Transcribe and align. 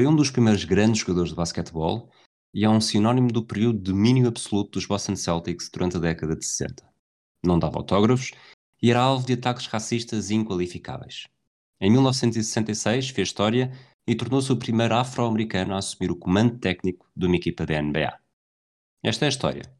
Foi 0.00 0.06
um 0.06 0.16
dos 0.16 0.30
primeiros 0.30 0.64
grandes 0.64 1.02
jogadores 1.02 1.28
de 1.28 1.36
basquetebol 1.36 2.08
e 2.54 2.64
é 2.64 2.70
um 2.70 2.80
sinónimo 2.80 3.30
do 3.30 3.44
período 3.44 3.76
de 3.76 3.92
domínio 3.92 4.28
absoluto 4.28 4.70
dos 4.78 4.86
Boston 4.86 5.14
Celtics 5.14 5.68
durante 5.68 5.98
a 5.98 6.00
década 6.00 6.34
de 6.34 6.42
60. 6.42 6.90
Não 7.44 7.58
dava 7.58 7.76
autógrafos 7.76 8.30
e 8.82 8.90
era 8.90 8.98
alvo 8.98 9.26
de 9.26 9.34
ataques 9.34 9.66
racistas 9.66 10.30
inqualificáveis. 10.30 11.28
Em 11.78 11.90
1966 11.90 13.10
fez 13.10 13.28
história 13.28 13.72
e 14.06 14.14
tornou-se 14.14 14.50
o 14.50 14.56
primeiro 14.56 14.94
afro-americano 14.94 15.74
a 15.74 15.76
assumir 15.76 16.10
o 16.10 16.16
comando 16.16 16.58
técnico 16.58 17.06
de 17.14 17.26
uma 17.26 17.36
equipa 17.36 17.66
da 17.66 17.82
NBA. 17.82 18.18
Esta 19.04 19.26
é 19.26 19.28
a 19.28 19.28
história 19.28 19.79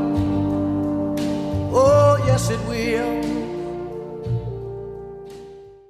Oh, 1.73 2.17
yes, 2.27 2.49
it 2.49 2.59
will. 2.67 3.21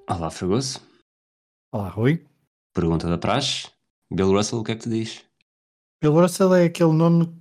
Olá, 0.08 0.30
Fragoso. 0.30 0.80
Olá, 1.74 1.90
Rui. 1.90 2.24
Pergunta 2.72 3.10
da 3.10 3.18
praxe. 3.18 3.68
Bill 4.14 4.32
Russell, 4.32 4.60
o 4.60 4.64
que 4.64 4.74
é 4.74 4.76
que 4.76 4.84
te 4.84 4.90
diz? 4.90 5.26
Bill 6.00 6.14
Russell 6.14 6.54
é 6.54 6.66
aquele 6.66 6.94
nome 6.94 7.34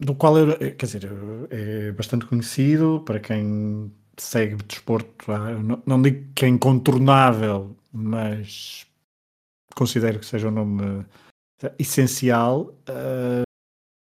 do 0.00 0.14
qual 0.14 0.38
eu, 0.38 0.56
quer 0.56 0.86
dizer, 0.86 1.10
é 1.50 1.92
bastante 1.92 2.24
conhecido 2.24 3.02
para 3.04 3.20
quem 3.20 3.92
segue 4.16 4.56
desporto. 4.62 5.30
Não, 5.62 5.82
não 5.84 6.00
digo 6.00 6.32
que 6.34 6.46
é 6.46 6.48
incontornável, 6.48 7.76
mas 7.92 8.86
considero 9.74 10.20
que 10.20 10.26
seja 10.26 10.48
um 10.48 10.52
nome 10.52 11.04
eh, 11.62 11.74
essencial. 11.78 12.72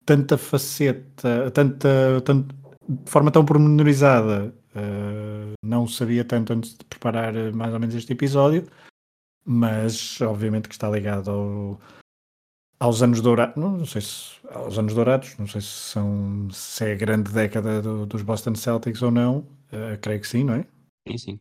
tanta 0.06 0.38
faceta, 0.38 1.52
tanta, 1.52 2.22
tanto, 2.24 2.56
de 2.88 3.10
forma 3.12 3.32
tão 3.32 3.44
pormenorizada, 3.46 4.54
ah, 4.76 5.54
não 5.64 5.88
sabia 5.88 6.24
tanto 6.24 6.54
antes 6.54 6.78
de 6.78 6.86
preparar 6.86 7.36
eh, 7.36 7.52
mais 7.52 7.74
ou 7.74 7.80
menos 7.80 7.96
este 7.96 8.14
episódio, 8.14 8.68
mas 9.46 10.20
obviamente 10.22 10.68
que 10.68 10.76
está 10.76 10.90
ligado 10.90 11.30
ao, 11.32 11.82
aos 12.80 13.02
anos 13.02 13.22
dourados, 13.22 13.56
não, 13.56 13.78
não 13.78 13.86
sei 13.86 14.02
se 14.02 14.36
aos 14.50 14.78
anos 14.78 14.94
dourados, 14.94 15.36
não 15.38 15.48
sei 15.48 15.62
se 15.62 15.68
são 15.68 16.48
se 16.52 16.84
é 16.86 16.94
a 16.94 16.96
grande 16.96 17.32
década 17.32 17.82
do- 17.82 18.06
dos 18.06 18.22
Boston 18.22 18.56
Celtics 18.56 19.02
ou 19.02 19.12
não, 19.12 19.46
eh, 19.72 19.98
creio 20.02 20.22
que 20.22 20.28
sim, 20.28 20.44
não 20.44 20.54
é? 20.56 20.66
Sim, 21.08 21.18
sim. 21.18 21.40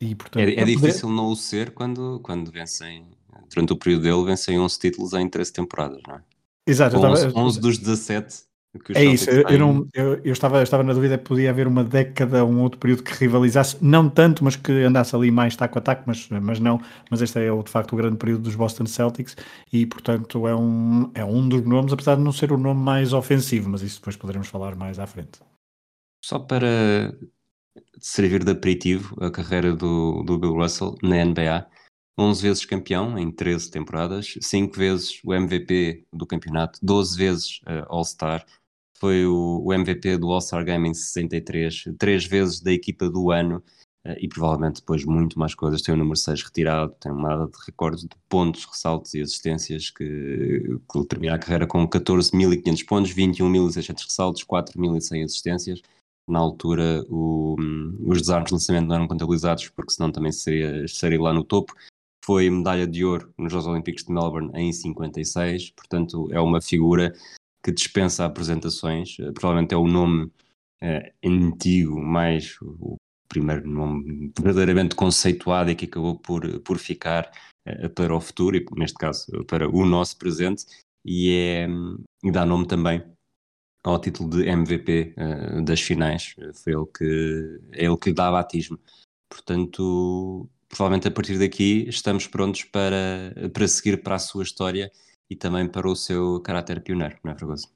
E 0.00 0.14
portanto, 0.14 0.42
É, 0.42 0.52
é 0.52 0.54
poder- 0.54 0.66
difícil 0.76 1.08
não 1.10 1.28
o 1.30 1.36
ser 1.36 1.72
quando, 1.72 2.20
quando 2.22 2.50
vencem, 2.50 3.06
durante 3.52 3.72
o 3.72 3.76
período 3.76 4.02
dele, 4.02 4.24
vencem 4.24 4.58
11 4.58 4.78
títulos 4.78 5.12
em 5.12 5.28
13 5.28 5.52
temporadas, 5.52 6.00
não 6.06 6.16
é? 6.16 6.22
Exato, 6.66 6.96
eu 6.96 7.02
11, 7.02 7.26
estava- 7.26 7.40
11 7.44 7.60
dos 7.60 7.78
17 7.78 8.26
que 8.28 8.34
os 8.34 8.49
É 8.94 9.04
isso, 9.04 9.28
eu, 9.28 9.58
não, 9.58 9.88
eu, 9.92 10.20
eu 10.22 10.32
estava, 10.32 10.58
eu 10.58 10.62
estava 10.62 10.84
na 10.84 10.92
dúvida 10.92 11.18
que 11.18 11.24
podia 11.24 11.50
haver 11.50 11.66
uma 11.66 11.82
década, 11.82 12.44
um 12.44 12.60
outro 12.60 12.78
período 12.78 13.02
que 13.02 13.12
rivalizasse, 13.12 13.76
não 13.80 14.08
tanto, 14.08 14.44
mas 14.44 14.54
que 14.54 14.70
andasse 14.70 15.14
ali 15.16 15.28
mais 15.28 15.56
taco 15.56 15.76
a 15.78 15.82
taco, 15.82 16.04
mas, 16.06 16.28
mas 16.28 16.60
não, 16.60 16.80
mas 17.10 17.20
este 17.20 17.40
é 17.40 17.50
o, 17.50 17.64
de 17.64 17.70
facto 17.70 17.92
o 17.94 17.96
grande 17.96 18.16
período 18.16 18.42
dos 18.42 18.54
Boston 18.54 18.86
Celtics 18.86 19.36
e 19.72 19.84
portanto 19.86 20.46
é 20.46 20.54
um, 20.54 21.10
é 21.14 21.24
um 21.24 21.48
dos 21.48 21.64
nomes, 21.64 21.92
apesar 21.92 22.14
de 22.14 22.22
não 22.22 22.30
ser 22.30 22.52
o 22.52 22.56
nome 22.56 22.80
mais 22.80 23.12
ofensivo, 23.12 23.68
mas 23.68 23.82
isso 23.82 23.98
depois 23.98 24.16
poderemos 24.16 24.46
falar 24.46 24.76
mais 24.76 25.00
à 25.00 25.06
frente. 25.06 25.40
Só 26.24 26.38
para 26.38 27.12
servir 27.98 28.44
de 28.44 28.52
aperitivo 28.52 29.16
a 29.20 29.32
carreira 29.32 29.74
do, 29.74 30.22
do 30.22 30.38
Bill 30.38 30.54
Russell 30.54 30.94
na 31.02 31.24
NBA, 31.24 31.66
11 32.20 32.42
vezes 32.42 32.64
campeão 32.66 33.18
em 33.18 33.30
13 33.30 33.70
temporadas, 33.70 34.34
5 34.40 34.76
vezes 34.76 35.20
o 35.24 35.32
MVP 35.32 36.04
do 36.12 36.26
campeonato, 36.26 36.78
12 36.82 37.16
vezes 37.16 37.60
eh, 37.66 37.84
All-Star, 37.88 38.44
foi 39.00 39.24
o, 39.26 39.62
o 39.64 39.72
MVP 39.72 40.18
do 40.18 40.30
All-Star 40.30 40.64
Game 40.64 40.88
em 40.88 40.94
63, 40.94 41.84
3 41.98 42.24
vezes 42.26 42.60
da 42.60 42.70
equipa 42.72 43.08
do 43.08 43.30
ano 43.30 43.62
eh, 44.04 44.18
e 44.20 44.28
provavelmente 44.28 44.80
depois 44.80 45.04
muito 45.04 45.38
mais 45.38 45.54
coisas. 45.54 45.80
Tem 45.82 45.94
o 45.94 45.98
número 45.98 46.16
6 46.16 46.42
retirado, 46.42 46.94
tem 47.00 47.10
uma 47.10 47.36
data 47.36 47.58
de 47.58 47.64
recordes 47.66 48.02
de 48.02 48.10
pontos, 48.28 48.64
ressaltos 48.66 49.14
e 49.14 49.20
assistências 49.22 49.90
que, 49.90 50.78
que 50.92 51.04
termina 51.06 51.34
a 51.34 51.38
carreira 51.38 51.66
com 51.66 51.86
14.500 51.88 52.84
pontos, 52.86 53.12
21.600 53.14 54.04
ressaltos, 54.04 54.44
4.100 54.44 55.24
assistências 55.24 55.80
na 56.28 56.38
altura 56.38 57.04
o- 57.08 57.56
os 58.06 58.20
desarmes 58.20 58.48
de 58.48 58.54
lançamento 58.54 58.86
não 58.86 58.94
eram 58.96 59.08
contabilizados 59.08 59.68
porque 59.70 59.92
senão 59.92 60.12
também 60.12 60.30
seria, 60.30 60.84
estaria 60.84 61.20
lá 61.20 61.32
no 61.32 61.42
topo. 61.42 61.74
Foi 62.24 62.48
medalha 62.50 62.86
de 62.86 63.04
ouro 63.04 63.32
nos 63.36 63.50
Jogos 63.50 63.66
Olímpicos 63.66 64.04
de 64.04 64.12
Melbourne 64.12 64.50
em 64.54 64.72
56, 64.72 65.70
portanto 65.70 66.28
é 66.30 66.38
uma 66.40 66.60
figura 66.60 67.12
que 67.62 67.72
dispensa 67.72 68.24
apresentações, 68.24 69.16
eh, 69.20 69.32
provavelmente 69.32 69.74
é 69.74 69.76
o 69.76 69.86
nome 69.86 70.30
eh, 70.82 71.12
antigo, 71.24 72.00
mais 72.00 72.56
o 72.62 72.96
primeiro 73.28 73.68
nome 73.68 74.32
verdadeiramente 74.38 74.94
conceituado 74.94 75.70
e 75.70 75.74
que 75.76 75.84
acabou 75.86 76.18
por, 76.18 76.60
por 76.60 76.78
ficar 76.78 77.30
eh, 77.64 77.88
para 77.88 78.14
o 78.14 78.20
futuro 78.20 78.56
e 78.56 78.66
neste 78.76 78.96
caso 78.98 79.26
para 79.46 79.68
o 79.68 79.84
nosso 79.86 80.16
presente 80.18 80.64
e, 81.04 81.30
é, 81.32 81.68
e 82.24 82.30
dá 82.30 82.44
nome 82.46 82.66
também 82.66 83.02
ao 83.84 84.00
título 84.00 84.30
de 84.30 84.48
MVP 84.48 85.14
eh, 85.16 85.62
das 85.62 85.80
finais. 85.80 86.34
Foi 86.54 86.72
ele 86.72 86.86
que, 86.96 87.60
é 87.72 87.84
ele 87.86 87.96
que 87.96 88.10
lhe 88.10 88.14
dá 88.14 88.30
batismo. 88.30 88.78
Portanto, 89.28 90.48
provavelmente 90.68 91.08
a 91.08 91.10
partir 91.10 91.38
daqui 91.38 91.86
estamos 91.88 92.26
prontos 92.26 92.64
para, 92.64 93.34
para 93.52 93.68
seguir 93.68 94.02
para 94.02 94.16
a 94.16 94.18
sua 94.18 94.42
história 94.42 94.90
e 95.30 95.36
também 95.36 95.68
para 95.68 95.88
o 95.88 95.94
seu 95.94 96.40
caráter 96.40 96.82
pioneiro, 96.82 97.16
não 97.22 97.32
é, 97.32 97.38
Fragoso? 97.38 97.68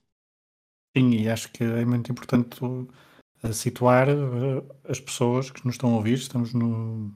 Sim, 0.97 1.11
e 1.11 1.29
acho 1.29 1.51
que 1.53 1.63
é 1.63 1.85
muito 1.85 2.11
importante 2.11 2.65
uh, 2.65 3.53
situar 3.53 4.09
uh, 4.09 4.65
as 4.89 5.01
pessoas 5.01 5.51
que 5.51 5.65
nos 5.65 5.77
estão 5.77 5.93
a 5.93 5.97
ouvir. 5.97 6.15
Estamos 6.15 6.53
no. 6.53 7.15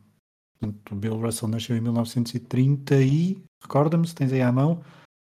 Portanto, 0.60 0.92
o 0.92 0.96
Bill 0.96 1.20
Russell 1.20 1.48
nasceu 1.48 1.76
em 1.76 1.80
1930 1.80 3.02
e. 3.02 3.42
Recorda-me 3.62 4.06
se 4.06 4.14
tens 4.14 4.32
aí 4.32 4.42
à 4.42 4.50
mão. 4.52 4.82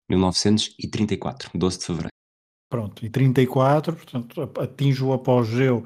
1934, 0.09 1.51
12 1.55 1.79
de 1.79 1.85
fevereiro. 1.87 2.13
Pronto, 2.69 3.05
e 3.05 3.11
34, 3.11 3.95
portanto, 3.95 4.43
atinge 4.61 5.05
o 5.05 5.13
apogeu 5.13 5.85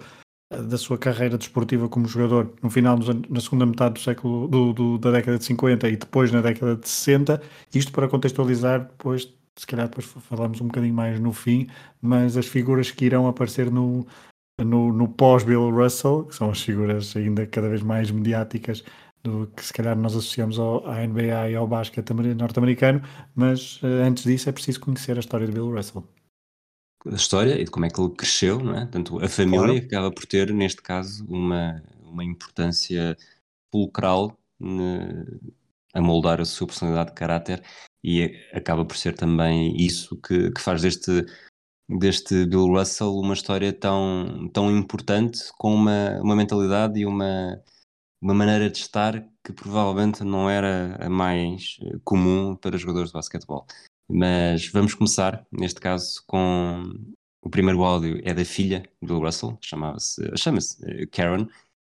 da 0.51 0.79
sua 0.79 0.97
carreira 0.99 1.37
desportiva 1.37 1.89
como 1.89 2.07
jogador 2.07 2.53
no 2.63 2.71
final 2.71 2.97
dos 2.97 3.09
anos, 3.11 3.29
na 3.29 3.41
segunda 3.41 3.67
metade 3.67 3.95
do 3.95 4.01
século 4.01 4.47
do, 4.49 4.73
do- 4.73 4.99
da 4.99 5.11
década 5.11 5.39
de 5.39 5.45
50 5.45 5.89
e 5.89 5.97
depois 5.97 6.31
na 6.33 6.41
década 6.41 6.77
de 6.77 6.89
60. 6.89 7.43
Isto 7.75 7.93
para 7.93 8.09
contextualizar, 8.09 8.81
depois, 8.89 9.33
se 9.57 9.67
calhar 9.67 9.89
depois 9.89 10.07
falamos 10.07 10.61
um 10.61 10.67
bocadinho 10.67 10.95
mais 10.95 11.19
no 11.21 11.33
fim, 11.33 11.67
mas 12.01 12.37
as 12.37 12.47
figuras 12.47 12.91
que 12.93 13.05
irão 13.07 13.27
aparecer 13.27 13.71
no, 13.71 14.07
no, 14.61 14.93
no 14.93 15.09
pós-Bill 15.09 15.71
Russell, 15.71 16.25
que 16.27 16.35
são 16.37 16.51
as 16.51 16.61
figuras 16.63 17.17
ainda 17.17 17.47
cada 17.47 17.69
vez 17.69 17.83
mais 17.83 18.11
mediáticas 18.11 18.85
do 19.23 19.47
que 19.57 19.65
se 19.65 19.73
calhar 19.73 19.97
nós 19.99 20.13
associamos 20.15 20.59
ao, 20.59 20.87
à 20.89 21.03
NBA 21.05 21.51
e 21.51 21.57
ao 21.57 21.67
basquete 21.67 22.11
amer- 22.13 22.37
norte-americano, 22.37 23.03
mas 23.35 23.81
eh, 23.83 23.87
antes 24.07 24.25
disso 24.25 24.49
é 24.49 24.53
preciso 24.53 24.81
conhecer 24.81 25.17
a 25.17 25.21
história 25.21 25.47
de 25.47 25.53
Bill 25.53 25.71
Russell. 25.75 26.05
Da 27.11 27.17
história 27.17 27.61
e 27.61 27.65
de 27.65 27.71
como 27.71 27.87
é 27.87 27.91
que 27.91 28.01
ele 28.01 28.11
cresceu, 28.15 28.59
não 28.59 28.75
é? 28.75 28.81
Portanto, 28.81 29.23
a 29.23 29.29
família 29.29 29.67
Claro. 29.67 29.87
acaba 29.87 30.11
por 30.13 30.27
ter, 30.27 30.53
neste 30.53 30.83
caso, 30.83 31.25
uma, 31.29 31.83
uma 32.03 32.25
importância 32.25 33.17
fulcral 33.71 34.37
ne- 34.59 35.39
a 35.95 36.01
moldar 36.01 36.41
a 36.41 36.45
sua 36.45 36.67
personalidade 36.67 37.11
de 37.11 37.15
caráter 37.15 37.63
e 38.03 38.25
acaba 38.53 38.85
por 38.85 38.97
ser 38.97 39.15
também 39.15 39.77
isso 39.77 40.17
que, 40.21 40.51
que 40.51 40.61
faz 40.61 40.83
deste, 40.83 41.25
deste 41.89 42.45
Bill 42.47 42.67
Russell 42.67 43.15
uma 43.17 43.35
história 43.35 43.73
tão, 43.73 44.49
tão 44.53 44.71
importante 44.71 45.41
com 45.59 45.75
uma, 45.75 46.21
uma 46.21 46.37
mentalidade 46.37 47.01
e 47.01 47.07
uma, 47.07 47.61
uma 48.21 48.35
maneira 48.35 48.69
de 48.69 48.79
estar 48.79 49.27
que 49.45 49.53
provavelmente 49.53 50.25
não 50.25 50.51
era 50.51 50.97
a 51.01 51.09
mais 51.09 51.77
comum 52.05 52.57
para 52.57 52.77
jogadores 52.77 53.11
de 53.11 53.15
basquetebol. 53.15 53.67
Mas 54.09 54.69
vamos 54.69 54.95
começar, 54.95 55.45
neste 55.51 55.81
caso, 55.81 56.23
com 56.27 56.83
o 57.43 57.51
primeiro 57.51 57.83
áudio 57.83 58.21
é 58.25 58.33
da 58.33 58.45
filha 58.45 58.83
Bill 59.03 59.21
Russell, 59.21 59.59
chamava-se, 59.61 60.23
chama-se 60.37 60.77
eh, 60.85 61.07
Karen, 61.07 61.47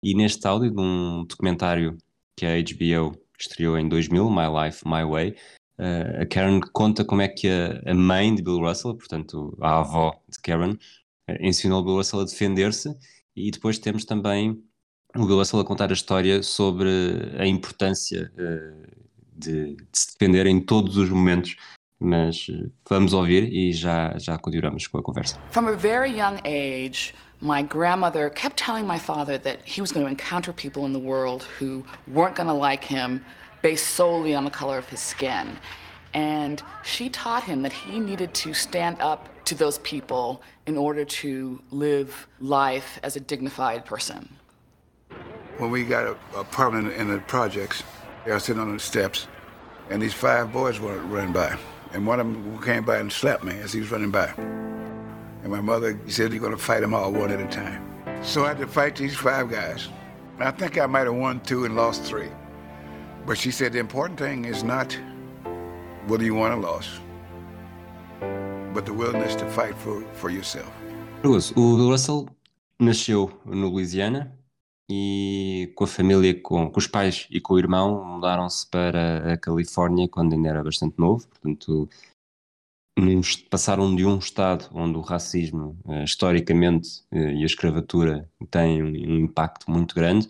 e 0.02 0.14
neste 0.14 0.46
áudio 0.46 0.70
de 0.70 0.80
um 0.80 1.24
documentário 1.24 1.98
que 2.36 2.46
a 2.46 2.60
HBO 2.62 3.18
estreou 3.38 3.78
em 3.78 3.88
2000, 3.88 4.30
My 4.30 4.46
Life, 4.46 4.86
My 4.86 5.04
Way, 5.04 5.36
eh, 5.78 6.22
a 6.22 6.26
Karen 6.26 6.60
conta 6.72 7.04
como 7.04 7.22
é 7.22 7.28
que 7.28 7.48
a, 7.48 7.94
mãe 7.94 8.34
de 8.34 8.42
Bill 8.42 8.58
Russell, 8.58 8.94
portanto 8.94 9.56
a 9.60 9.80
avó 9.80 10.12
de 10.28 10.38
Karen, 10.40 10.76
eh, 11.28 11.46
ensinou 11.46 11.84
Bill 11.84 11.96
Russell 11.96 12.20
a 12.20 12.24
defender-se. 12.24 12.94
E 13.36 13.50
depois 13.50 13.78
temos 13.78 14.04
também 14.04 14.62
o 15.16 15.26
Bill 15.26 15.38
Russell 15.38 15.60
a 15.60 15.64
contar 15.64 15.90
a 15.90 15.94
história 15.94 16.42
sobre 16.42 16.90
a 17.38 17.46
importância 17.46 18.32
de, 19.34 19.76
de 19.76 19.76
se 19.92 20.12
defender 20.12 20.46
em 20.46 20.60
todos 20.60 20.96
os 20.96 21.08
momentos 21.08 21.56
mas 22.00 22.46
eh, 22.50 22.70
vamos 22.88 23.12
ouvir 23.12 23.52
e 23.52 23.72
já, 23.72 24.16
já 24.18 24.38
continuamos 24.38 24.86
com 24.86 24.98
a 24.98 25.02
conversa. 25.02 25.38
From 25.50 25.68
a 25.68 25.76
very 25.76 26.10
young 26.10 26.40
age, 26.44 27.14
my 27.40 27.62
grandmother 27.62 28.30
kept 28.30 28.56
telling 28.56 28.86
my 28.86 28.98
father 28.98 29.38
that 29.38 29.58
he 29.64 29.80
was 29.80 29.92
going 29.92 30.04
to 30.04 30.10
encounter 30.10 30.52
people 30.52 30.84
in 30.86 30.92
the 30.92 30.98
world 30.98 31.44
who 31.58 31.84
weren't 32.06 32.36
going 32.36 32.48
to 32.48 32.54
like 32.54 32.84
him 32.84 33.24
based 33.62 33.96
solely 33.96 34.34
on 34.34 34.44
the 34.44 34.50
color 34.50 34.78
of 34.78 34.88
his 34.88 35.00
skin. 35.00 35.58
And 36.14 36.62
she 36.84 37.10
taught 37.10 37.44
him 37.44 37.62
that 37.62 37.72
he 37.72 37.98
needed 37.98 38.32
to 38.34 38.54
stand 38.54 38.96
up 39.00 39.28
to 39.44 39.54
those 39.54 39.78
people 39.78 40.42
in 40.66 40.76
order 40.76 41.04
to 41.04 41.60
live 41.70 42.26
life 42.40 42.98
as 43.02 43.16
a 43.16 43.20
dignified 43.20 43.84
person. 43.84 44.28
When 45.58 45.70
we 45.70 45.84
got 45.84 46.04
a 46.04 46.16
apartment 46.38 46.92
in 46.94 47.08
the 47.08 47.18
projects, 47.18 47.82
I 48.26 48.34
was 48.34 48.44
sitting 48.44 48.60
on 48.62 48.72
the 48.72 48.78
steps, 48.78 49.26
and 49.90 50.00
these 50.00 50.14
five 50.14 50.52
boys 50.52 50.78
were 50.80 50.98
running 50.98 51.32
by. 51.32 51.56
And 51.92 52.06
one 52.06 52.20
of 52.20 52.26
them 52.26 52.62
came 52.62 52.84
by 52.84 52.98
and 52.98 53.10
slapped 53.10 53.44
me 53.44 53.58
as 53.58 53.72
he 53.72 53.80
was 53.80 53.90
running 53.90 54.10
by. 54.10 54.32
And 55.42 55.50
my 55.50 55.60
mother 55.60 55.98
said, 56.08 56.32
You're 56.32 56.40
going 56.40 56.52
to 56.52 56.58
fight 56.58 56.80
them 56.80 56.94
all 56.94 57.12
one 57.12 57.30
at 57.30 57.40
a 57.40 57.46
time. 57.46 57.84
So 58.22 58.44
I 58.44 58.48
had 58.48 58.58
to 58.58 58.66
fight 58.66 58.96
these 58.96 59.16
five 59.16 59.50
guys. 59.50 59.88
I 60.38 60.50
think 60.50 60.78
I 60.78 60.86
might 60.86 61.06
have 61.06 61.14
won 61.14 61.40
two 61.40 61.64
and 61.64 61.74
lost 61.74 62.02
three. 62.04 62.30
But 63.26 63.38
she 63.38 63.50
said, 63.50 63.72
The 63.72 63.78
important 63.78 64.18
thing 64.18 64.44
is 64.44 64.62
not 64.62 64.96
whether 66.06 66.24
you 66.24 66.34
won 66.34 66.52
or 66.52 66.56
lost, 66.56 66.90
but 68.74 68.86
the 68.86 68.92
willingness 68.92 69.34
to 69.36 69.46
fight 69.50 69.76
for, 69.76 70.02
for 70.14 70.30
yourself. 70.30 70.72
Curioso, 71.22 71.52
o 71.56 71.90
Russell 71.90 72.28
nasceu 72.80 73.32
no 73.44 73.68
Louisiana 73.68 74.32
e 74.90 75.70
com 75.74 75.84
a 75.84 75.86
família, 75.86 76.40
com, 76.40 76.70
com 76.70 76.78
os 76.78 76.86
pais 76.86 77.26
e 77.30 77.40
com 77.40 77.54
o 77.54 77.58
irmão, 77.58 78.04
mudaram-se 78.04 78.66
para 78.68 79.34
a 79.34 79.36
Califórnia 79.36 80.08
quando 80.08 80.32
ainda 80.32 80.48
era 80.48 80.64
bastante 80.64 80.98
novo. 80.98 81.26
Portanto, 81.28 81.88
num, 82.98 83.20
passaram 83.50 83.94
de 83.94 84.04
um 84.04 84.18
estado 84.18 84.68
onde 84.72 84.96
o 84.96 85.02
racismo, 85.02 85.78
uh, 85.84 86.04
historicamente, 86.04 87.02
uh, 87.12 87.16
e 87.16 87.42
a 87.42 87.46
escravatura 87.46 88.28
têm 88.50 88.82
um, 88.82 88.86
um 88.86 89.18
impacto 89.20 89.70
muito 89.70 89.94
grande, 89.94 90.28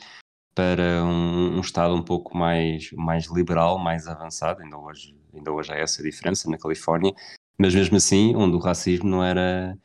para 0.55 1.05
um, 1.05 1.57
um, 1.57 1.61
estado 1.61 1.95
um 1.95 2.03
pouco 2.03 2.37
mais, 2.37 2.91
mais 2.93 3.27
liberal, 3.27 3.79
mais 3.79 4.09
avançado. 4.09 4.61
Ainda 4.61 4.77
hoje, 4.77 5.17
ainda 5.33 5.53
hoje 5.53 5.73
há 5.73 5.77
essa 5.77 6.03
diferença 6.03 6.51
na 6.51 6.59
Califórnia, 6.59 7.15
mas 7.57 7.73
mesmo 7.75 7.97
assim, 7.97 8.35
onde 8.35 8.57
o 8.57 8.59
racismo 8.59 9.09
não 9.09 9.23
era 9.23 9.79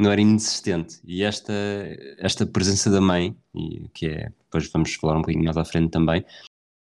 não 0.00 0.10
era 0.10 0.20
inexistente. 0.20 1.00
E 1.04 1.22
esta, 1.22 1.52
esta 2.18 2.46
presença 2.46 2.90
da 2.90 3.00
mãe, 3.00 3.36
e 3.54 3.88
que 3.90 4.06
é, 4.06 4.30
depois 4.44 4.70
vamos 4.72 4.94
falar 4.94 5.16
um 5.16 5.20
bocadinho 5.20 5.44
mais 5.44 5.56
à 5.56 5.64
frente 5.64 5.90
também, 5.90 6.24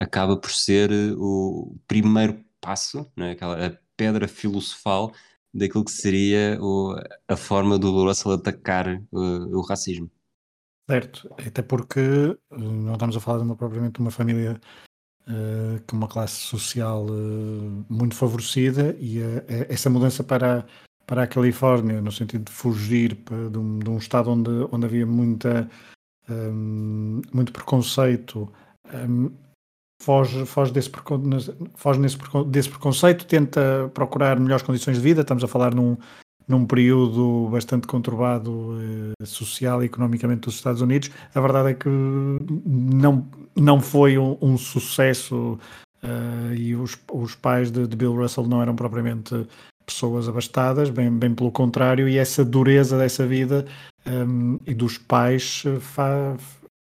acaba 0.00 0.36
por 0.36 0.50
ser 0.50 0.90
eh, 0.90 1.14
o 1.16 1.76
primeiro 1.86 2.44
passo, 2.60 3.10
né, 3.16 3.32
aquela, 3.32 3.66
a 3.66 3.78
pedra 3.96 4.28
filosofal 4.28 5.12
daquilo 5.52 5.84
que 5.84 5.90
seria 5.90 6.58
o, 6.60 6.94
a 7.28 7.36
forma 7.36 7.78
do 7.78 7.90
Russell 8.04 8.32
atacar 8.32 9.02
o, 9.10 9.58
o 9.58 9.60
racismo. 9.62 10.10
Certo, 10.88 11.28
até 11.44 11.62
porque 11.62 12.00
eh, 12.00 12.36
não 12.58 12.94
estamos 12.94 13.16
a 13.16 13.20
falar 13.20 13.38
de 13.38 13.44
uma, 13.44 13.56
propriamente 13.56 13.94
de 13.94 14.00
uma 14.00 14.10
família 14.10 14.60
uh, 15.26 15.82
com 15.86 15.96
uma 15.96 16.08
classe 16.08 16.36
social 16.36 17.06
uh, 17.06 17.86
muito 17.88 18.14
favorecida 18.14 18.96
e 18.98 19.20
uh, 19.20 19.44
essa 19.68 19.90
mudança 19.90 20.22
para 20.22 20.66
para 21.06 21.22
a 21.22 21.26
Califórnia, 21.26 22.00
no 22.00 22.10
sentido 22.10 22.44
de 22.44 22.52
fugir 22.52 23.16
de 23.50 23.58
um, 23.58 23.78
de 23.78 23.88
um 23.88 23.96
estado 23.96 24.30
onde, 24.30 24.50
onde 24.72 24.86
havia 24.86 25.06
muita, 25.06 25.70
um, 26.28 27.22
muito 27.32 27.52
preconceito, 27.52 28.52
um, 29.08 29.30
foge, 30.02 30.44
foge, 30.44 30.72
desse, 30.72 30.90
foge 31.74 32.00
nesse, 32.00 32.18
desse 32.48 32.68
preconceito, 32.68 33.26
tenta 33.26 33.90
procurar 33.94 34.38
melhores 34.38 34.64
condições 34.64 34.96
de 34.96 35.02
vida. 35.02 35.20
Estamos 35.20 35.44
a 35.44 35.48
falar 35.48 35.74
num, 35.74 35.96
num 36.48 36.66
período 36.66 37.48
bastante 37.50 37.86
conturbado 37.86 38.76
eh, 39.20 39.24
social 39.24 39.82
e 39.82 39.86
economicamente 39.86 40.42
dos 40.42 40.54
Estados 40.54 40.80
Unidos. 40.80 41.10
A 41.34 41.40
verdade 41.40 41.70
é 41.70 41.74
que 41.74 41.88
não, 41.88 43.26
não 43.54 43.80
foi 43.80 44.18
um, 44.18 44.36
um 44.40 44.58
sucesso 44.58 45.58
uh, 46.02 46.54
e 46.54 46.74
os, 46.76 46.98
os 47.12 47.34
pais 47.34 47.70
de, 47.70 47.86
de 47.86 47.96
Bill 47.96 48.14
Russell 48.14 48.46
não 48.46 48.62
eram 48.62 48.76
propriamente 48.76 49.46
pessoas 49.86 50.28
abastadas, 50.28 50.90
bem, 50.90 51.10
bem 51.10 51.34
pelo 51.34 51.52
contrário, 51.52 52.08
e 52.08 52.18
essa 52.18 52.44
dureza 52.44 52.98
dessa 52.98 53.26
vida 53.26 53.64
um, 54.06 54.58
e 54.66 54.74
dos 54.74 54.98
pais 54.98 55.62
fa, 55.80 56.36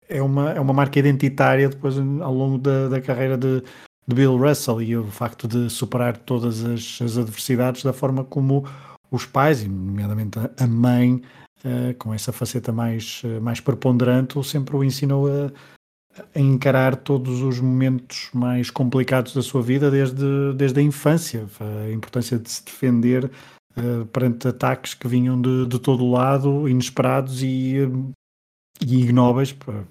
é, 0.08 0.20
uma, 0.20 0.50
é 0.50 0.60
uma 0.60 0.72
marca 0.72 0.98
identitária 0.98 1.68
depois 1.68 1.96
ao 1.96 2.34
longo 2.34 2.58
da, 2.58 2.88
da 2.88 3.00
carreira 3.00 3.38
de, 3.38 3.60
de, 4.06 4.14
Bill 4.14 4.36
Russell 4.36 4.82
e 4.82 4.96
o 4.96 5.06
facto 5.06 5.46
de 5.46 5.70
superar 5.70 6.16
todas 6.16 6.64
as, 6.64 7.00
as 7.00 7.16
adversidades 7.16 7.84
da 7.84 7.92
forma 7.92 8.24
como 8.24 8.66
os 9.10 9.24
pais, 9.24 9.62
e 9.62 9.68
nomeadamente 9.68 10.38
a 10.38 10.66
mãe, 10.66 11.22
uh, 11.64 11.94
com 11.98 12.12
essa 12.12 12.32
faceta 12.32 12.72
mais, 12.72 13.22
mais 13.40 13.60
preponderante, 13.60 14.42
sempre 14.44 14.76
o 14.76 14.84
ensinou 14.84 15.26
a, 15.28 15.50
a 16.34 16.40
encarar 16.40 16.96
todos 16.96 17.42
os 17.42 17.60
momentos 17.60 18.28
mais 18.32 18.70
complicados 18.70 19.34
da 19.34 19.42
sua 19.42 19.62
vida 19.62 19.90
desde, 19.90 20.52
desde 20.54 20.80
a 20.80 20.82
infância, 20.82 21.46
a 21.60 21.90
importância 21.90 22.38
de 22.38 22.50
se 22.50 22.64
defender 22.64 23.30
uh, 23.76 24.06
perante 24.06 24.48
ataques 24.48 24.94
que 24.94 25.08
vinham 25.08 25.40
de, 25.40 25.66
de 25.66 25.78
todo 25.78 26.04
o 26.04 26.10
lado, 26.10 26.68
inesperados 26.68 27.42
e, 27.42 27.76
e 28.80 29.00
ignóbeis 29.02 29.52
para, 29.52 29.84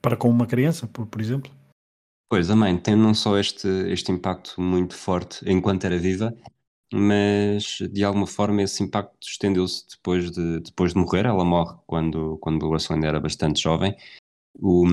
para 0.00 0.16
com 0.16 0.28
uma 0.28 0.46
criança, 0.46 0.86
por, 0.86 1.06
por 1.06 1.20
exemplo. 1.20 1.50
Pois, 2.28 2.48
a 2.48 2.56
mãe 2.56 2.76
tem 2.76 2.94
não 2.94 3.12
só 3.12 3.36
este, 3.38 3.66
este 3.88 4.12
impacto 4.12 4.60
muito 4.60 4.94
forte 4.96 5.40
enquanto 5.50 5.84
era 5.84 5.98
viva, 5.98 6.32
mas 6.92 7.78
de 7.90 8.04
alguma 8.04 8.26
forma 8.26 8.62
esse 8.62 8.82
impacto 8.82 9.26
estendeu-se 9.26 9.84
depois 9.90 10.30
de, 10.30 10.60
depois 10.60 10.92
de 10.92 10.98
morrer. 10.98 11.26
Ela 11.26 11.44
morre 11.44 11.76
quando, 11.86 12.38
quando 12.38 12.68
Russell 12.68 12.94
ainda 12.94 13.08
era 13.08 13.20
bastante 13.20 13.60
jovem 13.60 13.96
o, 14.54 14.84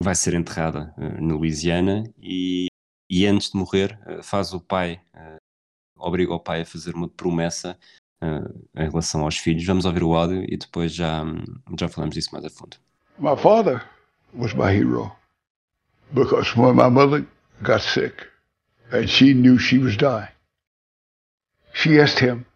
vai 0.00 0.14
ser 0.14 0.34
enterrada 0.34 0.94
uh, 0.96 1.20
na 1.20 1.34
Louisiana 1.34 2.04
e, 2.18 2.66
e, 3.10 3.26
antes 3.26 3.50
de 3.50 3.58
morrer 3.58 3.98
uh, 4.06 4.22
faz 4.22 4.52
o 4.52 4.60
pai, 4.60 5.00
uh, 5.14 5.36
obriga 5.96 6.32
o 6.34 6.40
pai 6.40 6.62
a 6.62 6.66
fazer 6.66 6.94
uma 6.94 7.08
promessa 7.08 7.78
em 8.74 8.88
relação 8.88 9.22
aos 9.22 9.36
filhos. 9.36 9.66
Vamos 9.66 9.84
ouvir 9.84 10.02
o 10.02 10.14
áudio 10.14 10.46
e 10.48 10.56
depois 10.56 10.94
já, 10.94 11.22
já 11.78 11.88
falamos 11.88 12.14
disso 12.14 12.30
mais 12.32 12.42
a 12.42 12.48
fundo. 12.48 12.78
My 13.18 13.36
father 13.36 13.82
was 14.32 14.54
my 14.54 14.72
hero 14.74 15.12
because 16.14 16.56
when 16.56 16.74
my 16.74 16.88
mother 16.88 17.26
got 17.62 17.82
sick 17.82 18.26
and 18.90 19.08
she 19.08 19.34
knew 19.34 19.58
she 19.58 19.78
was 19.78 19.94
dying, 19.98 20.32
she 21.74 22.00
asked 22.00 22.18
him 22.18 22.46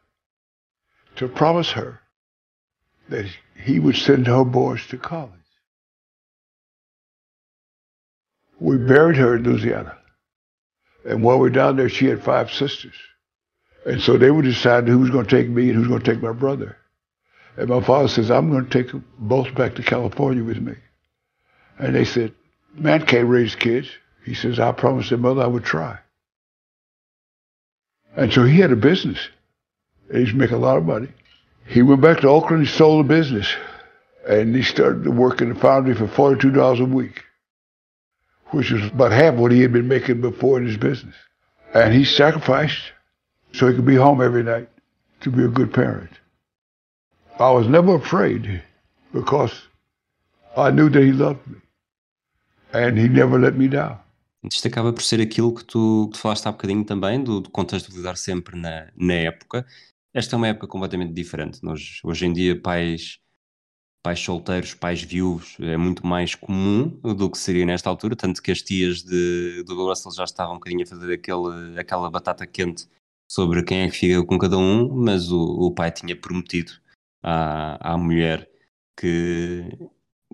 to 1.17 1.29
promise 1.29 1.71
her 1.73 2.01
that 3.11 3.27
he 3.55 3.79
would 3.79 3.97
send 3.97 4.27
her 4.27 4.45
boys 4.45 4.87
to 4.87 4.97
college. 4.97 5.38
We 8.61 8.77
buried 8.77 9.17
her 9.17 9.37
in 9.37 9.45
Louisiana. 9.45 9.97
And 11.05 11.23
while 11.23 11.37
we 11.37 11.43
were 11.43 11.51
down 11.51 11.77
there, 11.77 11.89
she 11.89 12.07
had 12.07 12.23
five 12.23 12.53
sisters. 12.53 12.95
And 13.87 14.01
so 14.01 14.17
they 14.17 14.31
were 14.31 14.43
deciding 14.43 14.91
who 14.91 14.99
was 14.99 15.11
going 15.11 15.27
to 15.27 15.37
take 15.37 15.49
me 15.49 15.71
and 15.71 15.75
who 15.75 15.81
was 15.81 15.89
going 15.89 16.03
to 16.03 16.13
take 16.13 16.23
my 16.23 16.33
brother. 16.33 16.77
And 17.57 17.69
my 17.69 17.83
father 17.83 18.09
says, 18.09 18.31
I'm 18.31 18.51
going 18.51 18.67
to 18.67 18.71
take 18.71 18.93
them 18.93 19.05
both 19.19 19.55
back 19.55 19.77
to 19.77 19.83
California 19.83 20.45
with 20.45 20.59
me. 20.59 20.75
And 21.79 21.95
they 21.95 22.05
said, 22.05 22.35
man 22.75 23.07
can't 23.07 23.29
raise 23.29 23.55
kids. 23.55 23.89
He 24.25 24.35
says, 24.35 24.59
I 24.59 24.73
promised 24.73 25.11
their 25.11 25.19
mother 25.19 25.43
I 25.43 25.47
would 25.47 25.65
try. 25.65 25.99
And 28.17 28.33
so 28.33 28.45
he 28.45 28.61
had 28.61 28.73
a 28.73 28.77
business. 28.77 29.19
And 30.11 30.27
he's 30.27 30.35
making 30.35 30.57
a 30.57 30.61
lot 30.61 30.77
of 30.77 30.85
money. 30.85 31.09
He 31.67 31.83
went 31.83 32.01
back 32.01 32.21
to 32.21 32.29
Oakland, 32.29 32.67
he 32.67 32.73
sold 32.73 33.05
the 33.05 33.09
business. 33.09 33.55
And 34.29 34.55
he 34.55 34.63
started 34.63 35.05
to 35.05 35.11
work 35.11 35.41
in 35.41 35.51
the 35.51 35.55
foundry 35.55 35.95
for 35.95 36.07
$42 36.07 36.81
a 36.81 36.85
week 36.85 37.25
which 38.51 38.71
was 38.71 38.85
about 38.87 39.13
half 39.13 39.35
what 39.35 39.53
he 39.53 39.61
had 39.61 39.73
been 39.73 39.89
making 39.89 40.21
before 40.21 40.59
in 40.59 40.67
his 40.67 40.77
business. 40.77 41.15
And 41.75 41.93
he 41.93 42.05
sacrificed 42.05 42.93
so 43.53 43.69
he 43.69 43.75
could 43.75 43.87
be 43.87 43.97
home 43.97 44.23
every 44.23 44.43
night 44.43 44.69
to 45.21 45.31
be 45.31 45.45
a 45.45 45.49
good 45.49 45.73
parent. 45.73 46.11
I 47.39 47.51
was 47.51 47.69
never 47.69 47.95
afraid 47.95 48.63
because 49.13 49.53
I 50.57 50.71
knew 50.71 50.89
that 50.91 51.03
he 51.03 51.13
loved 51.13 51.47
me. 51.47 51.59
And 52.73 52.99
he 52.99 53.09
never 53.09 53.39
let 53.39 53.57
me 53.57 53.69
down. 53.69 53.99
Isto 54.45 54.69
acaba 54.69 54.93
por 54.93 55.03
ser 55.03 55.21
aquilo 55.21 55.53
que 55.53 55.65
tu, 55.65 56.09
que 56.11 56.13
tu 56.13 56.19
falaste 56.19 56.47
há 56.47 56.53
bocadinho 56.53 56.85
também, 56.85 57.23
do, 57.23 57.41
do 57.41 57.51
contextualizar 57.51 58.17
sempre 58.17 58.59
na, 58.59 58.89
na 58.97 59.15
época. 59.15 59.67
Esta 60.15 60.35
é 60.35 60.37
uma 60.37 60.49
época 60.49 60.67
completamente 60.67 61.13
diferente. 61.13 61.63
Nós, 61.63 62.01
hoje 62.05 62.27
em 62.27 62.33
dia, 62.33 62.61
pais 62.61 63.19
pais 64.09 64.21
solteiros, 64.21 64.73
pais 64.73 65.03
viúvos, 65.03 65.59
é 65.61 65.77
muito 65.77 66.07
mais 66.07 66.35
comum 66.35 66.89
do 66.89 67.31
que 67.31 67.37
seria 67.37 67.67
nesta 67.67 67.91
altura, 67.91 68.17
tanto 68.17 68.43
que 68.43 68.51
as 68.51 68.63
tias 68.63 69.03
de, 69.03 69.63
do 69.65 69.87
Russell 69.87 70.13
já 70.13 70.25
estavam 70.25 70.55
um 70.55 70.59
bocadinho 70.59 70.83
a 70.83 70.87
fazer 70.87 71.13
aquele, 71.13 71.79
aquela 71.79 72.11
batata 72.11 72.47
quente 72.47 72.89
sobre 73.31 73.63
quem 73.63 73.83
é 73.83 73.91
que 73.91 73.99
fica 73.99 74.25
com 74.25 74.39
cada 74.39 74.57
um, 74.57 74.89
mas 74.89 75.31
o, 75.31 75.39
o 75.39 75.75
pai 75.75 75.91
tinha 75.91 76.17
prometido 76.17 76.73
à, 77.23 77.93
à 77.93 77.99
mulher 77.99 78.49
que, 78.99 79.69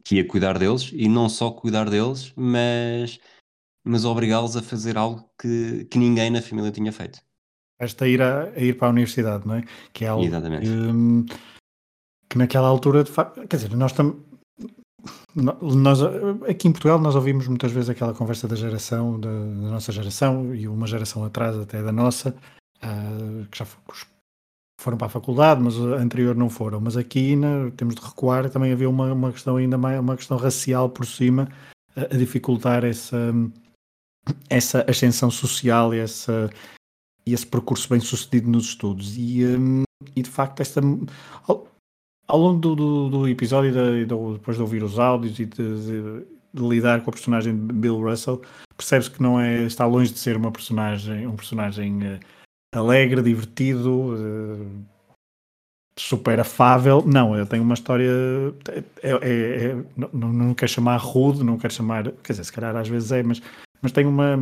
que 0.04 0.16
ia 0.16 0.28
cuidar 0.28 0.56
deles, 0.56 0.92
e 0.92 1.08
não 1.08 1.28
só 1.28 1.50
cuidar 1.50 1.90
deles, 1.90 2.32
mas, 2.36 3.18
mas 3.84 4.04
obrigá-los 4.04 4.56
a 4.56 4.62
fazer 4.62 4.96
algo 4.96 5.28
que, 5.36 5.84
que 5.86 5.98
ninguém 5.98 6.30
na 6.30 6.40
família 6.40 6.70
tinha 6.70 6.92
feito. 6.92 7.20
Esta 7.80 8.04
a 8.04 8.08
ir, 8.08 8.22
a, 8.22 8.44
a 8.50 8.60
ir 8.60 8.78
para 8.78 8.86
a 8.86 8.90
universidade, 8.90 9.44
não 9.48 9.56
é? 9.56 9.64
Que 9.92 10.04
é 10.04 10.08
algo 10.08 10.24
Exatamente. 10.24 10.64
que, 10.64 11.34
que 12.34 12.38
naquela 12.38 12.66
altura, 12.66 13.04
facto, 13.04 13.46
quer 13.46 13.56
dizer, 13.56 13.76
nós 13.76 13.92
estamos. 13.92 14.16
Aqui 16.48 16.66
em 16.66 16.72
Portugal 16.72 16.98
nós 16.98 17.14
ouvimos 17.14 17.46
muitas 17.46 17.70
vezes 17.70 17.90
aquela 17.90 18.12
conversa 18.12 18.48
da 18.48 18.56
geração, 18.56 19.20
da, 19.20 19.28
da 19.28 19.70
nossa 19.70 19.92
geração 19.92 20.52
e 20.52 20.66
uma 20.66 20.86
geração 20.86 21.24
atrás 21.24 21.56
até 21.56 21.80
da 21.80 21.92
nossa, 21.92 22.34
uh, 22.82 23.46
que 23.50 23.58
já 23.58 23.66
foram 24.80 24.98
para 24.98 25.06
a 25.06 25.10
faculdade, 25.10 25.62
mas 25.62 25.76
a 25.76 26.02
anterior 26.02 26.34
não 26.34 26.50
foram. 26.50 26.80
Mas 26.80 26.96
aqui 26.96 27.36
temos 27.76 27.94
de 27.94 28.02
recuar, 28.02 28.50
também 28.50 28.72
havia 28.72 28.90
uma, 28.90 29.12
uma 29.12 29.32
questão 29.32 29.56
ainda 29.56 29.78
mais, 29.78 30.00
uma 30.00 30.16
questão 30.16 30.36
racial 30.36 30.90
por 30.90 31.06
cima, 31.06 31.48
a, 31.94 32.02
a 32.02 32.18
dificultar 32.18 32.84
essa, 32.84 33.32
essa 34.50 34.84
ascensão 34.90 35.30
social 35.30 35.94
e 35.94 36.00
essa, 36.00 36.50
esse 37.24 37.46
percurso 37.46 37.88
bem 37.88 38.00
sucedido 38.00 38.50
nos 38.50 38.66
estudos. 38.66 39.16
E, 39.16 39.44
um, 39.44 39.84
e 40.16 40.22
de 40.22 40.30
facto, 40.30 40.60
esta, 40.60 40.80
ao, 42.26 42.38
longo 42.38 42.58
do, 42.58 42.74
do, 42.74 43.08
do 43.08 43.28
episódio, 43.28 43.72
de, 43.72 44.06
de, 44.06 44.32
depois 44.32 44.56
de 44.56 44.62
ouvir 44.62 44.82
os 44.82 44.98
áudios 44.98 45.38
e 45.38 45.46
de, 45.46 45.80
de, 45.80 46.24
lidar 46.56 47.02
com 47.02 47.10
a 47.10 47.12
personagem 47.12 47.66
de 47.66 47.74
Bill 47.74 48.00
Russell, 48.00 48.40
percebes 48.76 49.08
que 49.08 49.22
não 49.22 49.40
é, 49.40 49.62
está 49.64 49.86
longe 49.86 50.12
de 50.12 50.18
ser 50.18 50.36
uma 50.36 50.52
personagem, 50.52 51.26
um 51.26 51.36
personagem 51.36 51.98
uh, 52.02 52.20
alegre, 52.74 53.22
divertido, 53.22 54.14
uh, 54.14 54.84
super 55.98 56.40
afável. 56.40 57.02
Não, 57.06 57.36
ele 57.36 57.46
tem 57.46 57.60
uma 57.60 57.74
história. 57.74 58.10
É, 58.68 58.84
é, 59.02 59.18
é, 59.22 59.84
não, 59.96 60.32
não 60.32 60.54
quero 60.54 60.70
chamar 60.70 60.96
rude, 60.96 61.44
não 61.44 61.58
quero 61.58 61.72
chamar. 61.72 62.10
Quer 62.22 62.32
dizer, 62.32 62.44
se 62.44 62.52
calhar 62.52 62.74
às 62.76 62.88
vezes 62.88 63.12
é, 63.12 63.22
mas, 63.22 63.40
mas 63.80 63.92
tem 63.92 64.06
uma. 64.06 64.36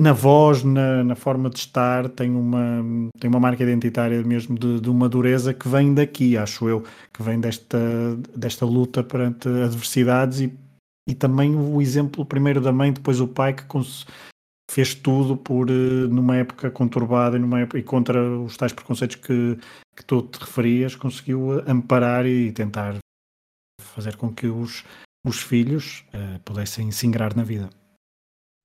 Na 0.00 0.12
voz, 0.12 0.62
na, 0.62 1.02
na 1.02 1.16
forma 1.16 1.50
de 1.50 1.58
estar, 1.58 2.08
tem 2.08 2.30
uma, 2.30 3.10
tem 3.18 3.28
uma 3.28 3.40
marca 3.40 3.64
identitária 3.64 4.22
mesmo 4.22 4.56
de, 4.56 4.80
de 4.80 4.88
uma 4.88 5.08
dureza 5.08 5.52
que 5.52 5.68
vem 5.68 5.92
daqui, 5.92 6.36
acho 6.36 6.68
eu, 6.68 6.84
que 7.12 7.20
vem 7.20 7.40
desta, 7.40 7.78
desta 8.36 8.64
luta 8.64 9.02
perante 9.02 9.48
adversidades 9.48 10.40
e, 10.40 10.56
e 11.08 11.14
também 11.14 11.56
o 11.56 11.82
exemplo 11.82 12.24
primeiro 12.24 12.60
da 12.60 12.70
mãe, 12.70 12.92
depois 12.92 13.20
o 13.20 13.26
pai, 13.26 13.54
que 13.54 13.64
fez 14.70 14.94
tudo 14.94 15.36
por 15.36 15.68
eh, 15.68 16.06
numa 16.08 16.36
época 16.36 16.70
conturbada 16.70 17.36
e, 17.36 17.40
numa 17.40 17.60
época, 17.60 17.78
e 17.78 17.82
contra 17.82 18.22
os 18.38 18.56
tais 18.56 18.72
preconceitos 18.72 19.16
que, 19.16 19.58
que 19.96 20.04
tu 20.04 20.22
te 20.22 20.38
referias, 20.38 20.94
conseguiu 20.94 21.60
amparar 21.68 22.24
e 22.24 22.52
tentar 22.52 22.98
fazer 23.80 24.16
com 24.16 24.32
que 24.32 24.46
os, 24.46 24.84
os 25.26 25.40
filhos 25.40 26.04
uh, 26.14 26.38
pudessem 26.44 26.90
se 26.92 27.06
ingrar 27.06 27.34
na 27.34 27.42
vida. 27.42 27.68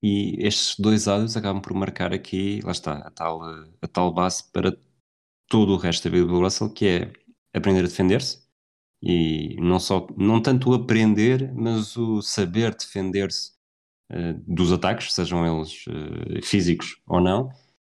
E 0.03 0.35
estes 0.45 0.77
dois 0.77 1.07
áudios 1.07 1.37
acabam 1.37 1.61
por 1.61 1.73
marcar 1.73 2.13
aqui, 2.13 2.59
lá 2.61 2.73
está, 2.73 2.97
a 2.97 3.09
tal, 3.09 3.41
a 3.81 3.87
tal 3.87 4.13
base 4.13 4.43
para 4.51 4.75
todo 5.47 5.71
o 5.73 5.77
resto 5.77 6.09
da 6.09 6.09
vida 6.09 6.27
do 6.27 6.41
Russell, 6.41 6.69
que 6.69 6.85
é 6.85 7.13
aprender 7.53 7.79
a 7.79 7.83
defender-se. 7.83 8.43
E 9.01 9.55
não 9.61 9.79
só, 9.79 10.05
não 10.17 10.41
tanto 10.41 10.71
o 10.71 10.73
aprender, 10.73 11.53
mas 11.53 11.95
o 11.95 12.21
saber 12.21 12.75
defender-se 12.75 13.51
uh, 14.11 14.33
dos 14.45 14.73
ataques, 14.73 15.13
sejam 15.13 15.45
eles 15.45 15.85
uh, 15.87 16.41
físicos 16.45 17.01
ou 17.07 17.21
não, 17.21 17.49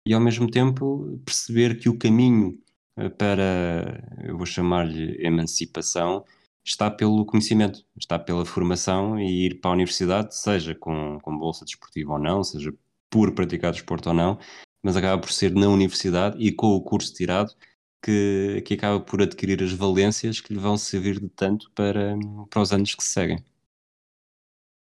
e 0.06 0.14
ao 0.14 0.22
mesmo 0.22 0.50
tempo 0.50 1.22
perceber 1.26 1.78
que 1.78 1.90
o 1.90 1.98
caminho 1.98 2.58
uh, 2.98 3.10
para, 3.18 4.02
eu 4.24 4.38
vou 4.38 4.46
chamar-lhe 4.46 5.18
emancipação, 5.26 6.24
está 6.67 6.91
pelo 6.91 7.25
conhecimento, 7.25 7.86
está 7.97 8.19
pela 8.19 8.45
formação 8.45 9.17
e 9.17 9.45
ir 9.45 9.62
para 9.62 9.71
a 9.71 9.74
universidade, 9.74 10.36
seja 10.36 10.75
com, 10.75 11.17
com 11.21 11.38
bolsa 11.38 11.63
desportiva 11.63 12.13
ou 12.13 12.19
não, 12.19 12.43
seja 12.43 12.74
por 13.09 13.31
praticar 13.33 13.71
desporto 13.71 14.09
ou 14.09 14.15
não, 14.15 14.38
mas 14.83 14.97
acaba 14.97 15.19
por 15.21 15.31
ser 15.31 15.55
na 15.55 15.69
universidade 15.69 16.38
e 16.38 16.51
com 16.51 16.75
o 16.75 16.81
curso 16.81 17.13
tirado 17.13 17.55
que, 18.03 18.62
que 18.65 18.74
acaba 18.74 19.00
por 19.00 19.21
adquirir 19.21 19.63
as 19.63 19.71
valências 19.71 20.41
que 20.41 20.53
lhe 20.53 20.59
vão 20.59 20.77
servir 20.77 21.21
de 21.21 21.29
tanto 21.29 21.71
para, 21.71 22.17
para 22.50 22.62
os 22.62 22.74
anos 22.74 22.93
que 22.93 23.03
se 23.03 23.12
seguem. 23.12 23.43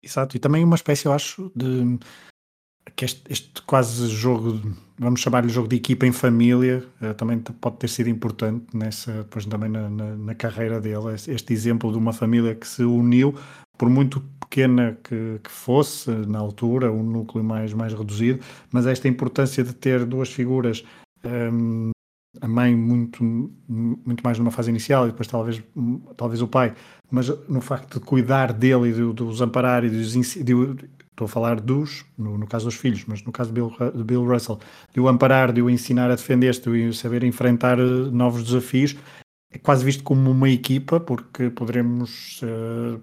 Exato, 0.03 0.35
e 0.35 0.39
também 0.39 0.65
uma 0.65 0.75
espécie, 0.75 1.05
eu 1.05 1.13
acho, 1.13 1.51
de 1.55 1.97
que 2.95 3.05
este, 3.05 3.21
este 3.29 3.61
quase 3.63 4.07
jogo, 4.07 4.61
vamos 4.97 5.19
chamar-lhe 5.19 5.49
jogo 5.49 5.67
de 5.67 5.75
equipa 5.75 6.05
em 6.05 6.11
família, 6.11 6.83
uh, 7.01 7.13
também 7.13 7.39
pode 7.39 7.77
ter 7.77 7.89
sido 7.89 8.09
importante 8.09 8.65
nessa, 8.73 9.11
depois 9.11 9.45
também 9.45 9.69
na, 9.69 9.89
na, 9.89 10.15
na, 10.15 10.35
carreira 10.35 10.79
dele, 10.79 11.13
este 11.13 11.53
exemplo 11.53 11.91
de 11.91 11.97
uma 11.97 12.13
família 12.13 12.55
que 12.55 12.67
se 12.67 12.83
uniu, 12.83 13.35
por 13.77 13.89
muito 13.89 14.21
pequena 14.39 14.97
que, 15.03 15.39
que 15.43 15.51
fosse 15.51 16.09
na 16.09 16.39
altura, 16.39 16.91
um 16.91 17.03
núcleo 17.03 17.43
mais, 17.43 17.73
mais 17.73 17.93
reduzido, 17.93 18.39
mas 18.71 18.87
esta 18.87 19.07
importância 19.07 19.63
de 19.63 19.73
ter 19.73 20.05
duas 20.05 20.29
figuras, 20.29 20.83
um, 21.23 21.29
ehm, 21.29 21.91
a 22.41 22.47
mãe 22.47 22.75
muito, 22.75 23.23
muito 23.23 24.23
mais 24.23 24.37
numa 24.37 24.51
fase 24.51 24.69
inicial 24.69 25.07
e 25.07 25.11
depois 25.11 25.27
talvez, 25.27 25.61
talvez 26.15 26.41
o 26.41 26.47
pai, 26.47 26.73
mas 27.09 27.29
no 27.47 27.61
facto 27.61 27.99
de 27.99 28.05
cuidar 28.05 28.53
dele 28.53 28.89
e 28.89 28.93
de, 28.93 29.13
de 29.13 29.23
os 29.23 29.41
amparar 29.41 29.83
e 29.83 29.89
de, 29.89 30.43
de, 30.43 30.89
Estou 31.17 31.25
a 31.25 31.29
falar 31.29 31.59
dos, 31.59 32.05
no, 32.15 32.37
no, 32.37 32.45
caso 32.45 32.65
dos 32.65 32.75
filhos, 32.75 33.03
mas 33.07 33.23
no 33.23 33.31
caso 33.31 33.51
de 33.51 33.55
Bill, 33.55 33.73
de 33.95 34.03
Bill 34.03 34.23
Russell, 34.23 34.59
de 34.93 34.99
o 34.99 35.07
amparar, 35.07 35.51
de 35.51 35.63
o 35.63 35.67
ensinar 35.67 36.11
a 36.11 36.15
defender-se, 36.15 36.61
de 36.61 36.89
o 36.89 36.93
saber 36.93 37.23
enfrentar 37.23 37.79
uh, 37.79 38.11
novos 38.11 38.43
desafios, 38.43 38.95
é 39.51 39.57
quase 39.57 39.83
visto 39.83 40.03
como 40.03 40.29
uma 40.29 40.47
equipa, 40.47 40.99
porque 40.99 41.49
poderemos, 41.49 42.39
uh, 42.43 43.01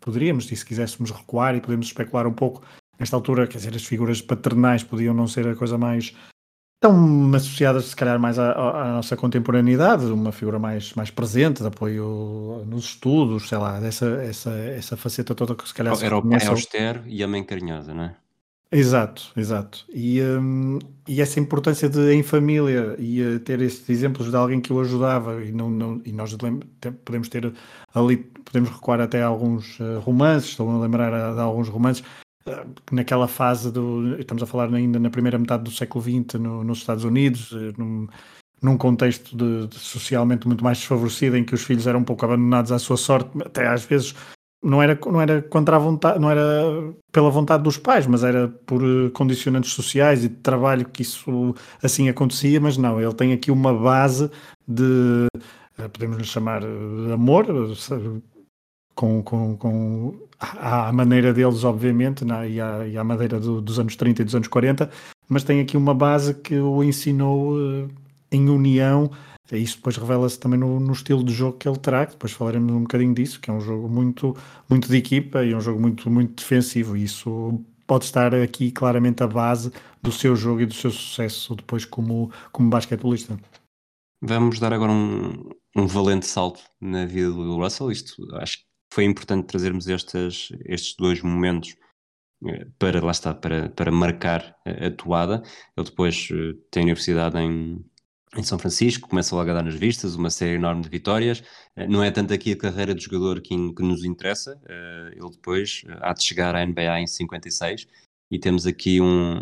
poderíamos, 0.00 0.48
e 0.52 0.54
se 0.54 0.64
quiséssemos 0.64 1.10
recuar 1.10 1.56
e 1.56 1.60
podemos 1.60 1.86
especular 1.86 2.28
um 2.28 2.32
pouco, 2.32 2.62
nesta 2.96 3.16
altura, 3.16 3.48
quer 3.48 3.58
dizer, 3.58 3.74
as 3.74 3.84
figuras 3.84 4.22
paternais 4.22 4.84
podiam 4.84 5.12
não 5.12 5.26
ser 5.26 5.48
a 5.48 5.56
coisa 5.56 5.76
mais 5.76 6.14
estão 6.78 7.34
associadas 7.34 7.86
se 7.86 7.96
calhar 7.96 8.18
mais 8.20 8.38
à, 8.38 8.52
à, 8.52 8.92
nossa 8.92 9.16
contemporaneidade, 9.16 10.06
uma 10.06 10.30
figura 10.30 10.58
mais, 10.58 10.94
mais 10.94 11.10
presente, 11.10 11.60
de 11.60 11.66
apoio 11.66 12.64
nos 12.66 12.86
estudos, 12.86 13.48
sei 13.48 13.58
lá, 13.58 13.84
essa, 13.84 14.06
essa, 14.22 14.50
essa 14.50 14.96
faceta 14.96 15.34
toda 15.34 15.56
que 15.56 15.66
se 15.66 15.74
calhar 15.74 15.94
Era 16.00 16.16
o 16.16 16.22
pai 16.22 16.46
austero 16.46 17.02
e 17.06 17.22
a 17.22 17.28
mãe 17.28 17.42
carinhosa, 17.42 17.92
não 17.92 18.04
é? 18.04 18.16
Exato, 18.70 19.32
exato. 19.34 19.86
E, 19.88 20.20
um, 20.20 20.78
e 21.08 21.22
essa 21.22 21.40
importância 21.40 21.88
de 21.88 22.12
em 22.12 22.22
família 22.22 22.94
e 22.98 23.22
uh, 23.22 23.40
ter 23.40 23.62
estes 23.62 23.88
exemplos 23.88 24.30
de 24.30 24.36
alguém 24.36 24.60
que 24.60 24.70
o 24.72 24.80
ajudava 24.80 25.42
e, 25.42 25.50
não, 25.50 25.70
não, 25.70 26.02
e 26.04 26.12
nós 26.12 26.36
podemos 27.02 27.28
ter 27.30 27.50
ali, 27.94 28.18
podemos 28.18 28.68
recuar 28.68 29.00
até 29.00 29.22
a 29.22 29.26
alguns 29.26 29.80
uh, 29.80 30.00
romances, 30.00 30.50
estou 30.50 30.70
a 30.70 30.78
lembrar 30.78 31.34
de 31.34 31.40
alguns 31.40 31.68
romances 31.68 32.04
naquela 32.90 33.28
fase 33.28 33.70
do. 33.70 34.18
Estamos 34.18 34.42
a 34.42 34.46
falar 34.46 34.72
ainda 34.72 34.98
na 34.98 35.10
primeira 35.10 35.38
metade 35.38 35.64
do 35.64 35.70
século 35.70 36.02
XX 36.02 36.40
no, 36.40 36.64
nos 36.64 36.78
Estados 36.78 37.04
Unidos, 37.04 37.52
eh, 37.52 37.72
num, 37.76 38.06
num 38.62 38.76
contexto 38.76 39.36
de, 39.36 39.66
de, 39.66 39.78
socialmente 39.78 40.46
muito 40.46 40.64
mais 40.64 40.78
desfavorecido, 40.78 41.36
em 41.36 41.44
que 41.44 41.54
os 41.54 41.62
filhos 41.62 41.86
eram 41.86 42.00
um 42.00 42.04
pouco 42.04 42.24
abandonados 42.24 42.72
à 42.72 42.78
sua 42.78 42.96
sorte, 42.96 43.30
até 43.44 43.66
às 43.66 43.84
vezes 43.84 44.14
não 44.62 44.82
era, 44.82 44.98
não 45.06 45.20
era 45.20 45.42
contra 45.42 45.76
a 45.76 45.78
vontade, 45.78 46.18
não 46.18 46.30
era 46.30 46.42
pela 47.12 47.30
vontade 47.30 47.62
dos 47.62 47.76
pais, 47.76 48.06
mas 48.06 48.24
era 48.24 48.48
por 48.48 48.82
eh, 48.82 49.10
condicionantes 49.10 49.72
sociais 49.72 50.24
e 50.24 50.28
de 50.28 50.36
trabalho 50.36 50.88
que 50.88 51.02
isso 51.02 51.54
assim 51.82 52.08
acontecia, 52.08 52.60
mas 52.60 52.76
não, 52.76 53.00
ele 53.00 53.14
tem 53.14 53.32
aqui 53.32 53.50
uma 53.50 53.72
base 53.72 54.30
de 54.66 55.26
eh, 55.78 55.88
podemos 55.88 56.16
lhe 56.18 56.24
chamar 56.24 56.62
amor, 56.64 57.46
com, 58.94 59.22
com, 59.22 59.56
com 59.56 60.27
à 60.38 60.92
maneira 60.92 61.32
deles, 61.32 61.64
obviamente, 61.64 62.24
né, 62.24 62.48
e, 62.48 62.60
à, 62.60 62.86
e 62.86 62.96
maneira 63.02 63.40
do, 63.40 63.60
dos 63.60 63.78
anos 63.78 63.96
30 63.96 64.22
e 64.22 64.24
dos 64.24 64.34
anos 64.34 64.48
40, 64.48 64.90
mas 65.28 65.44
tem 65.44 65.60
aqui 65.60 65.76
uma 65.76 65.94
base 65.94 66.34
que 66.34 66.56
o 66.58 66.82
ensinou 66.82 67.56
uh, 67.56 67.88
em 68.30 68.48
união. 68.48 69.10
E 69.50 69.56
isso 69.56 69.76
depois 69.76 69.96
revela-se 69.96 70.38
também 70.38 70.58
no, 70.58 70.78
no, 70.78 70.92
estilo 70.92 71.24
de 71.24 71.32
jogo 71.32 71.56
que 71.56 71.68
ele 71.68 71.78
terá, 71.78 72.04
que 72.04 72.12
depois 72.12 72.32
falaremos 72.32 72.72
um 72.72 72.82
bocadinho 72.82 73.14
disso, 73.14 73.40
que 73.40 73.50
é 73.50 73.52
um 73.52 73.60
jogo 73.60 73.88
muito, 73.88 74.36
muito 74.68 74.88
de 74.88 74.96
equipa 74.96 75.42
e 75.42 75.54
um 75.54 75.60
jogo 75.60 75.80
muito, 75.80 76.10
muito 76.10 76.34
defensivo. 76.36 76.96
E 76.96 77.04
isso 77.04 77.58
pode 77.86 78.04
estar 78.04 78.34
aqui 78.34 78.70
claramente 78.70 79.22
a 79.22 79.26
base 79.26 79.72
do 80.02 80.12
seu 80.12 80.36
jogo 80.36 80.60
e 80.60 80.66
do 80.66 80.74
seu 80.74 80.90
sucesso 80.90 81.56
depois 81.56 81.86
como, 81.86 82.30
como 82.52 82.68
basquetebolista. 82.68 83.38
Vamos 84.20 84.58
dar 84.58 84.72
agora 84.74 84.92
um, 84.92 85.48
um 85.74 85.86
valente 85.86 86.26
salto 86.26 86.60
na 86.78 87.06
vida 87.06 87.30
do 87.30 87.56
Russell. 87.56 87.90
Isto 87.90 88.36
acho 88.36 88.58
que 88.58 88.67
foi 88.92 89.04
importante 89.04 89.46
trazermos 89.46 89.86
estes, 89.88 90.50
estes 90.64 90.96
dois 90.96 91.22
momentos 91.22 91.76
eh, 92.46 92.66
para, 92.78 93.04
lá 93.04 93.10
está, 93.10 93.34
para, 93.34 93.68
para 93.70 93.90
marcar 93.90 94.56
a, 94.64 94.90
toada. 94.90 95.42
Ele 95.76 95.86
depois 95.86 96.28
eh, 96.32 96.54
tem 96.70 96.82
a 96.82 96.84
universidade 96.84 97.38
em, 97.38 97.84
em 98.36 98.42
São 98.42 98.58
Francisco, 98.58 99.08
começa 99.08 99.34
logo 99.34 99.50
a 99.50 99.54
dar 99.54 99.62
nas 99.62 99.74
vistas, 99.74 100.14
uma 100.14 100.30
série 100.30 100.54
enorme 100.54 100.82
de 100.82 100.88
vitórias. 100.88 101.42
Eh, 101.76 101.86
não 101.88 102.02
é 102.02 102.10
tanto 102.10 102.32
aqui 102.32 102.52
a 102.52 102.58
carreira 102.58 102.94
de 102.94 103.02
jogador 103.04 103.40
que, 103.40 103.54
que 103.74 103.82
nos 103.82 104.04
interessa, 104.04 104.60
ele 105.12 105.30
depois 105.30 105.82
há 106.00 106.12
de 106.12 106.22
chegar 106.24 106.54
à 106.54 106.64
NBA 106.64 107.00
em 107.00 107.06
56 107.06 107.86
e 108.30 108.38
temos 108.38 108.66
aqui 108.66 109.00
um, 109.00 109.40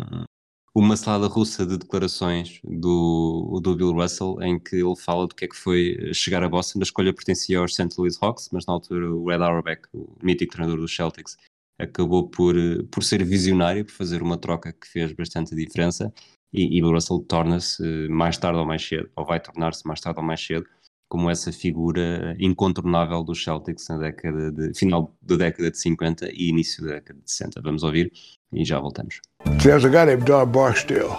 uma 0.75 0.95
salada 0.95 1.27
russa 1.27 1.65
de 1.65 1.77
declarações 1.77 2.59
do, 2.63 3.59
do 3.61 3.75
Bill 3.75 3.93
Russell 3.93 4.41
em 4.41 4.59
que 4.59 4.75
ele 4.75 4.95
fala 4.95 5.27
do 5.27 5.33
que 5.33 5.45
é 5.45 5.47
que 5.47 5.55
foi 5.55 6.13
chegar 6.13 6.43
a 6.43 6.49
Boston. 6.49 6.79
A 6.79 6.83
escolha 6.83 7.13
pertencia 7.13 7.59
aos 7.59 7.73
St. 7.73 7.89
Louis 7.97 8.17
Hawks, 8.21 8.49
mas 8.51 8.65
na 8.65 8.73
altura 8.73 9.11
o 9.11 9.27
Red 9.27 9.43
Auerbach, 9.43 9.81
o 9.93 10.07
mítico 10.21 10.53
treinador 10.53 10.79
dos 10.79 10.95
Celtics, 10.95 11.37
acabou 11.79 12.29
por, 12.29 12.55
por 12.91 13.03
ser 13.03 13.23
visionário, 13.23 13.85
por 13.85 13.93
fazer 13.93 14.21
uma 14.21 14.37
troca 14.37 14.71
que 14.73 14.87
fez 14.87 15.11
bastante 15.13 15.55
diferença. 15.55 16.13
e, 16.53 16.77
e 16.77 16.83
o 16.83 16.91
Russell 16.91 17.19
torna-se 17.27 18.07
mais 18.09 18.37
tarde 18.37 18.59
ou 18.59 18.65
mais 18.65 18.85
cedo, 18.85 19.09
ou 19.15 19.25
vai 19.25 19.39
tornar-se 19.39 19.85
mais 19.87 19.99
tarde 19.99 20.19
ou 20.19 20.25
mais 20.25 20.43
cedo, 20.43 20.65
como 21.07 21.29
essa 21.29 21.51
figura 21.51 22.35
incontornável 22.39 23.23
dos 23.23 23.43
Celtics 23.43 23.87
na 23.89 23.97
década 23.97 24.51
de 24.51 24.73
final 24.77 25.13
da 25.21 25.35
década 25.35 25.71
de 25.71 25.77
50 25.77 26.29
e 26.33 26.49
início 26.49 26.83
da 26.83 26.95
década 26.95 27.19
de 27.23 27.31
60. 27.31 27.61
Vamos 27.61 27.83
ouvir 27.83 28.11
e 28.51 28.65
já 28.65 28.79
voltamos. 28.79 29.21
There's 29.61 29.85
a 29.85 29.89
guy 29.89 30.05
named 30.05 30.25
Don 30.25 30.45
Barksdale 30.47 31.17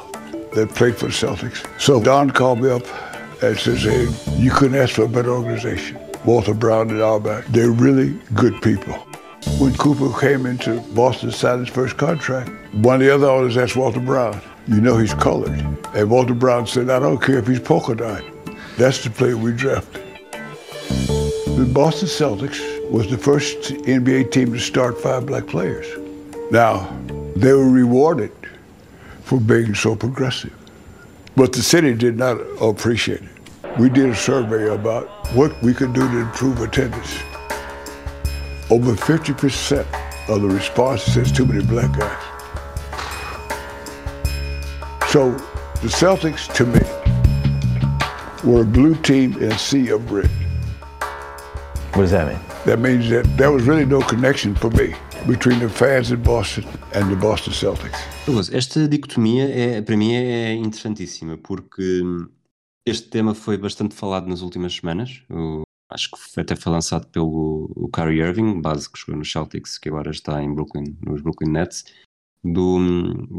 that 0.54 0.72
played 0.74 0.96
for 0.96 1.08
the 1.08 1.14
Celtics. 1.14 1.62
So 1.78 2.00
Don 2.00 2.30
called 2.30 2.60
me 2.60 2.70
up 2.70 2.84
and 3.42 3.56
says, 3.58 3.84
"Hey, 3.84 4.08
you 4.38 4.50
couldn't 4.50 4.76
ask 4.76 4.94
for 4.94 5.04
a 5.04 5.08
better 5.08 5.30
organization." 5.30 5.96
Walter 6.24 6.54
Brown 6.54 6.90
and 6.90 7.00
Auerbach, 7.00 7.44
they're 7.46 7.70
really 7.70 8.18
good 8.34 8.60
people. 8.60 8.94
When 9.58 9.72
Cooper 9.76 10.12
came 10.20 10.46
into 10.46 10.80
Boston 10.94 11.30
to 11.30 11.36
sign 11.36 11.60
his 11.60 11.68
first 11.68 11.96
contract, 11.96 12.50
one 12.74 12.96
of 12.96 13.00
the 13.00 13.14
other 13.14 13.28
owners 13.28 13.56
asked 13.56 13.76
Walter 13.76 14.00
Brown, 14.00 14.40
you 14.66 14.80
know 14.80 14.98
he's 14.98 15.14
colored. 15.14 15.56
And 15.94 16.10
Walter 16.10 16.34
Brown 16.34 16.66
said, 16.66 16.90
I 16.90 16.98
don't 16.98 17.22
care 17.22 17.38
if 17.38 17.46
he's 17.46 17.60
polka 17.60 17.94
dot. 17.94 18.22
That's 18.78 19.02
the 19.02 19.10
player 19.10 19.36
we 19.36 19.50
drafted. 19.50 20.04
The 20.30 21.68
Boston 21.74 22.06
Celtics 22.06 22.60
was 22.92 23.10
the 23.10 23.18
first 23.18 23.58
NBA 23.72 24.30
team 24.30 24.52
to 24.52 24.60
start 24.60 25.00
five 25.00 25.26
black 25.26 25.48
players. 25.48 25.84
Now, 26.52 26.88
they 27.34 27.52
were 27.52 27.68
rewarded 27.68 28.30
for 29.24 29.40
being 29.40 29.74
so 29.74 29.96
progressive. 29.96 30.54
But 31.34 31.52
the 31.52 31.60
city 31.60 31.92
did 31.92 32.16
not 32.16 32.38
appreciate 32.62 33.22
it. 33.22 33.78
We 33.80 33.88
did 33.88 34.10
a 34.10 34.14
survey 34.14 34.72
about 34.72 35.08
what 35.34 35.60
we 35.60 35.74
could 35.74 35.92
do 35.92 36.08
to 36.08 36.18
improve 36.18 36.62
attendance. 36.62 37.18
Over 38.70 38.92
50% 38.92 39.80
of 40.28 40.40
the 40.40 40.48
response 40.48 41.02
says 41.02 41.32
too 41.32 41.46
many 41.46 41.64
black 41.64 41.98
guys. 41.98 42.22
So 45.10 45.32
the 45.82 45.88
Celtics, 45.88 46.52
to 46.54 46.64
me, 46.64 46.80
were 48.48 48.62
a 48.62 48.64
blue 48.64 48.94
team 49.02 49.34
in 49.42 49.52
a 49.52 49.58
sea 49.58 49.90
of 49.90 50.10
red. 50.10 50.30
What 51.92 52.02
does 52.04 52.12
that 52.12 52.26
mean? 52.28 52.40
That 52.64 52.78
means 52.78 53.10
that 53.10 53.24
there 53.36 53.52
was 53.52 53.64
really 53.64 53.84
no 53.84 54.00
connection 54.00 54.54
for 54.54 54.70
me 54.70 54.94
between 55.26 55.58
the 55.58 55.68
fans 55.68 56.10
in 56.10 56.22
Boston 56.22 56.64
and 56.94 57.10
the 57.10 57.16
Boston 57.16 57.52
Celtics. 57.52 57.98
Esta 58.52 58.88
dicotomia 58.88 59.44
é, 59.44 59.82
para 59.82 59.96
mim 59.96 60.14
é 60.14 60.54
interessantíssima 60.54 61.36
porque 61.36 62.02
este 62.86 63.10
tema 63.10 63.34
foi 63.34 63.58
bastante 63.58 63.94
falado 63.94 64.26
nas 64.26 64.40
últimas 64.40 64.74
semanas. 64.74 65.22
O, 65.30 65.62
acho 65.90 66.10
que 66.10 66.40
até 66.40 66.56
foi 66.56 66.72
lançado 66.72 67.06
pelo 67.08 67.90
Kyrie 67.92 68.22
Irving, 68.22 68.62
base 68.62 68.90
que 68.90 68.98
jogou 68.98 69.16
nos 69.16 69.30
Celtics, 69.30 69.76
que 69.76 69.90
agora 69.90 70.10
está 70.10 70.42
em 70.42 70.54
Brooklyn, 70.54 70.96
nos 71.04 71.20
Brooklyn 71.20 71.50
Nets, 71.50 71.84
do, 72.42 72.78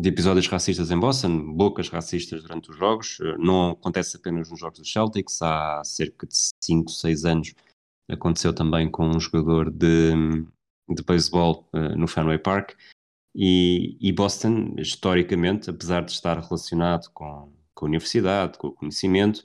de 0.01 0.09
episódios 0.09 0.47
racistas 0.47 0.91
em 0.91 0.99
Boston, 0.99 1.53
bocas 1.53 1.89
racistas 1.89 2.41
durante 2.43 2.71
os 2.71 2.77
jogos. 2.77 3.17
Não 3.37 3.71
acontece 3.71 4.17
apenas 4.17 4.49
nos 4.49 4.59
jogos 4.59 4.79
dos 4.79 4.91
Celtics, 4.91 5.41
há 5.41 5.81
cerca 5.83 6.27
de 6.27 6.35
5, 6.61 6.89
6 6.91 7.25
anos 7.25 7.53
aconteceu 8.09 8.53
também 8.53 8.89
com 8.89 9.07
um 9.07 9.19
jogador 9.19 9.69
de, 9.69 10.11
de 10.89 11.03
beisebol 11.03 11.69
uh, 11.73 11.95
no 11.95 12.07
Fenway 12.07 12.39
Park. 12.39 12.71
E, 13.35 13.95
e, 14.01 14.11
Boston, 14.11 14.73
historicamente, 14.77 15.69
apesar 15.69 16.03
de 16.03 16.11
estar 16.11 16.39
relacionado 16.39 17.09
com, 17.13 17.53
com 17.75 17.85
a 17.85 17.87
universidade, 17.87 18.57
com 18.57 18.67
o 18.67 18.73
conhecimento, 18.73 19.43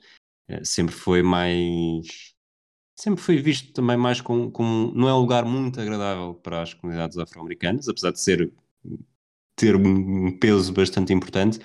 uh, 0.51 0.65
sempre 0.65 0.95
foi 0.95 1.23
mais. 1.23 2.33
Sempre 2.97 3.21
foi 3.21 3.37
visto 3.39 3.73
também 3.73 3.97
mais 3.97 4.21
como, 4.21 4.51
como. 4.51 4.93
Não 4.95 5.09
é 5.09 5.15
um 5.15 5.21
lugar 5.21 5.45
muito 5.45 5.81
agradável 5.81 6.35
para 6.35 6.63
as 6.63 6.73
comunidades 6.73 7.19
afro-americanas, 7.19 7.89
apesar 7.89 8.13
de 8.13 8.21
ser 8.21 8.53
ter 9.57 9.77
um 9.77 10.37
peso 10.39 10.73
bastante 10.73 11.13
importante. 11.13 11.59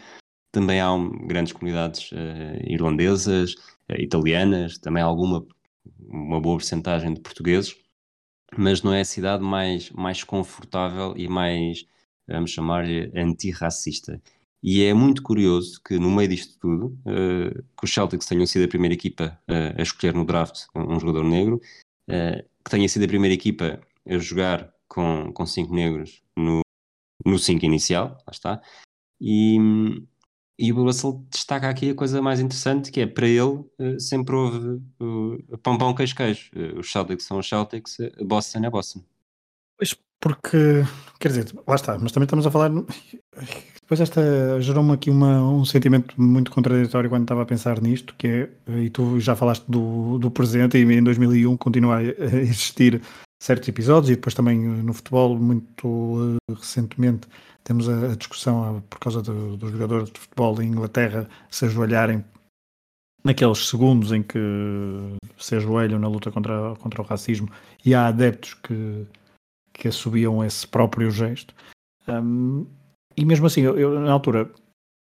Também 0.51 0.79
há 0.79 0.91
um, 0.91 1.27
grandes 1.27 1.53
comunidades 1.53 2.11
uh, 2.11 2.59
irlandesas, 2.67 3.55
italianas, 3.97 4.77
também 4.77 5.01
alguma 5.01 5.45
uma 6.09 6.41
boa 6.41 6.57
porcentagem 6.57 7.13
de 7.13 7.21
portugueses, 7.21 7.75
mas 8.57 8.81
não 8.81 8.93
é 8.93 9.01
a 9.01 9.05
cidade 9.05 9.43
mais, 9.43 9.89
mais 9.91 10.23
confortável 10.23 11.13
e 11.15 11.27
mais, 11.27 11.85
vamos 12.27 12.51
chamar-lhe, 12.51 13.11
antirracista. 13.15 14.21
E 14.61 14.83
é 14.83 14.93
muito 14.93 15.23
curioso 15.23 15.79
que 15.85 15.97
no 15.97 16.11
meio 16.11 16.29
disto 16.29 16.57
tudo, 16.59 16.97
uh, 17.05 17.63
que 17.77 17.85
os 17.85 17.93
Celtics 17.93 18.25
tenham 18.25 18.45
sido 18.45 18.65
a 18.65 18.67
primeira 18.67 18.93
equipa 18.93 19.39
uh, 19.49 19.79
a 19.79 19.81
escolher 19.81 20.13
no 20.13 20.25
draft 20.25 20.65
um, 20.75 20.99
jogador 20.99 21.23
negro, 21.23 21.61
uh, 22.09 22.43
que 22.63 22.71
tenha 22.71 22.89
sido 22.89 23.05
a 23.05 23.07
primeira 23.07 23.33
equipa 23.33 23.79
a 24.07 24.17
jogar 24.17 24.73
com, 24.87 25.31
com 25.31 25.45
cinco 25.45 25.73
negros 25.73 26.21
no, 26.35 26.61
no 27.25 27.37
cinco 27.37 27.65
inicial, 27.65 28.17
lá 28.25 28.31
está, 28.31 28.61
e, 29.21 29.57
e 30.57 30.71
o 30.71 30.83
Russell 30.83 31.25
destaca 31.29 31.69
aqui 31.69 31.91
a 31.91 31.95
coisa 31.95 32.21
mais 32.21 32.39
interessante, 32.39 32.91
que 32.91 33.01
é 33.01 33.07
para 33.07 33.27
ele 33.27 33.41
uh, 33.41 33.99
sempre 33.99 34.35
houve 34.35 34.81
uh, 35.01 35.57
pão 35.61 35.77
pão 35.77 35.93
queijo 35.93 36.15
queijo. 36.15 36.51
Uh, 36.55 36.79
os 36.79 36.91
Celtics 36.91 37.25
são 37.25 37.39
os 37.39 37.47
Celtics, 37.47 37.97
Boston 38.21 38.65
é 38.65 38.69
Boston. 38.69 39.03
Pois, 39.77 39.95
porque, 40.19 40.83
quer 41.19 41.29
dizer, 41.29 41.53
lá 41.65 41.75
está, 41.75 41.97
mas 41.97 42.11
também 42.11 42.25
estamos 42.25 42.45
a 42.45 42.51
falar. 42.51 42.71
Depois 43.81 44.01
esta 44.01 44.61
gerou-me 44.61 44.91
aqui 44.91 45.09
uma, 45.09 45.41
um 45.41 45.65
sentimento 45.65 46.13
muito 46.21 46.51
contraditório 46.51 47.09
quando 47.09 47.23
estava 47.23 47.41
a 47.41 47.45
pensar 47.45 47.81
nisto, 47.81 48.13
que 48.15 48.27
é, 48.27 48.49
e 48.83 48.89
tu 48.89 49.19
já 49.19 49.35
falaste 49.35 49.65
do, 49.67 50.19
do 50.19 50.29
presente, 50.29 50.77
e 50.77 50.81
em 50.81 51.03
2001 51.03 51.57
continua 51.57 51.97
a 51.97 52.03
existir 52.03 53.01
certos 53.41 53.69
episódios, 53.69 54.11
e 54.11 54.15
depois 54.15 54.33
também 54.33 54.59
no 54.59 54.93
futebol, 54.93 55.37
muito 55.37 56.37
recentemente, 56.49 57.27
temos 57.63 57.87
a, 57.87 58.11
a 58.11 58.15
discussão 58.15 58.83
por 58.89 58.99
causa 58.99 59.21
do, 59.21 59.55
dos 59.55 59.71
jogadores 59.71 60.11
de 60.11 60.19
futebol 60.19 60.61
em 60.61 60.67
Inglaterra 60.67 61.29
se 61.49 61.65
ajoelharem 61.65 62.23
naqueles 63.23 63.67
segundos 63.67 64.11
em 64.11 64.23
que 64.23 64.39
se 65.37 65.55
ajoelham 65.55 65.99
na 65.99 66.07
luta 66.07 66.31
contra, 66.31 66.75
contra 66.79 67.01
o 67.01 67.05
racismo 67.05 67.49
e 67.85 67.93
há 67.93 68.07
adeptos 68.07 68.53
que, 68.55 69.05
que 69.73 69.87
assobiam 69.87 70.43
esse 70.43 70.67
próprio 70.67 71.11
gesto. 71.11 71.53
Um, 72.07 72.65
e 73.15 73.25
mesmo 73.25 73.45
assim, 73.45 73.61
eu, 73.61 73.77
eu 73.77 73.99
na 73.99 74.11
altura, 74.11 74.49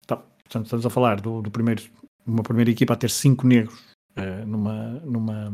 tá, 0.07 0.17
portanto, 0.17 0.65
estamos 0.65 0.87
a 0.87 0.91
falar 0.91 1.21
do, 1.21 1.43
do 1.43 1.51
primeiro, 1.51 1.83
uma 2.27 2.43
primeira 2.43 2.71
equipa 2.71 2.95
a 2.95 2.97
ter 2.97 3.11
cinco 3.11 3.47
negros 3.47 3.85
uh, 4.17 4.47
numa, 4.47 5.01
numa 5.01 5.53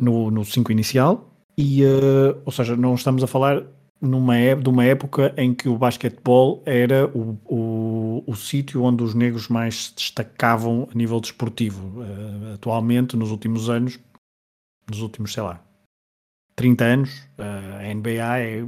no, 0.00 0.30
no 0.30 0.44
cinco 0.44 0.72
inicial, 0.72 1.30
e, 1.56 1.84
uh, 1.84 2.40
ou 2.44 2.50
seja, 2.50 2.74
não 2.74 2.94
estamos 2.94 3.22
a 3.22 3.26
falar 3.26 3.62
numa, 4.00 4.34
de 4.56 4.68
uma 4.68 4.84
época 4.84 5.34
em 5.36 5.52
que 5.54 5.68
o 5.68 5.76
basquetebol 5.76 6.62
era 6.64 7.06
o, 7.08 7.38
o, 7.44 8.24
o 8.26 8.34
sítio 8.34 8.82
onde 8.82 9.04
os 9.04 9.14
negros 9.14 9.48
mais 9.48 9.86
se 9.86 9.94
destacavam 9.94 10.88
a 10.90 10.96
nível 10.96 11.20
desportivo. 11.20 12.00
Uh, 12.00 12.54
atualmente, 12.54 13.16
nos 13.16 13.30
últimos 13.30 13.68
anos, 13.68 14.00
nos 14.88 15.02
últimos, 15.02 15.32
sei 15.32 15.42
lá, 15.42 15.62
30 16.56 16.84
anos, 16.84 17.10
uh, 17.38 17.78
a 17.78 17.94
NBA 17.94 18.38
é 18.40 18.66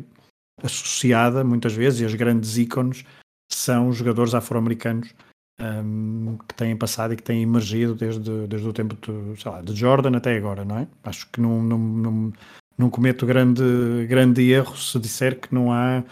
associada 0.63 1.43
muitas 1.43 1.73
vezes 1.73 2.01
e 2.01 2.05
as 2.05 2.15
grandes 2.15 2.59
ícones 2.59 3.05
são 3.51 3.93
jogadores 3.93 4.35
afro-americanos 4.35 5.15
um, 5.61 6.39
que 6.49 6.55
têm 6.55 6.77
passado 6.77 7.13
e 7.13 7.17
que 7.17 7.23
têm 7.23 7.43
emergido 7.43 7.95
desde, 7.95 8.47
desde 8.47 8.69
o 8.69 8.73
tempo 8.73 8.97
de, 8.97 9.49
lá, 9.49 9.61
de 9.61 9.75
Jordan 9.75 10.17
até 10.17 10.37
agora, 10.37 10.65
não 10.65 10.79
é? 10.79 10.89
Acho 11.05 11.29
que 11.31 11.41
não, 11.41 11.63
não, 11.63 11.79
não 11.79 12.33
não 12.77 12.91
cometo 12.91 13.27
grande, 13.27 13.63
grande 14.09 14.51
erro 14.51 14.77
se 14.77 14.99
disser 14.99 15.39
que 15.39 15.55
não 15.55 15.73
há 15.73 16.03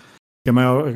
que 0.44 0.50
maior, 0.50 0.94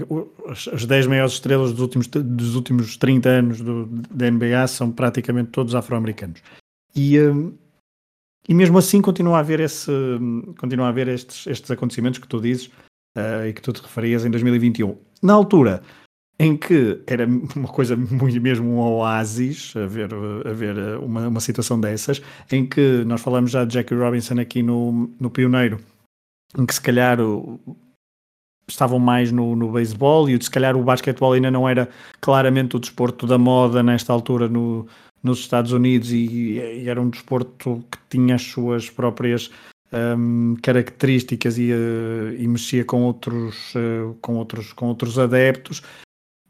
as 0.73 0.87
10 0.87 1.07
maiores 1.07 1.35
estrelas 1.35 1.73
dos 1.73 1.81
últimos, 1.81 2.07
dos 2.07 2.55
últimos 2.55 2.97
30 2.97 3.29
anos 3.29 3.61
do, 3.61 3.87
da 3.87 4.31
NBA 4.31 4.67
são 4.69 4.91
praticamente 4.91 5.51
todos 5.51 5.75
afro-americanos. 5.75 6.43
E, 6.97 7.17
e 8.49 8.55
mesmo 8.55 8.79
assim 8.79 9.03
continua 9.03 9.37
a 9.37 9.41
haver, 9.41 9.61
esse, 9.61 9.91
continua 10.59 10.87
a 10.87 10.89
haver 10.89 11.09
estes, 11.09 11.47
estes 11.47 11.71
acontecimentos 11.71 12.19
que 12.19 12.27
tu 12.27 12.41
dizes 12.41 12.69
uh, 13.19 13.47
e 13.47 13.53
que 13.53 13.61
tu 13.61 13.71
te 13.71 13.83
referias 13.83 14.25
em 14.25 14.31
2021. 14.31 14.97
Na 15.23 15.35
altura, 15.35 15.83
em 16.39 16.57
que 16.57 17.01
era 17.07 17.27
uma 17.27 17.69
coisa 17.69 17.97
muito 17.97 18.41
mesmo 18.41 18.69
um 18.69 18.79
oásis 18.79 19.75
a 19.77 19.87
ver, 19.87 20.13
uma, 21.01 21.29
uma 21.29 21.41
situação 21.41 21.81
dessas, 21.81 22.21
em 22.51 22.67
que 22.67 23.05
nós 23.05 23.21
falamos 23.21 23.51
já 23.51 23.65
de 23.65 23.75
Jackie 23.75 23.95
Robinson 23.95 24.41
aqui 24.41 24.63
no, 24.63 25.11
no 25.21 25.31
Pioneiro, 25.31 25.81
em 26.59 26.67
que 26.67 26.75
se 26.75 26.81
calhar 26.81 27.21
o, 27.21 27.61
estavam 28.69 28.99
mais 28.99 29.31
no, 29.31 29.55
no 29.55 29.71
beisebol 29.71 30.29
e 30.29 30.43
se 30.43 30.51
calhar 30.51 30.77
o 30.77 30.83
basquetebol 30.83 31.33
ainda 31.33 31.51
não 31.51 31.69
era 31.69 31.89
claramente 32.21 32.77
o 32.77 32.81
desporto 32.81 33.27
da 33.27 33.39
moda 33.39 33.83
nesta 33.83 34.13
altura 34.13 34.49
no, 34.49 34.87
nos 35.23 35.41
Estados 35.41 35.73
Unidos 35.73 36.13
e, 36.13 36.59
e 36.59 36.89
era 36.89 37.01
um 37.01 37.11
desporto 37.11 37.85
que 37.91 37.99
tinha 38.11 38.35
as 38.35 38.43
suas 38.43 38.91
próprias 38.91 39.51
um, 39.93 40.57
características 40.63 41.59
e, 41.59 41.73
uh, 41.73 42.35
e 42.37 42.49
mexia 42.49 42.85
com 42.85 43.03
outros, 43.03 43.75
uh, 43.75 44.15
com 44.21 44.37
outros, 44.37 44.73
com 44.73 44.87
outros 44.87 45.19
adeptos 45.19 45.83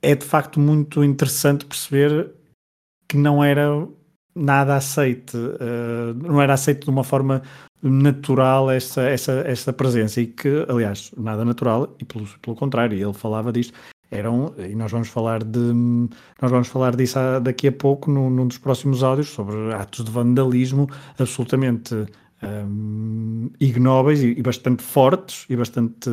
é 0.05 0.15
de 0.15 0.25
facto 0.25 0.61
muito 0.61 1.03
interessante 1.03 1.65
perceber 1.65 2.31
que 3.09 3.17
não 3.17 3.43
era 3.43 3.87
nada 4.35 4.77
aceite, 4.77 5.37
uh, 5.37 6.15
não 6.15 6.41
era 6.41 6.55
aceito 6.55 6.85
de 6.85 6.91
uma 6.91 7.05
forma 7.05 7.43
natural 7.83 8.71
essa, 8.71 9.03
essa, 9.03 9.33
essa 9.47 9.73
presença 9.73 10.21
e 10.21 10.27
que, 10.27 10.65
aliás, 10.69 11.13
nada 11.17 11.45
natural 11.45 11.95
e 12.01 12.05
pelo, 12.05 12.27
pelo 12.41 12.57
contrário, 12.57 12.97
ele 12.97 13.13
falava 13.13 13.53
disto, 13.53 13.75
eram, 14.11 14.55
e 14.59 14.75
nós 14.75 14.91
vamos 14.91 15.09
falar 15.09 15.43
de 15.43 15.59
nós 16.41 16.51
vamos 16.51 16.69
falar 16.69 16.95
disso 16.95 17.19
daqui 17.43 17.69
a 17.69 17.73
pouco 17.73 18.11
num, 18.11 18.31
num 18.31 18.47
dos 18.47 18.59
próximos 18.59 19.03
áudios 19.03 19.29
sobre 19.29 19.73
atos 19.75 20.05
de 20.05 20.11
vandalismo 20.11 20.89
absolutamente 21.19 21.95
um, 22.43 23.51
ignóbeis 23.59 24.23
e, 24.23 24.29
e, 24.39 24.43
bastante 24.43 24.83
fortes 24.83 25.47
e 25.49 25.57
bastante 25.57 26.11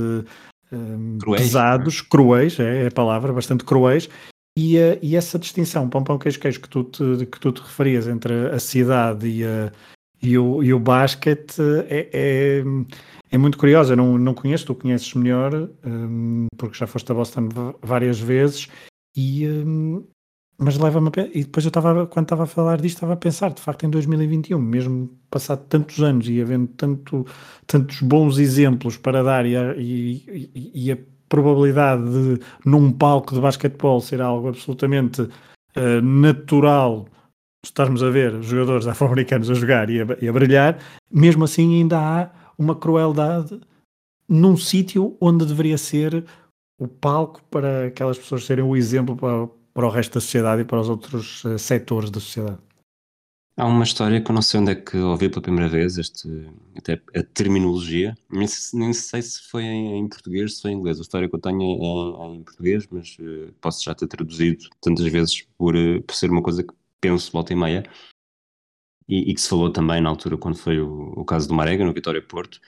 um, 0.71 1.17
cruéis, 1.19 1.41
pesados, 1.43 2.01
cruéis, 2.01 2.59
é, 2.59 2.83
é, 2.83 2.87
a 2.87 2.91
palavra, 2.91 3.33
bastante 3.33 3.63
cruéis, 3.63 4.09
e, 4.57 4.77
uh, 4.77 4.99
e 5.01 5.15
essa 5.15 5.39
distinção, 5.39 5.89
pão, 5.89 6.03
pão, 6.03 6.17
queijo, 6.17 6.39
queijo, 6.39 6.59
que 6.59 6.69
tu 6.69 6.83
te, 6.83 7.25
que 7.25 7.39
tu 7.39 7.51
te 7.51 7.61
referias 7.61 8.07
entre 8.07 8.49
a 8.49 8.59
cidade 8.59 9.27
e, 9.27 9.45
a, 9.45 9.71
e, 10.21 10.37
o, 10.37 10.61
e 10.63 10.73
o 10.73 10.79
basquete 10.79 11.61
é, 11.89 12.09
é, 12.11 12.63
é, 13.31 13.37
muito 13.37 13.57
curiosa. 13.57 13.93
Eu 13.93 13.97
não, 13.97 14.17
não 14.17 14.33
conheço, 14.33 14.65
tu 14.65 14.75
conheces 14.75 15.13
melhor, 15.13 15.69
um, 15.85 16.47
porque 16.57 16.77
já 16.77 16.87
foste 16.87 17.11
a 17.11 17.15
Boston 17.15 17.49
várias 17.81 18.19
vezes, 18.19 18.67
e, 19.15 19.47
um, 19.47 20.05
mas 20.61 20.77
leva-me 20.77 21.09
a 21.09 21.21
E 21.33 21.43
depois 21.43 21.65
eu 21.65 21.69
estava, 21.69 22.05
quando 22.05 22.25
estava 22.25 22.43
a 22.43 22.47
falar 22.47 22.79
disto, 22.79 22.97
estava 22.97 23.13
a 23.13 23.17
pensar, 23.17 23.51
de 23.51 23.61
facto, 23.61 23.83
em 23.85 23.89
2021, 23.89 24.59
mesmo 24.59 25.09
passado 25.29 25.65
tantos 25.67 25.99
anos 25.99 26.29
e 26.29 26.39
havendo 26.39 26.67
tanto, 26.67 27.25
tantos 27.65 27.99
bons 28.01 28.37
exemplos 28.37 28.95
para 28.95 29.23
dar 29.23 29.45
e 29.45 29.57
a, 29.57 29.75
e, 29.75 30.71
e 30.73 30.91
a 30.91 30.97
probabilidade 31.27 32.03
de, 32.03 32.39
num 32.63 32.91
palco 32.91 33.33
de 33.33 33.41
basquetebol, 33.41 34.01
ser 34.01 34.21
algo 34.21 34.49
absolutamente 34.49 35.23
uh, 35.23 36.01
natural, 36.03 37.07
estarmos 37.65 38.03
a 38.03 38.11
ver 38.11 38.39
jogadores 38.43 38.85
afro-americanos 38.85 39.49
a 39.49 39.55
jogar 39.55 39.89
e 39.89 40.01
a, 40.01 40.05
e 40.21 40.29
a 40.29 40.33
brilhar, 40.33 40.77
mesmo 41.11 41.43
assim 41.43 41.79
ainda 41.79 41.97
há 41.97 42.29
uma 42.55 42.75
crueldade 42.75 43.59
num 44.29 44.55
sítio 44.55 45.17
onde 45.19 45.43
deveria 45.43 45.77
ser 45.77 46.23
o 46.79 46.87
palco 46.87 47.41
para 47.49 47.87
aquelas 47.87 48.19
pessoas 48.19 48.45
serem 48.45 48.63
o 48.63 48.75
exemplo 48.75 49.15
para 49.15 49.49
para 49.73 49.87
o 49.87 49.89
resto 49.89 50.15
da 50.15 50.21
sociedade 50.21 50.61
e 50.61 50.65
para 50.65 50.79
os 50.79 50.89
outros 50.89 51.43
uh, 51.45 51.57
setores 51.57 52.09
da 52.09 52.19
sociedade. 52.19 52.59
Há 53.57 53.65
uma 53.65 53.83
história 53.83 54.21
que 54.21 54.31
eu 54.31 54.33
não 54.33 54.41
sei 54.41 54.59
onde 54.59 54.71
é 54.71 54.75
que 54.75 54.97
ouvi 54.97 55.29
pela 55.29 55.41
primeira 55.41 55.69
vez, 55.69 55.97
este, 55.97 56.27
até 56.75 57.01
a 57.15 57.21
terminologia, 57.21 58.15
nem, 58.29 58.47
nem 58.73 58.93
sei 58.93 59.21
se 59.21 59.41
foi 59.49 59.63
em, 59.63 59.99
em, 59.99 60.07
português, 60.07 60.59
foi 60.59 60.71
em 60.71 60.75
inglês. 60.75 60.97
A 60.97 61.01
história 61.01 61.29
que 61.29 61.35
eu 61.35 61.39
tenho 61.39 61.61
é 61.61 61.65
em, 61.65 62.37
em 62.37 62.43
português, 62.43 62.87
mas 62.89 63.17
uh, 63.19 63.53
posso 63.59 63.83
já 63.83 63.93
ter 63.93 64.07
traduzido 64.07 64.69
tantas 64.81 65.05
vezes 65.05 65.43
por, 65.57 65.75
uh, 65.75 66.01
por 66.01 66.15
ser 66.15 66.31
uma 66.31 66.41
coisa 66.41 66.63
que 66.63 66.73
penso 67.01 67.31
volta 67.31 67.51
e 67.51 67.55
meia, 67.55 67.83
e, 69.07 69.31
e, 69.31 69.33
que 69.33 69.41
se 69.41 69.49
falou 69.49 69.69
também 69.69 69.99
na 69.99 70.09
altura 70.09 70.37
quando 70.37 70.57
foi 70.57 70.79
o, 70.79 71.11
o 71.17 71.25
caso 71.25 71.47
do 71.47 71.53
Marega, 71.53 71.83
no 71.83 71.93
Vitória 71.93 72.21
Porto, 72.21 72.61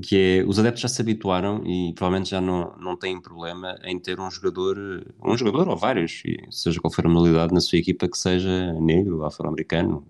que 0.00 0.16
é 0.16 0.44
os 0.44 0.58
adeptos 0.58 0.82
já 0.82 0.88
se 0.88 1.00
habituaram 1.00 1.62
e 1.66 1.92
provavelmente 1.94 2.30
já 2.30 2.40
não, 2.40 2.76
não 2.76 2.96
têm 2.96 3.20
problema 3.20 3.78
em 3.84 3.98
ter 3.98 4.20
um 4.20 4.30
jogador, 4.30 4.76
um 5.22 5.36
jogador 5.36 5.68
ou 5.68 5.76
vários, 5.76 6.22
seja 6.50 6.80
qual 6.80 6.92
for 6.92 7.06
a 7.06 7.08
modalidade 7.08 7.54
na 7.54 7.60
sua 7.60 7.78
equipa, 7.78 8.08
que 8.08 8.18
seja 8.18 8.72
negro, 8.74 9.24
afro-americano. 9.24 10.06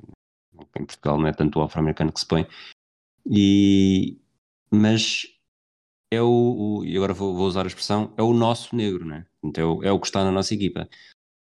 Em 0.79 0.85
Portugal 0.85 1.19
não 1.19 1.27
é 1.27 1.33
tanto 1.33 1.59
o 1.59 1.63
afro-americano 1.63 2.13
que 2.13 2.21
se 2.21 2.27
põe. 2.27 2.47
E, 3.31 4.17
mas 4.71 5.27
é 6.11 6.23
o, 6.23 6.79
o 6.81 6.85
e 6.85 6.97
agora 6.97 7.13
vou, 7.13 7.35
vou, 7.35 7.47
usar 7.47 7.65
a 7.65 7.69
expressão, 7.69 8.13
é 8.17 8.23
o 8.23 8.33
nosso 8.33 8.75
negro, 8.75 9.05
né? 9.05 9.27
Então, 9.43 9.83
é, 9.83 9.93
o, 9.93 10.01
que 10.01 10.07
está 10.07 10.25
na 10.25 10.33
nossa 10.33 10.55
equipa. 10.55 10.89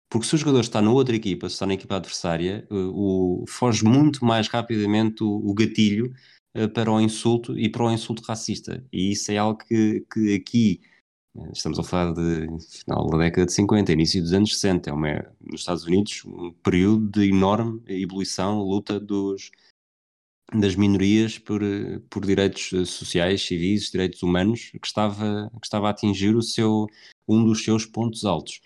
Porque 0.10 0.28
se 0.28 0.36
o 0.36 0.38
jogador 0.38 0.62
está 0.62 0.82
na 0.82 0.92
outra 0.92 1.16
equipa, 1.16 1.50
se 1.50 1.56
está 1.56 1.66
na 1.66 1.74
equipa 1.74 1.96
adversária, 1.96 2.66
o, 2.70 3.44
o 3.44 3.48
foge 3.48 3.84
muito 3.84 4.24
mais 4.26 4.48
rapidamente 4.48 5.24
o, 5.24 5.28
o 5.28 5.54
gatilho 5.54 6.14
eh, 6.14 6.37
para 6.74 6.92
o 6.92 7.00
insulto 7.00 7.58
e 7.58 7.70
para 7.70 7.84
o 7.84 7.92
insulto 7.92 8.24
racista. 8.24 8.84
E 8.92 9.12
isso 9.12 9.32
é 9.32 9.38
algo 9.38 9.60
que, 9.60 10.06
que 10.12 10.36
aqui, 10.36 10.82
eh, 11.38 11.52
estamos 11.54 11.80
a 11.80 11.84
falar 11.84 12.14
de 12.14 12.48
final 12.80 13.08
da 13.10 13.18
década 13.18 13.46
de 13.46 13.54
50, 13.54 13.92
início 13.92 14.22
dos 14.22 14.34
anos 14.34 14.54
60, 14.54 14.90
é 14.90 14.94
uma, 14.94 15.36
nos 15.42 15.62
Estados 15.62 15.86
Unidos 15.86 16.24
um 16.26 16.52
período 16.64 17.10
de 17.12 17.30
enorme 17.30 17.82
ebulição, 17.88 18.62
luta 18.62 19.00
dos, 19.00 19.52
das 20.54 20.76
minorias 20.76 21.38
por, 21.38 21.62
por 22.10 22.26
direitos 22.26 22.72
eh, 22.74 22.86
sociais, 22.86 23.42
civis, 23.42 23.92
direitos 23.92 24.24
humanos, 24.24 24.72
que 24.72 24.88
estava, 24.88 25.50
que 25.60 25.66
estava 25.66 25.88
a 25.88 25.92
atingir 25.92 26.36
o 26.36 26.42
seu, 26.42 26.88
um 27.28 27.44
dos 27.44 27.64
seus 27.64 27.86
pontos 27.86 28.24
altos. 28.26 28.62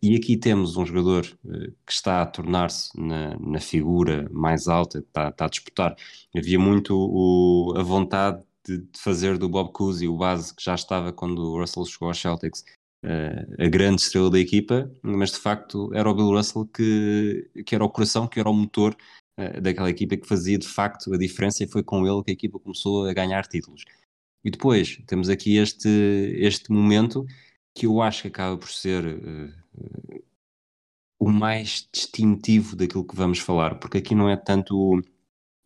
E 0.00 0.16
aqui 0.16 0.38
temos 0.38 0.76
um 0.78 0.86
jogador 0.86 1.26
uh, 1.44 1.70
que 1.84 1.92
está 1.92 2.22
a 2.22 2.26
tornar-se 2.26 2.98
na, 2.98 3.38
na, 3.38 3.60
figura 3.60 4.26
mais 4.32 4.68
alta, 4.68 5.00
está, 5.00 5.28
está 5.28 5.44
a 5.44 5.48
disputar. 5.48 5.94
Havia 6.34 6.58
muito 6.58 6.96
o, 6.96 7.74
a 7.76 7.82
vontade 7.82 8.42
de, 8.66 8.78
de, 8.78 8.98
fazer 8.98 9.36
do 9.36 9.48
Bob 9.50 9.72
Cousy 9.72 10.08
o 10.08 10.16
base 10.16 10.54
que 10.54 10.64
já 10.64 10.74
estava 10.74 11.12
quando 11.12 11.40
o 11.40 11.60
Russell 11.60 11.84
chegou 11.84 12.08
aos 12.08 12.18
Celtics, 12.18 12.64
uh, 13.04 13.62
a 13.62 13.68
grande 13.68 14.00
estrela 14.00 14.30
da 14.30 14.38
equipa, 14.38 14.90
mas 15.02 15.32
de 15.32 15.38
facto 15.38 15.92
era 15.92 16.10
o 16.10 16.14
Bill 16.14 16.30
Russell 16.30 16.66
que, 16.66 17.50
que 17.66 17.74
era 17.74 17.84
o 17.84 17.90
coração, 17.90 18.26
que 18.26 18.40
era 18.40 18.48
o 18.48 18.54
motor 18.54 18.96
daquela 19.60 19.90
equipa 19.90 20.16
que 20.16 20.26
fazia 20.26 20.56
de 20.56 20.66
facto 20.66 21.12
a 21.12 21.18
diferença 21.18 21.62
e 21.62 21.68
foi 21.68 21.82
com 21.82 22.06
ele 22.06 22.24
que 22.24 22.30
a 22.30 22.32
equipa 22.32 22.58
começou 22.58 23.04
a 23.06 23.12
ganhar 23.12 23.46
títulos. 23.46 23.84
E 24.42 24.50
depois 24.50 24.98
temos 25.06 25.28
aqui 25.28 25.58
este, 25.58 25.90
este 26.38 26.72
momento 26.72 27.26
que 27.76 27.84
eu 27.84 28.00
acho 28.00 28.22
que 28.22 28.28
acaba 28.28 28.56
por 28.56 28.70
ser 28.70 29.04
uh, 29.04 30.24
o 31.20 31.30
mais 31.30 31.86
distintivo 31.92 32.74
daquilo 32.74 33.06
que 33.06 33.14
vamos 33.14 33.38
falar, 33.38 33.78
porque 33.78 33.98
aqui 33.98 34.14
não 34.14 34.30
é 34.30 34.36
tanto 34.36 35.02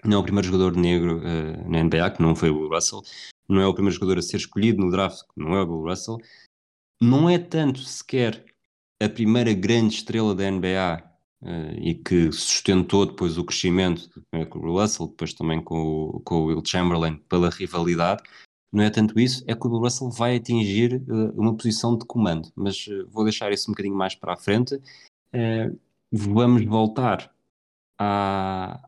não 0.05 0.17
é 0.17 0.19
o 0.19 0.23
primeiro 0.23 0.49
jogador 0.49 0.77
negro 0.77 1.19
uh, 1.19 1.71
na 1.71 1.85
NBA, 1.85 2.11
que 2.11 2.23
não 2.23 2.35
foi 2.35 2.51
o 2.51 2.69
Russell, 2.69 3.03
não 3.49 3.61
é 3.61 3.67
o 3.67 3.75
primeiro 3.75 3.95
jogador 3.95 4.19
a 4.19 4.23
ser 4.23 4.39
escolhido 4.39 4.81
no 4.81 4.91
draft, 4.91 5.21
que 5.21 5.41
não 5.41 5.55
é 5.55 5.63
o 5.63 5.67
Bill 5.67 5.89
Russell, 5.89 6.19
não 7.01 7.31
é 7.31 7.39
tanto 7.39 7.81
sequer 7.81 8.45
a 9.01 9.09
primeira 9.09 9.53
grande 9.55 9.95
estrela 9.95 10.35
da 10.35 10.51
NBA 10.51 11.03
uh, 11.43 11.79
e 11.79 11.95
que 11.95 12.33
sustentou 12.33 13.07
depois 13.07 13.39
o 13.39 13.45
crescimento 13.45 14.11
com 14.49 14.59
o 14.59 14.81
Russell, 14.81 15.09
depois 15.09 15.33
também 15.33 15.63
com 15.63 15.81
o, 15.81 16.21
com 16.21 16.37
o 16.37 16.45
Will 16.47 16.63
Chamberlain 16.65 17.17
pela 17.29 17.51
rivalidade, 17.51 18.23
não 18.73 18.85
é 18.85 18.91
tanto 18.91 19.19
isso, 19.19 19.43
é 19.47 19.55
que 19.55 19.67
o 19.67 19.71
Bill 19.71 19.81
Russell 19.81 20.11
vai 20.11 20.37
atingir 20.37 21.03
uh, 21.09 21.41
uma 21.41 21.55
posição 21.57 21.97
de 21.97 22.05
comando, 22.05 22.51
mas 22.55 22.87
uh, 22.87 23.07
vou 23.09 23.25
deixar 23.25 23.51
isso 23.53 23.71
um 23.71 23.73
bocadinho 23.73 23.97
mais 23.97 24.15
para 24.15 24.35
a 24.35 24.37
frente. 24.37 24.77
Uh, 25.35 25.79
vamos 26.13 26.65
voltar 26.65 27.33
à, 27.99 28.81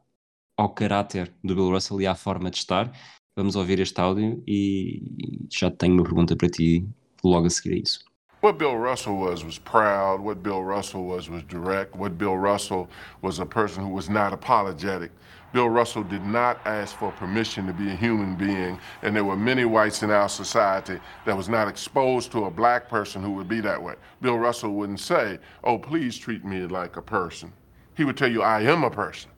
ao 0.57 0.69
caráter 0.71 1.33
do 1.43 1.55
Bill 1.55 1.71
Russell 1.71 2.01
e 2.01 2.07
à 2.07 2.15
forma 2.15 2.51
de 2.51 2.59
estar. 2.59 2.93
Vamos 3.37 3.57
ouvir 3.57 3.81
este 3.81 4.01
áudio 4.01 4.43
e, 4.47 5.03
e 5.19 5.47
já 5.51 5.71
tenho 5.71 5.95
uma 5.95 6.05
pergunta 6.05 6.37
para 6.37 6.49
ti 6.49 6.87
logo 7.25 7.47
a 7.47 7.51
seguir 7.51 7.75
a 7.75 7.79
isso. 7.79 8.05
What 8.43 8.59
Bill 8.59 8.77
Russell 8.77 9.15
was 9.15 9.45
was 9.45 9.59
proud. 9.59 10.21
What 10.21 10.43
Bill 10.43 10.63
Russell 10.65 11.05
was 11.05 11.29
was 11.29 11.45
direct. 11.45 11.97
What 11.97 12.19
Bill 12.19 12.37
Russell 12.37 12.89
was 13.23 13.39
a 13.39 13.47
person 13.47 13.85
who 13.85 13.95
was 13.95 14.09
not 14.09 14.35
apologetic. 14.35 15.13
Bill 15.53 15.69
Russell 15.69 16.03
did 16.03 16.25
not 16.25 16.61
ask 16.65 16.97
for 16.97 17.13
permission 17.13 17.67
to 17.67 17.75
be 17.75 17.91
a 17.91 17.95
human 17.95 18.35
being, 18.37 18.79
and 19.03 19.15
there 19.15 19.25
were 19.25 19.37
many 19.37 19.67
whites 19.67 20.03
in 20.03 20.11
our 20.11 20.29
society 20.29 20.99
that 21.27 21.37
was 21.37 21.49
not 21.49 21.69
exposed 21.69 22.33
to 22.33 22.47
a 22.47 22.51
black 22.51 22.89
person 22.89 23.23
who 23.23 23.33
would 23.33 23.49
be 23.49 23.61
that 23.61 23.83
way. 23.83 23.95
Bill 24.23 24.39
Russell 24.39 24.73
wouldn't 24.73 25.01
say, 25.01 25.39
"Oh, 25.63 25.79
please 25.79 26.17
treat 26.17 26.43
me 26.43 26.67
like 26.67 26.97
a 26.97 27.03
person." 27.03 27.53
He 27.95 28.05
would 28.05 28.17
tell 28.17 28.31
you, 28.31 28.43
"I 28.43 28.63
am 28.63 28.83
a 28.83 28.91
person." 28.91 29.31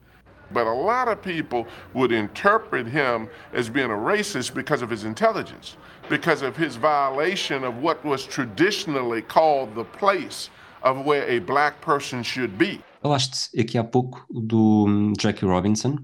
But 0.52 0.68
a 0.68 0.72
lot 0.72 1.08
of 1.08 1.20
people 1.20 1.66
would 1.94 2.12
interpret 2.12 2.86
him 2.86 3.28
as 3.52 3.68
being 3.68 3.90
a 3.90 3.96
racist 3.96 4.54
because 4.54 4.82
of 4.82 4.90
his 4.90 5.04
intelligence, 5.04 5.76
because 6.08 6.42
of 6.42 6.56
his 6.56 6.76
violation 6.76 7.64
of 7.64 7.78
what 7.78 8.04
was 8.04 8.24
traditionally 8.24 9.22
called 9.22 9.74
the 9.74 9.84
place 9.84 10.50
of 10.82 11.04
where 11.04 11.26
a 11.26 11.40
black 11.40 11.80
person 11.80 12.22
should 12.22 12.56
be. 12.56 12.82
Falaste 13.04 13.50
aqui 13.60 13.76
há 13.76 13.84
pouco 13.84 14.26
do 14.30 14.86
hum, 14.88 15.12
Jackie 15.20 15.44
Robinson 15.44 15.98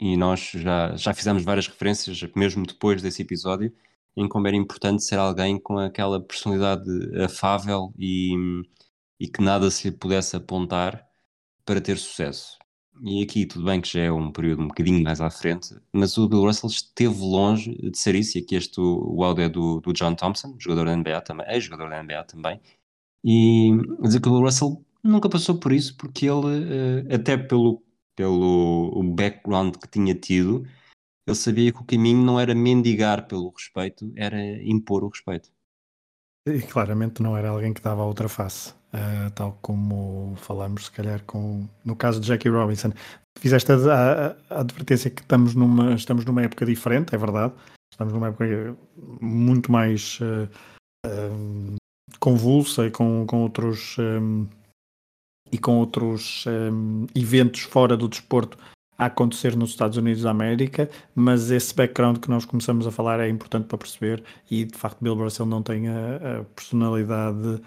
e 0.00 0.16
nós 0.16 0.50
já, 0.54 0.96
já 0.96 1.12
fizemos 1.12 1.44
várias 1.44 1.66
referências, 1.66 2.18
mesmo 2.34 2.66
depois 2.66 3.02
desse 3.02 3.20
episódio, 3.20 3.70
em 4.16 4.26
como 4.26 4.46
era 4.46 4.56
importante 4.56 5.04
ser 5.04 5.18
alguém 5.18 5.60
com 5.60 5.76
aquela 5.78 6.18
personalidade 6.18 6.88
afável 7.22 7.92
e, 7.98 8.34
hum, 8.34 8.62
e 9.20 9.28
que 9.28 9.42
nada 9.42 9.70
se 9.70 9.90
lhe 9.90 9.94
pudesse 9.94 10.34
apontar 10.34 11.06
para 11.66 11.82
ter 11.82 11.98
sucesso. 11.98 12.56
E 13.02 13.22
aqui 13.22 13.44
tudo 13.44 13.66
bem 13.66 13.82
que 13.82 13.92
já 13.92 14.00
é 14.04 14.10
um 14.10 14.32
período 14.32 14.62
um 14.62 14.68
bocadinho 14.68 15.04
mais 15.04 15.20
à 15.20 15.28
frente, 15.28 15.76
mas 15.92 16.16
o 16.16 16.26
Bill 16.26 16.44
Russell 16.46 16.70
esteve 16.70 17.20
longe 17.20 17.74
de 17.90 17.98
ser 17.98 18.14
isso, 18.14 18.38
e 18.38 18.40
aqui 18.40 18.54
este 18.54 18.80
o, 18.80 19.22
áudio 19.22 19.44
é 19.44 19.48
do, 19.50 19.80
do 19.82 19.92
John 19.92 20.14
Thompson, 20.14 20.56
jogador 20.58 20.86
da 20.86 20.96
NBA 20.96 21.20
também, 21.20 21.46
ex-jogador 21.50 21.90
da 21.90 22.02
NBA 22.02 22.24
também, 22.24 22.58
e 23.22 23.70
dizer 24.02 24.20
que 24.22 24.28
o 24.28 24.32
Bill 24.32 24.44
Russell 24.44 24.85
nunca 25.06 25.28
passou 25.28 25.58
por 25.58 25.72
isso, 25.72 25.96
porque 25.96 26.26
ele, 26.26 27.04
eh, 27.10 27.14
até 27.14 27.36
pelo, 27.36 27.82
pelo 28.14 29.02
background 29.14 29.76
que 29.76 29.88
tinha 29.88 30.14
tido, 30.14 30.66
ele 31.26 31.36
sabia 31.36 31.72
que 31.72 31.80
o 31.80 31.84
caminho 31.84 32.22
não 32.22 32.38
era 32.38 32.54
mendigar 32.54 33.26
pelo 33.26 33.50
respeito, 33.50 34.12
era 34.16 34.40
impor 34.62 35.04
o 35.04 35.08
respeito. 35.08 35.50
E 36.46 36.62
claramente 36.62 37.20
não 37.20 37.36
era 37.36 37.48
alguém 37.48 37.74
que 37.74 37.82
dava 37.82 38.02
a 38.02 38.06
outra 38.06 38.28
face, 38.28 38.72
uh, 38.94 39.30
tal 39.34 39.58
como 39.60 40.36
falamos, 40.36 40.84
se 40.84 40.92
calhar, 40.92 41.20
com, 41.24 41.68
no 41.84 41.96
caso 41.96 42.20
de 42.20 42.28
Jackie 42.28 42.48
Robinson. 42.48 42.92
Fizeste 43.38 43.72
a, 43.72 43.74
a, 43.74 44.26
a, 44.50 44.60
advertência 44.60 45.10
que 45.10 45.22
estamos 45.22 45.56
numa, 45.56 45.94
estamos 45.94 46.24
numa 46.24 46.42
época 46.42 46.64
diferente, 46.64 47.14
é 47.14 47.18
verdade. 47.18 47.52
Estamos 47.92 48.14
numa 48.14 48.28
época 48.28 48.76
muito 49.20 49.72
mais 49.72 50.20
uh, 50.20 50.48
uh, 51.04 51.76
convulsa 52.20 52.86
e 52.86 52.90
com, 52.92 53.26
com 53.26 53.42
outros 53.42 53.96
um, 53.98 54.46
e 55.50 55.58
com 55.58 55.78
outros 55.78 56.44
um, 56.46 57.06
eventos 57.14 57.62
fora 57.62 57.96
do 57.96 58.08
desporto 58.08 58.58
a 58.98 59.06
acontecer 59.06 59.54
nos 59.56 59.70
Estados 59.70 59.98
Unidos 59.98 60.22
da 60.22 60.30
América, 60.30 60.88
mas 61.14 61.50
esse 61.50 61.74
background 61.74 62.18
que 62.18 62.30
nós 62.30 62.44
começamos 62.44 62.86
a 62.86 62.90
falar 62.90 63.20
é 63.20 63.28
importante 63.28 63.66
para 63.66 63.78
perceber 63.78 64.22
e 64.50 64.64
de 64.64 64.76
facto 64.76 65.02
Bill 65.02 65.14
Russell 65.14 65.46
não 65.46 65.62
tem 65.62 65.88
a, 65.88 66.40
a 66.40 66.44
personalidade 66.54 67.60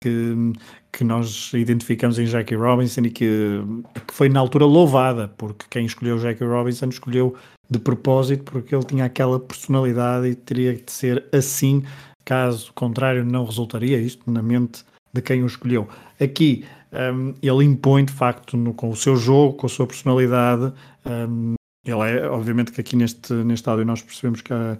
que, 0.00 0.52
que 0.92 1.02
nós 1.02 1.50
identificamos 1.54 2.18
em 2.18 2.26
Jackie 2.26 2.54
Robinson 2.54 3.00
e 3.02 3.10
que, 3.10 3.60
que 4.06 4.14
foi 4.14 4.28
na 4.28 4.38
altura 4.38 4.64
louvada, 4.64 5.28
porque 5.36 5.66
quem 5.68 5.86
escolheu 5.86 6.18
Jackie 6.18 6.44
Robinson 6.44 6.86
escolheu 6.86 7.34
de 7.68 7.78
propósito 7.80 8.44
porque 8.44 8.74
ele 8.74 8.84
tinha 8.84 9.04
aquela 9.06 9.40
personalidade 9.40 10.28
e 10.28 10.34
teria 10.36 10.74
de 10.74 10.92
ser 10.92 11.24
assim, 11.32 11.82
caso 12.24 12.72
contrário 12.74 13.24
não 13.24 13.44
resultaria 13.44 13.98
isto 13.98 14.30
na 14.30 14.42
mente 14.42 14.84
de 15.12 15.22
quem 15.22 15.42
o 15.42 15.46
escolheu. 15.46 15.88
Aqui 16.20 16.64
um, 16.92 17.34
ele 17.42 17.64
impõe 17.64 18.04
de 18.04 18.12
facto 18.12 18.56
no, 18.56 18.72
com 18.72 18.90
o 18.90 18.96
seu 18.96 19.16
jogo, 19.16 19.54
com 19.54 19.66
a 19.66 19.68
sua 19.68 19.86
personalidade. 19.86 20.72
Um, 21.04 21.54
ele 21.84 22.10
é, 22.10 22.28
obviamente, 22.28 22.72
que 22.72 22.80
aqui 22.80 22.96
neste, 22.96 23.32
neste 23.32 23.68
áudio 23.68 23.84
nós 23.84 24.02
percebemos 24.02 24.40
que, 24.40 24.52
a, 24.52 24.76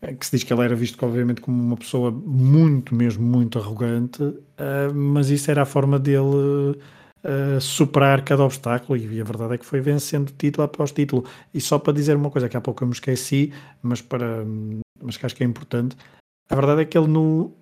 que 0.00 0.24
se 0.24 0.36
diz 0.36 0.44
que 0.44 0.52
ele 0.52 0.62
era 0.62 0.74
visto, 0.74 1.02
obviamente, 1.04 1.40
como 1.40 1.60
uma 1.60 1.76
pessoa 1.76 2.10
muito, 2.10 2.94
mesmo 2.94 3.24
muito 3.24 3.58
arrogante, 3.58 4.22
uh, 4.22 4.94
mas 4.94 5.30
isso 5.30 5.50
era 5.50 5.62
a 5.62 5.66
forma 5.66 5.98
dele 5.98 6.76
uh, 7.24 7.60
superar 7.60 8.22
cada 8.22 8.44
obstáculo 8.44 8.96
e 8.96 9.20
a 9.20 9.24
verdade 9.24 9.54
é 9.54 9.58
que 9.58 9.66
foi 9.66 9.80
vencendo 9.80 10.32
título 10.36 10.64
após 10.64 10.92
título. 10.92 11.24
E 11.52 11.60
só 11.60 11.78
para 11.78 11.92
dizer 11.92 12.16
uma 12.16 12.30
coisa 12.30 12.48
que 12.48 12.56
há 12.56 12.60
pouco 12.60 12.84
eu 12.84 12.88
me 12.88 12.94
esqueci, 12.94 13.52
mas, 13.82 14.00
para, 14.00 14.44
mas 15.02 15.16
que 15.16 15.26
acho 15.26 15.34
que 15.34 15.42
é 15.42 15.46
importante, 15.46 15.96
a 16.48 16.54
verdade 16.54 16.82
é 16.82 16.84
que 16.84 16.96
ele 16.96 17.08
no, 17.08 17.52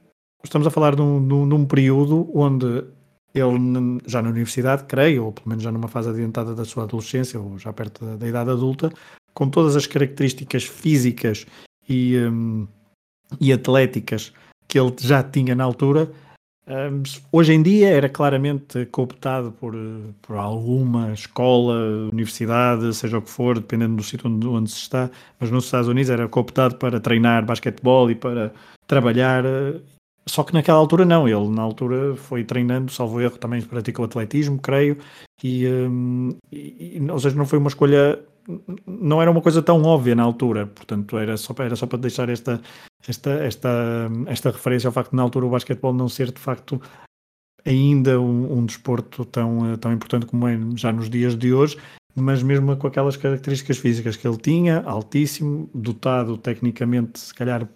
estamos 0.44 0.66
a 0.66 0.70
falar 0.70 0.94
de 0.94 1.02
um, 1.02 1.20
num 1.20 1.64
período 1.64 2.30
onde 2.34 2.84
ele 3.34 4.00
já 4.06 4.20
na 4.20 4.30
universidade, 4.30 4.84
creio, 4.84 5.26
ou 5.26 5.32
pelo 5.32 5.48
menos 5.48 5.64
já 5.64 5.72
numa 5.72 5.88
fase 5.88 6.10
adiantada 6.10 6.54
da 6.54 6.64
sua 6.64 6.84
adolescência, 6.84 7.40
ou 7.40 7.58
já 7.58 7.72
perto 7.72 8.04
da, 8.04 8.16
da 8.16 8.28
idade 8.28 8.50
adulta, 8.50 8.92
com 9.34 9.48
todas 9.48 9.76
as 9.76 9.86
características 9.86 10.64
físicas 10.64 11.46
e, 11.88 12.16
um, 12.18 12.66
e 13.40 13.52
atléticas 13.52 14.32
que 14.68 14.78
ele 14.78 14.94
já 15.00 15.22
tinha 15.22 15.54
na 15.54 15.64
altura, 15.64 16.10
um, 16.64 17.02
hoje 17.32 17.52
em 17.52 17.62
dia 17.62 17.88
era 17.88 18.08
claramente 18.08 18.86
cooptado 18.86 19.50
por, 19.52 19.74
por 20.22 20.36
alguma 20.36 21.12
escola, 21.12 22.08
universidade, 22.12 22.94
seja 22.94 23.18
o 23.18 23.22
que 23.22 23.30
for, 23.30 23.58
dependendo 23.58 23.96
do 23.96 24.02
sítio 24.02 24.30
onde, 24.30 24.46
onde 24.46 24.70
se 24.70 24.78
está, 24.78 25.10
mas 25.40 25.50
nos 25.50 25.64
Estados 25.64 25.88
Unidos 25.88 26.10
era 26.10 26.28
cooptado 26.28 26.76
para 26.76 27.00
treinar 27.00 27.44
basquetebol 27.44 28.10
e 28.10 28.14
para 28.14 28.52
trabalhar 28.86 29.44
só 30.26 30.44
que 30.44 30.52
naquela 30.52 30.78
altura 30.78 31.04
não, 31.04 31.28
ele 31.28 31.48
na 31.48 31.62
altura 31.62 32.14
foi 32.16 32.44
treinando, 32.44 32.92
salvo 32.92 33.20
erro, 33.20 33.38
também 33.38 33.60
praticou 33.62 34.04
atletismo, 34.04 34.58
creio, 34.58 34.96
e, 35.42 35.66
um, 35.66 36.30
e, 36.50 37.00
ou 37.10 37.18
seja, 37.18 37.36
não 37.36 37.44
foi 37.44 37.58
uma 37.58 37.68
escolha, 37.68 38.20
não 38.86 39.20
era 39.20 39.30
uma 39.30 39.42
coisa 39.42 39.60
tão 39.62 39.82
óbvia 39.82 40.14
na 40.14 40.22
altura, 40.22 40.66
portanto 40.66 41.18
era 41.18 41.36
só, 41.36 41.54
era 41.58 41.74
só 41.74 41.86
para 41.86 41.98
deixar 41.98 42.28
esta, 42.28 42.60
esta, 43.06 43.30
esta, 43.44 44.10
esta 44.26 44.50
referência 44.50 44.88
ao 44.88 44.92
facto 44.92 45.10
de 45.10 45.16
na 45.16 45.22
altura 45.22 45.46
o 45.46 45.50
basquetebol 45.50 45.92
não 45.92 46.08
ser 46.08 46.30
de 46.30 46.40
facto 46.40 46.80
ainda 47.64 48.20
um, 48.20 48.58
um 48.58 48.66
desporto 48.66 49.24
tão, 49.24 49.76
tão 49.78 49.92
importante 49.92 50.26
como 50.26 50.46
é 50.46 50.58
já 50.76 50.92
nos 50.92 51.10
dias 51.10 51.36
de 51.36 51.52
hoje, 51.52 51.76
mas 52.14 52.42
mesmo 52.42 52.76
com 52.76 52.86
aquelas 52.86 53.16
características 53.16 53.78
físicas 53.78 54.16
que 54.16 54.26
ele 54.26 54.36
tinha, 54.36 54.82
altíssimo, 54.82 55.70
dotado 55.74 56.36
tecnicamente, 56.36 57.18
se 57.18 57.34
calhar 57.34 57.68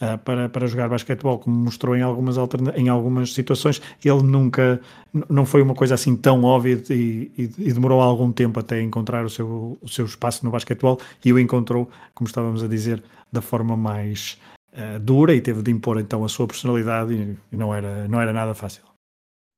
uh, 0.00 0.18
para, 0.18 0.48
para 0.48 0.66
jogar 0.66 0.88
basquetebol, 0.88 1.38
como 1.38 1.56
mostrou 1.56 1.96
em 1.96 2.02
algumas, 2.02 2.36
em 2.76 2.88
algumas 2.88 3.32
situações, 3.32 3.80
ele 4.04 4.22
nunca, 4.22 4.80
não 5.28 5.44
foi 5.44 5.62
uma 5.62 5.74
coisa 5.74 5.94
assim 5.94 6.16
tão 6.16 6.44
óbvia 6.44 6.82
e, 6.90 7.30
e, 7.36 7.42
e, 7.58 7.72
demorou 7.72 8.00
algum 8.00 8.32
tempo 8.32 8.60
até 8.60 8.80
encontrar 8.80 9.24
o 9.24 9.30
seu, 9.30 9.78
o 9.80 9.88
seu 9.88 10.04
espaço 10.06 10.44
no 10.44 10.50
basquetebol 10.50 11.00
e 11.24 11.32
o 11.32 11.38
encontrou, 11.38 11.90
como 12.14 12.28
estávamos 12.28 12.62
a 12.62 12.68
dizer, 12.68 13.02
da 13.30 13.42
forma 13.42 13.76
mais 13.76 14.38
uh, 14.72 14.98
dura 15.00 15.34
e 15.34 15.40
teve 15.40 15.62
de 15.62 15.70
impor 15.70 15.98
então 15.98 16.24
a 16.24 16.28
sua 16.28 16.46
personalidade 16.46 17.14
e, 17.14 17.36
e 17.52 17.56
não, 17.56 17.74
era, 17.74 18.08
não 18.08 18.20
era 18.20 18.32
nada 18.32 18.54
fácil. 18.54 18.84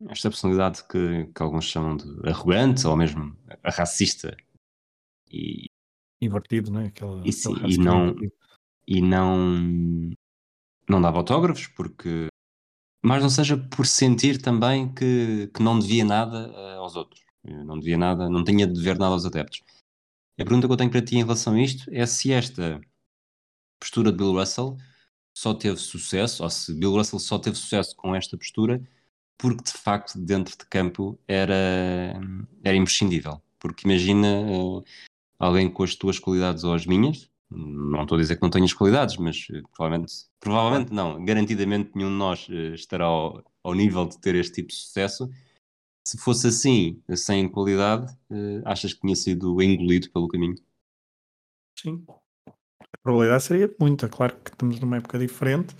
Esta 0.09 0.29
personalidade 0.29 0.83
que, 0.85 1.31
que, 1.35 1.43
alguns 1.43 1.65
chamam 1.65 1.97
de 1.97 2.29
arrogante 2.29 2.87
ou 2.87 2.97
mesmo 2.97 3.35
racista 3.65 4.37
e 5.31 5.67
invertido, 6.21 6.71
né? 6.71 6.87
Aquela, 6.87 7.23
e, 7.25 7.33
sim, 7.33 7.55
e 7.65 7.79
não 7.79 8.15
e 8.87 9.01
não 9.01 10.11
não 10.89 11.01
dava 11.01 11.19
autógrafos 11.19 11.67
porque 11.69 12.29
mas 13.05 13.23
não 13.23 13.29
seja 13.29 13.57
por 13.59 13.87
sentir 13.87 14.41
também 14.41 14.93
que, 14.95 15.51
que 15.55 15.63
não 15.63 15.79
devia 15.79 16.05
nada 16.05 16.51
uh, 16.51 16.81
aos 16.81 16.97
outros, 16.97 17.23
não 17.45 17.79
devia 17.79 17.99
nada, 17.99 18.31
não 18.31 18.43
tinha 18.43 18.67
de 18.67 18.73
dever 18.73 18.99
nada 18.99 19.13
aos 19.13 19.27
adeptos. 19.27 19.61
A 20.41 20.45
pergunta 20.45 20.67
que 20.67 20.73
eu 20.73 20.77
tenho 20.77 20.91
para 20.91 21.03
ti 21.03 21.17
em 21.17 21.23
relação 21.23 21.53
a 21.53 21.61
isto 21.61 21.89
é 21.93 22.07
se 22.07 22.33
esta 22.33 22.81
postura 23.79 24.11
de 24.11 24.17
Bill 24.17 24.33
Russell 24.33 24.79
só 25.37 25.53
teve 25.53 25.77
sucesso, 25.77 26.43
ou 26.43 26.49
se 26.49 26.73
Bill 26.73 26.93
Russell 26.93 27.19
só 27.19 27.39
teve 27.39 27.57
sucesso 27.57 27.95
com 27.95 28.15
esta 28.15 28.39
postura 28.39 28.83
porque 29.37 29.65
de 29.65 29.73
facto 29.73 30.19
dentro 30.19 30.57
de 30.57 30.65
campo 30.67 31.19
era, 31.29 32.19
era 32.63 32.77
imprescindível. 32.77 33.43
Porque 33.59 33.87
imagina 33.87 34.41
uh, 34.41 34.85
alguém 35.39 35.71
com 35.71 35.83
as 35.83 35.95
tuas 35.95 36.19
qualidades 36.19 36.65
ou 36.65 36.73
as 36.73 36.87
minhas, 36.87 37.31
não 37.55 38.03
estou 38.03 38.17
a 38.17 38.21
dizer 38.21 38.37
que 38.37 38.43
não 38.43 38.51
tenhas 38.51 38.73
qualidades, 38.73 39.17
mas 39.17 39.47
uh, 39.51 39.63
provavelmente, 39.75 40.13
provavelmente 40.41 40.93
não, 40.93 41.25
garantidamente 41.25 41.91
nenhum 41.95 42.11
de 42.11 42.17
nós 42.17 42.49
uh, 42.49 42.75
estará 42.75 43.05
ao, 43.05 43.43
ao, 43.63 43.75
nível 43.75 44.07
de 44.07 44.19
ter 44.21 44.35
este 44.35 44.55
tipo 44.55 44.69
de 44.69 44.75
sucesso. 44.75 45.31
Se 46.07 46.19
fosse 46.19 46.49
assim, 46.49 47.03
sem 47.17 47.49
qualidade, 47.49 48.15
achas 48.67 48.93
que 48.93 49.01
tinha 49.01 49.17
sido 49.17 49.63
engolido 49.63 50.11
pelo 50.11 50.29
caminho? 50.29 50.55
Sim, 51.79 52.05
a 52.47 52.99
probabilidade 53.03 53.43
seria 53.43 53.75
muita. 53.81 54.07
Claro 54.07 54.37
que 54.37 54.51
estamos 54.51 54.79
numa 54.81 54.99
época 54.99 55.19
diferente, 55.19 55.75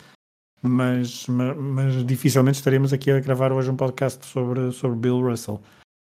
mas, 0.63 1.27
mas, 1.27 1.57
mas, 1.59 2.07
dificilmente 2.07 2.57
estaremos 2.57 2.91
aqui 2.95 3.11
a 3.11 3.21
gravar 3.21 3.53
hoje 3.53 3.71
um 3.71 3.77
podcast 3.77 4.25
sobre, 4.25 4.73
sobre 4.73 4.99
Bill 4.99 5.21
Russell. 5.21 5.61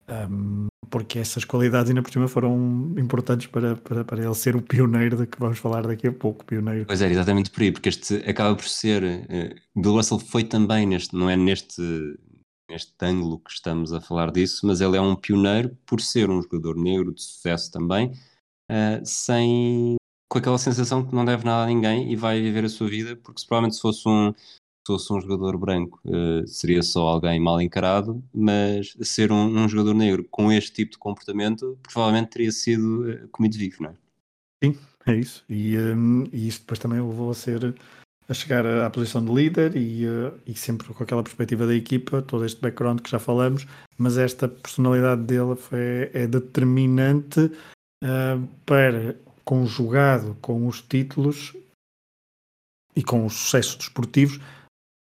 Um, 0.07 0.67
porque 0.93 1.19
essas 1.19 1.43
qualidades 1.43 1.89
ainda 1.89 2.03
por 2.03 2.13
cima 2.13 2.29
foram 2.29 2.95
importantes 2.99 3.47
para, 3.47 3.77
para, 3.77 4.05
para 4.05 4.23
ele 4.23 4.35
ser 4.35 4.55
o 4.55 4.61
pioneiro 4.61 5.17
de 5.17 5.27
que 5.27 5.41
vamos 5.41 5.59
falar 5.59 5.87
daqui 5.87 6.07
a 6.07 6.13
pouco, 6.13 6.45
pioneiro. 6.45 6.85
Pois 6.85 7.01
é, 7.01 7.11
exatamente 7.11 7.51
por 7.51 7.63
aí, 7.63 7.73
porque 7.73 7.89
este 7.89 8.17
acaba 8.29 8.55
por 8.55 8.69
ser 8.69 9.03
uh, 9.03 9.81
Bill 9.81 9.93
Russell 9.93 10.19
foi 10.19 10.45
também 10.45 10.87
neste, 10.87 11.17
não 11.17 11.31
é 11.31 11.37
neste 11.37 11.83
neste 12.71 12.93
ângulo 13.03 13.39
que 13.39 13.51
estamos 13.51 13.93
a 13.93 14.03
falar 14.03 14.31
disso, 14.31 14.67
mas 14.67 14.83
ele 14.83 14.97
é 14.97 15.01
um 15.01 15.17
pioneiro 15.17 15.77
por 15.87 16.01
ser 16.01 16.29
um 16.29 16.43
jogador 16.43 16.77
negro 16.77 17.15
de 17.15 17.23
sucesso 17.23 17.71
também, 17.71 18.13
uh, 18.71 19.01
sem 19.03 19.97
com 20.31 20.39
aquela 20.39 20.59
sensação 20.59 21.07
que 21.07 21.15
não 21.15 21.25
deve 21.25 21.45
nada 21.45 21.65
a 21.65 21.67
ninguém 21.67 22.13
e 22.13 22.17
vai 22.17 22.41
viver 22.41 22.67
a 22.67 22.69
sua 22.69 22.89
vida, 22.89 23.17
porque 23.17 23.41
se, 23.41 23.47
provavelmente 23.47 23.77
se 23.77 23.83
fosse 23.83 24.07
um, 24.07 24.33
fosse 24.87 25.13
um 25.13 25.21
jogador 25.21 25.57
branco 25.57 26.01
uh, 26.05 26.47
seria 26.47 26.83
só 26.83 27.07
alguém 27.07 27.39
mal 27.41 27.61
encarado, 27.61 28.23
mas 28.35 28.97
ser 29.03 29.31
um, 29.33 29.65
um, 29.65 29.69
jogador 29.69 29.95
negro 29.95 30.25
com 30.31 30.51
este 30.51 30.73
tipo 30.73 30.93
de 30.93 30.99
comportamento 30.99 31.79
provavelmente 31.83 32.31
teria 32.31 32.53
sido 32.53 33.09
uh, 33.09 33.29
comido 33.29 33.57
vivo, 33.57 33.83
não 33.83 33.91
é? 33.91 33.95
Sim, 34.65 34.79
é 35.07 35.15
isso. 35.17 35.45
E, 35.49 35.77
um, 35.79 36.25
e 36.33 36.49
isso 36.49 36.61
depois 36.61 36.79
também 36.79 37.01
levou 37.01 37.31
a 37.31 37.35
ser 37.35 37.75
a 38.29 38.35
chegar 38.35 38.65
à 38.65 38.89
posição 38.89 39.25
de 39.25 39.33
líder 39.33 39.77
e, 39.77 40.07
uh, 40.07 40.33
e 40.47 40.55
sempre 40.55 40.89
com 40.89 41.03
aquela 41.03 41.23
perspectiva 41.23 41.67
da 41.67 41.75
equipa, 41.75 42.23
todo 42.23 42.45
este 42.45 42.61
background 42.61 43.01
que 43.01 43.11
já 43.11 43.19
falamos, 43.19 43.67
mas 43.99 44.17
esta 44.17 44.49
personalidade 44.49 45.23
dele 45.23 45.57
foi, 45.57 46.11
é 46.13 46.27
determinante 46.27 47.51
para 48.67 49.15
conjugado 49.45 50.37
com 50.41 50.67
os 50.67 50.83
títulos 50.83 51.55
e 52.97 53.03
com 53.03 53.25
os 53.25 53.35
sucessos 53.35 53.77
desportivos, 53.77 54.41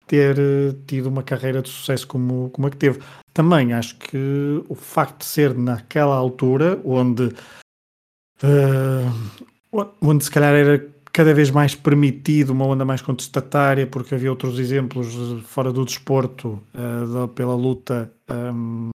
ter 0.09 0.39
uh, 0.39 0.73
tido 0.87 1.07
uma 1.07 1.23
carreira 1.23 1.63
de 1.63 1.69
sucesso 1.69 2.07
como, 2.07 2.51
como 2.51 2.67
a 2.67 2.71
que 2.71 2.77
teve. 2.77 3.01
Também 3.33 3.73
acho 3.73 3.97
que 3.97 4.65
o 4.69 4.75
facto 4.75 5.19
de 5.19 5.27
ser 5.27 5.55
naquela 5.55 6.17
altura, 6.17 6.81
onde, 6.85 7.33
uh, 8.43 9.87
onde 10.01 10.25
se 10.25 10.31
calhar 10.31 10.55
era 10.55 10.85
cada 11.13 11.35
vez 11.35 11.51
mais 11.51 11.75
permitido 11.75 12.51
uma 12.51 12.67
onda 12.67 12.85
mais 12.85 13.03
contestatária, 13.03 13.87
porque 13.87 14.15
havia 14.15 14.31
outros 14.31 14.59
exemplos 14.59 15.15
fora 15.45 15.73
do 15.73 15.85
desporto 15.85 16.63
uh, 16.75 17.29
pela 17.29 17.55
luta 17.55 18.13
um, 18.31 18.91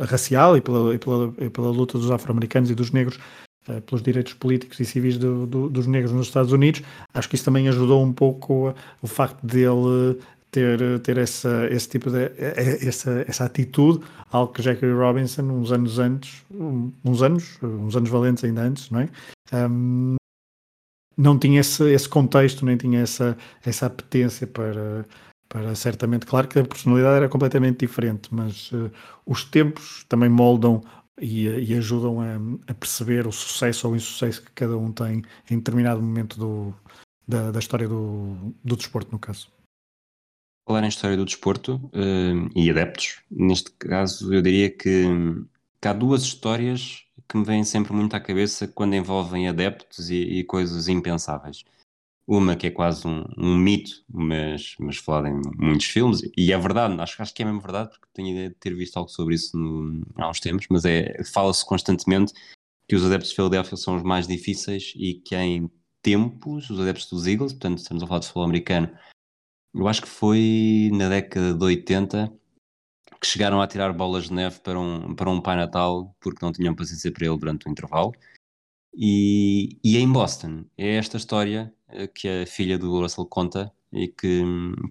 racial 0.00 0.56
e 0.56 0.60
pela, 0.60 0.94
e 0.94 0.98
pela, 0.98 1.34
e 1.38 1.50
pela 1.50 1.70
luta 1.70 1.98
dos 1.98 2.10
afro-americanos 2.10 2.70
e 2.70 2.74
dos 2.74 2.90
negros 2.90 3.16
eh, 3.16 3.45
pelos 3.86 4.02
direitos 4.02 4.34
políticos 4.34 4.78
e 4.80 4.84
civis 4.84 5.18
do, 5.18 5.46
do, 5.46 5.68
dos 5.68 5.86
negros 5.86 6.12
nos 6.12 6.26
Estados 6.28 6.52
Unidos. 6.52 6.82
Acho 7.12 7.28
que 7.28 7.34
isso 7.34 7.44
também 7.44 7.68
ajudou 7.68 8.02
um 8.02 8.12
pouco 8.12 8.74
o 9.02 9.06
facto 9.06 9.44
dele 9.44 10.18
ter, 10.50 11.00
ter 11.00 11.18
essa, 11.18 11.66
esse 11.70 11.88
tipo 11.88 12.10
de 12.10 12.30
essa, 12.86 13.24
essa 13.28 13.44
atitude, 13.44 14.04
algo 14.30 14.52
que 14.52 14.62
Jackie 14.62 14.90
Robinson, 14.90 15.42
uns 15.42 15.70
anos 15.70 15.98
antes, 15.98 16.44
uns 17.04 17.22
anos, 17.22 17.58
uns 17.62 17.94
anos 17.94 18.08
valentes 18.08 18.44
ainda 18.44 18.62
antes, 18.62 18.90
não 18.90 19.00
é? 19.00 19.08
Um, 19.52 20.16
não 21.16 21.38
tinha 21.38 21.60
esse, 21.60 21.82
esse 21.90 22.08
contexto, 22.08 22.64
nem 22.64 22.76
tinha 22.76 23.00
essa, 23.00 23.36
essa 23.64 23.86
apetência 23.86 24.46
para, 24.46 25.04
para 25.48 25.74
certamente, 25.74 26.26
claro 26.26 26.48
que 26.48 26.58
a 26.58 26.64
personalidade 26.64 27.16
era 27.16 27.28
completamente 27.28 27.80
diferente, 27.80 28.28
mas 28.30 28.70
uh, 28.72 28.90
os 29.24 29.44
tempos 29.44 30.04
também 30.08 30.28
moldam 30.28 30.82
e, 31.20 31.46
e 31.46 31.74
ajudam 31.74 32.20
a, 32.20 32.36
a, 32.70 32.74
perceber 32.74 33.26
o 33.26 33.32
sucesso 33.32 33.86
ou 33.86 33.94
o 33.94 33.96
insucesso 33.96 34.42
que 34.42 34.52
cada 34.52 34.76
um 34.76 34.92
tem 34.92 35.22
em 35.50 35.58
determinado 35.58 36.02
momento 36.02 36.38
do, 36.38 36.74
da, 37.26 37.50
da 37.50 37.58
história 37.58 37.88
do, 37.88 38.54
do 38.62 38.76
desporto, 38.76 39.10
no 39.12 39.18
caso. 39.18 39.48
Falar 40.68 40.84
em 40.84 40.88
história 40.88 41.16
do 41.16 41.24
desporto 41.24 41.76
uh, 41.76 42.50
e 42.54 42.70
adeptos, 42.70 43.22
neste 43.30 43.70
caso 43.72 44.34
eu 44.34 44.42
diria 44.42 44.68
que, 44.68 45.04
que, 45.80 45.88
há 45.88 45.92
duas 45.92 46.22
histórias 46.22 47.04
que 47.28 47.36
me 47.36 47.44
vêm 47.44 47.62
sempre 47.62 47.92
muito 47.92 48.14
à 48.14 48.20
cabeça 48.20 48.66
quando 48.66 48.94
envolvem 48.94 49.48
adeptos 49.48 50.10
e, 50.10 50.16
e 50.16 50.44
coisas 50.44 50.88
impensáveis. 50.88 51.64
Uma 52.28 52.56
que 52.56 52.66
é 52.66 52.70
quase 52.70 53.06
um, 53.06 53.24
um, 53.38 53.56
mito, 53.56 54.04
mas, 54.08 54.74
mas 54.80 54.96
falado 54.96 55.28
em 55.28 55.40
muitos 55.56 55.86
filmes, 55.86 56.22
e 56.36 56.52
é 56.52 56.58
verdade, 56.58 57.00
acho, 57.00 57.22
acho 57.22 57.32
que 57.32 57.42
é 57.42 57.44
mesmo 57.44 57.60
verdade, 57.60 57.90
porque 57.90 58.06
tenho 58.12 58.30
ideia 58.30 58.48
de 58.48 58.56
ter 58.56 58.74
visto 58.74 58.96
algo 58.96 59.08
sobre 59.08 59.36
isso 59.36 59.56
no, 59.56 60.04
há 60.16 60.28
uns 60.28 60.40
tempos, 60.40 60.66
mas 60.68 60.84
é, 60.84 61.22
fala-se 61.32 61.64
constantemente 61.64 62.32
que 62.88 62.96
os 62.96 63.04
adeptos 63.04 63.30
de 63.30 63.36
Filadélfia 63.36 63.76
são 63.76 63.96
os 63.96 64.02
mais 64.02 64.26
difíceis 64.26 64.92
e 64.96 65.14
que 65.14 65.36
em 65.36 65.70
tempos, 66.02 66.68
os 66.68 66.80
adeptos 66.80 67.08
dos 67.08 67.26
Eagles, 67.26 67.52
portanto 67.52 67.78
estamos 67.78 68.02
a 68.02 68.06
falar 68.06 68.20
de 68.20 68.26
futebol 68.26 68.44
americano, 68.44 68.90
eu 69.74 69.86
acho 69.86 70.02
que 70.02 70.08
foi 70.08 70.90
na 70.92 71.08
década 71.08 71.54
de 71.54 71.64
80 71.64 72.32
que 73.20 73.26
chegaram 73.26 73.60
a 73.60 73.66
tirar 73.66 73.92
bolas 73.92 74.24
de 74.24 74.32
neve 74.32 74.60
para 74.60 74.78
um, 74.78 75.14
para 75.14 75.30
um 75.30 75.40
Pai 75.40 75.56
Natal 75.56 76.14
porque 76.20 76.44
não 76.44 76.52
tinham 76.52 76.74
paciência 76.74 77.12
para 77.12 77.26
ele 77.26 77.38
durante 77.38 77.66
o 77.66 77.70
intervalo. 77.70 78.12
E, 78.94 79.78
e 79.84 79.96
é 79.96 80.00
em 80.00 80.10
Boston 80.10 80.64
é 80.76 80.96
esta 80.96 81.18
história 81.18 81.74
que 82.14 82.42
a 82.42 82.46
filha 82.46 82.78
do 82.78 83.00
Russell 83.00 83.26
conta 83.26 83.72
e 83.92 84.08
que, 84.08 84.42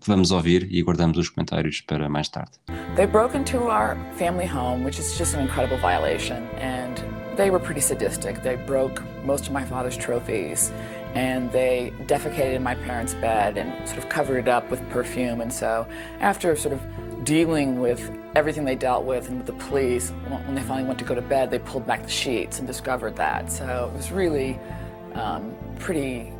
que 0.01 0.07
vamos 0.07 0.31
ouvir 0.31 0.67
e 0.71 0.81
guardamos 0.81 1.17
os 1.17 1.29
comentários 1.29 1.81
para 1.81 2.09
mais 2.09 2.29
tarde. 2.29 2.51
They 2.95 3.05
broke 3.05 3.35
into 3.35 3.69
our 3.69 3.97
family 4.17 4.47
home, 4.47 4.83
which 4.83 4.99
is 4.99 5.17
just 5.17 5.35
an 5.35 5.41
incredible 5.41 5.77
violation, 5.77 6.47
and 6.57 6.95
they 7.35 7.49
were 7.49 7.59
pretty 7.59 7.81
sadistic. 7.81 8.41
They 8.41 8.55
broke 8.55 9.03
most 9.23 9.47
of 9.47 9.51
my 9.51 9.65
father's 9.65 9.97
trophies, 9.97 10.71
and 11.13 11.51
they 11.51 11.93
defecated 12.07 12.55
in 12.55 12.63
my 12.63 12.75
parents' 12.75 13.13
bed 13.15 13.57
and 13.57 13.87
sort 13.87 13.99
of 13.99 14.09
covered 14.09 14.37
it 14.37 14.47
up 14.47 14.69
with 14.71 14.81
perfume. 14.89 15.41
And 15.41 15.51
so, 15.51 15.85
after 16.19 16.55
sort 16.55 16.73
of 16.73 16.81
dealing 17.25 17.79
with 17.79 18.09
everything 18.35 18.65
they 18.65 18.75
dealt 18.75 19.05
with 19.05 19.29
and 19.29 19.37
with 19.37 19.47
the 19.47 19.65
police, 19.67 20.11
when 20.29 20.55
they 20.55 20.61
finally 20.61 20.87
went 20.87 20.99
to 20.99 21.05
go 21.05 21.15
to 21.15 21.21
bed, 21.21 21.51
they 21.51 21.59
pulled 21.59 21.85
back 21.85 22.03
the 22.03 22.09
sheets 22.09 22.59
and 22.59 22.67
discovered 22.67 23.15
that. 23.15 23.51
So 23.51 23.89
it 23.91 23.97
was 23.97 24.11
really 24.11 24.59
um, 25.13 25.53
pretty. 25.79 26.31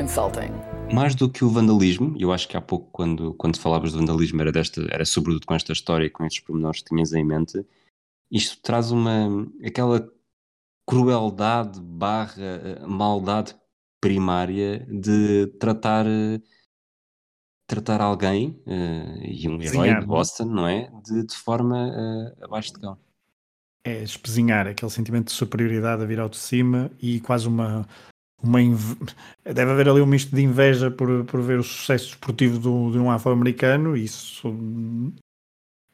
Insulting. 0.00 0.50
Mais 0.92 1.14
do 1.14 1.30
que 1.30 1.44
o 1.44 1.48
vandalismo, 1.48 2.16
eu 2.18 2.32
acho 2.32 2.48
que 2.48 2.56
há 2.56 2.60
pouco, 2.60 2.90
quando, 2.90 3.32
quando 3.34 3.58
falavas 3.58 3.92
de 3.92 3.98
vandalismo, 3.98 4.40
era, 4.40 4.50
desta, 4.50 4.82
era 4.90 5.04
sobretudo 5.04 5.46
com 5.46 5.54
esta 5.54 5.72
história 5.72 6.06
e 6.06 6.10
com 6.10 6.24
estes 6.24 6.42
pormenores 6.42 6.82
que 6.82 6.88
tinhas 6.88 7.12
em 7.12 7.24
mente, 7.24 7.64
isto 8.30 8.60
traz 8.60 8.90
uma 8.90 9.46
aquela 9.64 10.10
crueldade 10.86 11.80
barra 11.80 12.34
eh, 12.42 12.86
maldade 12.86 13.54
primária 14.00 14.86
de 14.90 15.46
tratar 15.58 16.04
tratar 17.66 18.00
alguém 18.02 18.62
uh, 18.66 19.24
e 19.24 19.48
um 19.48 19.62
herói 19.62 19.98
de 19.98 20.06
Boston, 20.06 20.44
não 20.44 20.68
é? 20.68 20.90
De, 21.02 21.24
de 21.24 21.34
forma 21.34 21.88
uh, 21.88 22.44
abaixo 22.44 22.74
de 22.74 22.80
cão. 22.80 22.98
É 23.86 24.02
espezinhar 24.02 24.66
aquele 24.66 24.90
sentimento 24.90 25.26
de 25.26 25.32
superioridade 25.32 26.02
a 26.02 26.06
vir 26.06 26.20
ao 26.20 26.28
de 26.28 26.36
cima 26.36 26.90
e 27.00 27.20
quase 27.20 27.48
uma 27.48 27.86
uma 28.44 28.60
inve... 28.62 28.96
deve 29.44 29.70
haver 29.70 29.88
ali 29.88 30.00
um 30.00 30.06
misto 30.06 30.34
de 30.34 30.42
inveja 30.42 30.90
por, 30.90 31.24
por 31.24 31.40
ver 31.40 31.58
o 31.58 31.62
sucesso 31.62 32.10
esportivo 32.10 32.58
do, 32.58 32.90
de 32.92 32.98
um 32.98 33.10
afro-americano 33.10 33.96
e 33.96 34.04
isso 34.04 34.54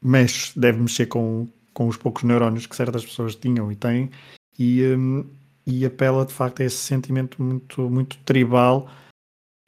mexe, 0.03 0.59
deve 0.59 0.81
mexer 0.81 1.07
com, 1.07 1.49
com 1.73 1.89
os 1.89 1.97
poucos 1.97 2.23
neurónios 2.25 2.67
que 2.67 2.77
certas 2.77 3.05
pessoas 3.05 3.35
tinham 3.35 3.71
e 3.71 3.77
têm. 3.77 4.11
E, 4.59 4.83
um, 4.85 5.25
e 5.67 5.87
apela 5.87 6.27
de 6.27 6.33
facto 6.33 6.61
a 6.61 6.65
esse 6.65 6.77
sentimento 6.77 7.43
muito, 7.43 7.89
muito 7.89 8.19
tribal 8.19 8.91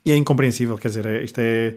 e 0.04 0.10
é 0.10 0.16
incompreensível, 0.16 0.76
quer 0.76 0.88
dizer, 0.88 1.06
é, 1.06 1.22
isto 1.22 1.38
é 1.38 1.76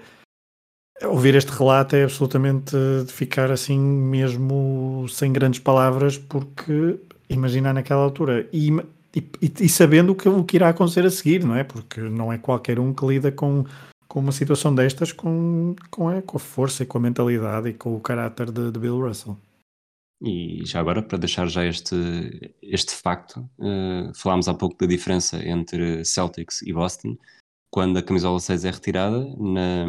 ouvir 1.03 1.35
este 1.35 1.51
relato 1.51 1.95
é 1.95 2.03
absolutamente 2.03 2.75
de 3.05 3.11
ficar 3.11 3.51
assim 3.51 3.77
mesmo 3.77 5.05
sem 5.09 5.31
grandes 5.31 5.59
palavras 5.59 6.17
porque 6.17 6.99
imaginar 7.29 7.73
naquela 7.73 8.01
altura. 8.01 8.47
E 8.51 8.71
e, 9.15 9.51
e, 9.61 9.69
sabendo 9.69 10.11
o 10.11 10.15
que, 10.15 10.27
o 10.27 10.43
que 10.43 10.57
irá 10.57 10.69
acontecer 10.69 11.05
a 11.05 11.09
seguir, 11.09 11.43
não 11.43 11.55
é? 11.55 11.63
Porque 11.63 12.01
não 12.01 12.33
é 12.33 12.37
qualquer 12.37 12.79
um 12.79 12.93
que 12.93 13.05
lida 13.05 13.31
com, 13.31 13.63
com 14.07 14.19
uma 14.19 14.31
situação 14.31 14.75
destas 14.75 15.13
com, 15.13 15.75
com, 15.89 16.09
a, 16.09 16.21
com 16.21 16.35
a 16.37 16.39
força 16.39 16.83
e 16.83 16.85
com 16.85 16.97
a 16.97 17.01
mentalidade 17.01 17.69
e 17.69 17.73
com 17.73 17.95
o 17.95 18.01
caráter 18.01 18.51
de, 18.51 18.71
de 18.71 18.79
Bill 18.79 18.99
Russell. 18.99 19.37
E 20.21 20.65
já 20.65 20.79
agora, 20.79 21.01
para 21.01 21.17
deixar 21.17 21.47
já 21.47 21.65
este, 21.65 21.95
este 22.61 22.93
facto, 22.95 23.37
uh, 23.59 24.13
falámos 24.15 24.47
há 24.47 24.53
pouco 24.53 24.77
da 24.77 24.85
diferença 24.85 25.37
entre 25.45 26.03
Celtics 26.03 26.61
e 26.61 26.73
Boston. 26.73 27.17
Quando 27.69 27.97
a 27.97 28.03
camisola 28.03 28.39
6 28.39 28.65
é 28.65 28.71
retirada, 28.71 29.25
na, 29.37 29.85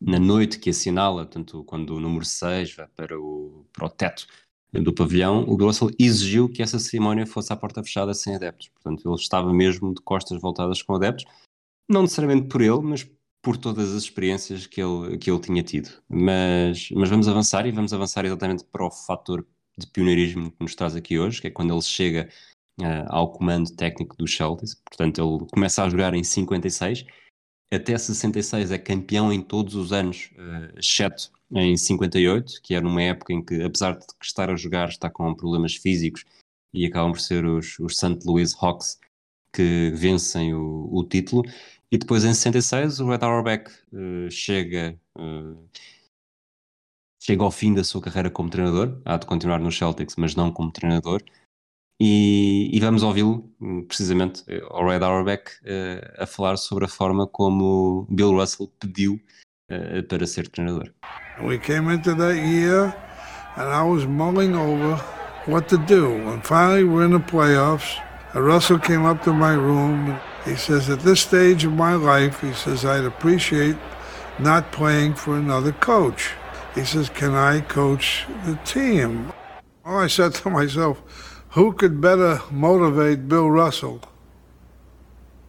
na 0.00 0.18
noite 0.18 0.58
que 0.58 0.70
assinala, 0.70 1.26
tanto 1.26 1.64
quando 1.64 1.94
o 1.96 2.00
número 2.00 2.24
6 2.24 2.74
vai 2.74 2.86
para 2.88 3.18
o, 3.18 3.66
para 3.72 3.86
o 3.86 3.90
teto 3.90 4.26
do 4.72 4.92
pavilhão, 4.92 5.44
o 5.48 5.56
Russell 5.56 5.90
exigiu 5.98 6.48
que 6.48 6.62
essa 6.62 6.78
cerimónia 6.78 7.26
fosse 7.26 7.52
à 7.52 7.56
porta 7.56 7.82
fechada 7.82 8.12
sem 8.12 8.34
adeptos. 8.34 8.68
Portanto, 8.68 9.08
ele 9.08 9.14
estava 9.16 9.52
mesmo 9.52 9.94
de 9.94 10.00
costas 10.02 10.40
voltadas 10.40 10.82
com 10.82 10.94
adeptos, 10.94 11.24
não 11.88 12.02
necessariamente 12.02 12.48
por 12.48 12.60
ele, 12.60 12.80
mas 12.82 13.08
por 13.42 13.56
todas 13.56 13.94
as 13.94 14.02
experiências 14.02 14.66
que 14.66 14.82
ele, 14.82 15.16
que 15.16 15.30
ele 15.30 15.40
tinha 15.40 15.62
tido. 15.62 15.90
Mas, 16.08 16.90
mas 16.90 17.08
vamos 17.08 17.28
avançar 17.28 17.66
e 17.66 17.72
vamos 17.72 17.92
avançar 17.92 18.24
exatamente 18.24 18.64
para 18.64 18.84
o 18.84 18.90
fator 18.90 19.46
de 19.76 19.86
pioneirismo 19.86 20.50
que 20.50 20.60
nos 20.60 20.74
traz 20.74 20.94
aqui 20.94 21.18
hoje, 21.18 21.40
que 21.40 21.46
é 21.46 21.50
quando 21.50 21.72
ele 21.72 21.82
chega 21.82 22.28
uh, 22.80 23.06
ao 23.08 23.32
comando 23.32 23.74
técnico 23.74 24.16
do 24.16 24.26
Celtics. 24.26 24.74
Portanto, 24.84 25.20
ele 25.20 25.50
começa 25.50 25.82
a 25.82 25.88
jogar 25.88 26.14
em 26.14 26.24
56, 26.24 27.06
até 27.70 27.96
66 27.96 28.70
é 28.70 28.78
campeão 28.78 29.32
em 29.32 29.42
todos 29.42 29.74
os 29.74 29.92
anos, 29.92 30.30
uh, 30.36 30.78
exceto 30.78 31.30
em 31.50 31.76
58, 31.76 32.60
que 32.62 32.74
era 32.74 32.84
numa 32.84 33.02
época 33.02 33.32
em 33.32 33.44
que, 33.44 33.62
apesar 33.62 33.98
de 33.98 34.06
estar 34.22 34.50
a 34.50 34.56
jogar, 34.56 34.88
está 34.88 35.10
com 35.10 35.34
problemas 35.34 35.74
físicos 35.76 36.24
e 36.72 36.86
acabam 36.86 37.12
por 37.12 37.20
ser 37.20 37.44
os, 37.44 37.78
os 37.78 37.96
St. 37.96 38.18
Louis 38.24 38.54
Hawks 38.60 38.98
que 39.52 39.90
vencem 39.94 40.54
o, 40.54 40.88
o 40.92 41.04
título. 41.04 41.42
E 41.90 41.96
depois 41.98 42.24
em 42.24 42.34
66 42.34 43.00
o 43.00 43.08
Red 43.08 43.18
Auerbach 43.22 43.70
uh, 43.92 44.30
chega, 44.30 44.98
uh, 45.16 45.68
chega 47.20 47.42
ao 47.42 47.50
fim 47.50 47.74
da 47.74 47.84
sua 47.84 48.00
carreira 48.00 48.30
como 48.30 48.50
treinador, 48.50 49.00
há 49.04 49.16
de 49.16 49.26
continuar 49.26 49.58
no 49.58 49.72
Celtics, 49.72 50.16
mas 50.16 50.34
não 50.34 50.52
como 50.52 50.70
treinador. 50.70 51.22
E, 52.00 52.70
e 52.72 52.80
vamos 52.80 53.02
ouvi-lo 53.02 53.44
precisamente 53.88 54.44
ao 54.70 54.86
Red 54.86 55.02
Auerbach 55.02 55.50
uh, 55.64 56.22
a 56.22 56.26
falar 56.26 56.56
sobre 56.56 56.84
a 56.84 56.88
forma 56.88 57.26
como 57.26 58.06
Bill 58.08 58.38
Russell 58.38 58.68
pediu 58.78 59.20
para 60.08 60.26
ser 60.26 60.48
treinador. 60.48 60.92
We 61.42 61.58
came 61.58 61.92
into 61.92 62.14
that 62.14 62.36
year 62.36 62.94
and 63.56 63.68
I 63.68 63.82
was 63.82 64.06
mulling 64.06 64.54
over 64.54 64.96
what 65.46 65.68
to 65.68 65.78
do. 65.78 66.12
And 66.28 66.44
finally, 66.44 66.84
we're 66.84 67.04
in 67.04 67.12
the 67.12 67.18
playoffs. 67.18 68.00
And 68.34 68.46
Russell 68.46 68.78
came 68.78 69.04
up 69.04 69.22
to 69.24 69.32
my 69.32 69.54
room. 69.54 70.18
He 70.44 70.56
says, 70.56 70.88
At 70.88 71.00
this 71.00 71.20
stage 71.20 71.64
of 71.64 71.72
my 71.72 71.94
life, 71.94 72.40
he 72.40 72.52
says, 72.52 72.84
I'd 72.84 73.04
appreciate 73.04 73.76
not 74.38 74.70
playing 74.70 75.14
for 75.14 75.36
another 75.36 75.72
coach. 75.72 76.30
He 76.74 76.84
says, 76.84 77.08
Can 77.08 77.34
I 77.34 77.60
coach 77.60 78.26
the 78.44 78.56
team? 78.64 79.32
Well, 79.84 79.98
I 79.98 80.06
said 80.06 80.34
to 80.34 80.50
myself, 80.50 81.02
Who 81.56 81.72
could 81.72 82.00
better 82.00 82.42
motivate 82.52 83.22
Bill 83.22 83.50
Russell 83.50 84.00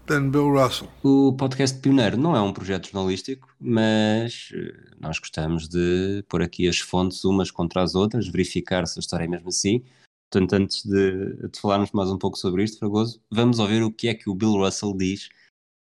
than 0.10 0.32
Bill 0.32 0.50
Russell. 0.50 0.88
O 1.04 1.34
podcast 1.34 1.78
Pioneiro 1.80 2.18
não 2.18 2.36
é 2.36 2.42
um 2.42 2.52
projeto 2.52 2.90
jornalístico, 2.90 3.54
mas 3.60 4.50
eh, 4.54 4.74
nós 5.00 5.20
gostamos 5.20 5.68
de 5.68 6.24
pôr 6.28 6.42
aqui 6.42 6.68
as 6.68 6.80
fontes 6.80 7.24
umas 7.24 7.52
contra 7.52 7.84
as 7.84 7.96
outras, 7.96 8.28
verificar 8.28 8.88
se 8.88 8.98
a 8.98 9.02
história 9.02 9.26
é 9.26 9.28
mesmo 9.28 9.50
assim. 9.50 9.84
Portanto, 10.32 10.54
antes 10.54 10.86
de, 10.86 11.48
de 11.50 11.60
falarmos 11.60 11.92
mais 11.92 12.10
um 12.10 12.18
pouco 12.18 12.38
sobre 12.38 12.64
isto, 12.64 12.80
Fragoso, 12.80 13.22
vamos 13.30 13.60
ouvir 13.60 13.84
o 13.84 13.92
que 13.92 14.08
é 14.08 14.14
que 14.14 14.30
o 14.30 14.36
Bill 14.36 14.54
Russell 14.54 14.96
diz 14.96 15.30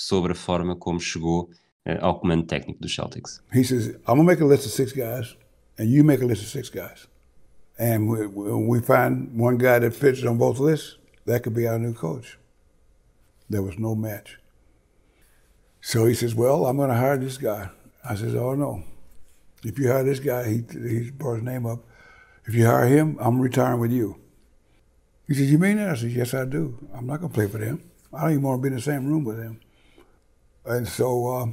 sobre 0.01 0.33
a 0.33 0.37
forma 0.37 0.77
como 0.77 1.01
chegou 1.01 1.51
uh, 1.87 2.05
ao 2.05 2.21
comando 2.21 2.45
técnico 2.45 2.81
dos 2.81 2.95
Celtics. 2.95 3.43
He 3.53 3.65
says, 3.65 3.89
I'm 4.07 4.17
going 4.17 4.19
to 4.19 4.25
make 4.25 4.43
a 4.43 4.47
list 4.47 4.67
of 4.67 4.73
six 4.73 4.93
guys, 4.93 5.37
and 5.79 5.87
you 5.87 6.05
make 6.05 6.23
a 6.23 6.27
list 6.27 6.43
of 6.43 6.51
six 6.51 6.69
guys. 6.69 7.12
And 7.83 8.09
we, 8.09 8.29
we 8.29 8.81
find 8.81 9.37
one 9.37 9.59
guy 9.59 9.81
that 9.81 9.93
fits 9.93 10.23
on 10.23 10.39
both 10.39 10.61
lists, 10.61 10.99
that 11.27 11.43
could 11.43 11.53
be 11.53 11.67
our 11.67 11.81
new 11.81 11.93
coach. 11.93 12.39
There 13.51 13.61
was 13.61 13.77
no 13.77 13.97
match. 13.97 14.39
So 15.81 16.07
he 16.07 16.15
says, 16.15 16.33
Well, 16.33 16.67
I'm 16.67 16.77
going 16.77 16.91
to 16.91 16.95
hire 16.95 17.19
this 17.19 17.39
guy. 17.39 17.71
I 18.09 18.15
says, 18.15 18.37
Oh, 18.37 18.55
no. 18.55 18.85
If 19.65 19.81
you 19.81 19.89
hire 19.89 20.05
this 20.05 20.21
guy, 20.21 20.49
he, 20.49 20.65
he 20.73 21.11
brought 21.11 21.35
his 21.35 21.43
name 21.43 21.67
up. 21.67 21.81
If 22.47 22.55
you 22.55 22.67
hire 22.67 22.87
him, 22.87 23.17
I'm 23.21 23.41
retiring 23.41 23.81
with 23.81 23.91
you. 23.91 24.17
He 25.27 25.35
says, 25.35 25.51
You 25.51 25.59
mean 25.59 25.79
that? 25.79 25.89
I 25.89 25.95
said, 25.97 26.13
Yes, 26.13 26.35
I 26.35 26.45
do. 26.45 26.79
I'm 26.95 27.09
not 27.09 27.19
going 27.19 27.33
to 27.33 27.35
play 27.35 27.49
for 27.49 27.59
them. 27.59 27.83
I 28.15 28.21
don't 28.21 28.31
even 28.31 28.43
want 28.43 28.61
to 28.61 28.63
be 28.63 28.69
in 28.69 28.77
the 28.77 28.81
same 28.81 29.07
room 29.07 29.25
with 29.25 29.39
them. 29.39 29.59
And 30.65 30.87
so 30.87 31.29
uh, 31.35 31.47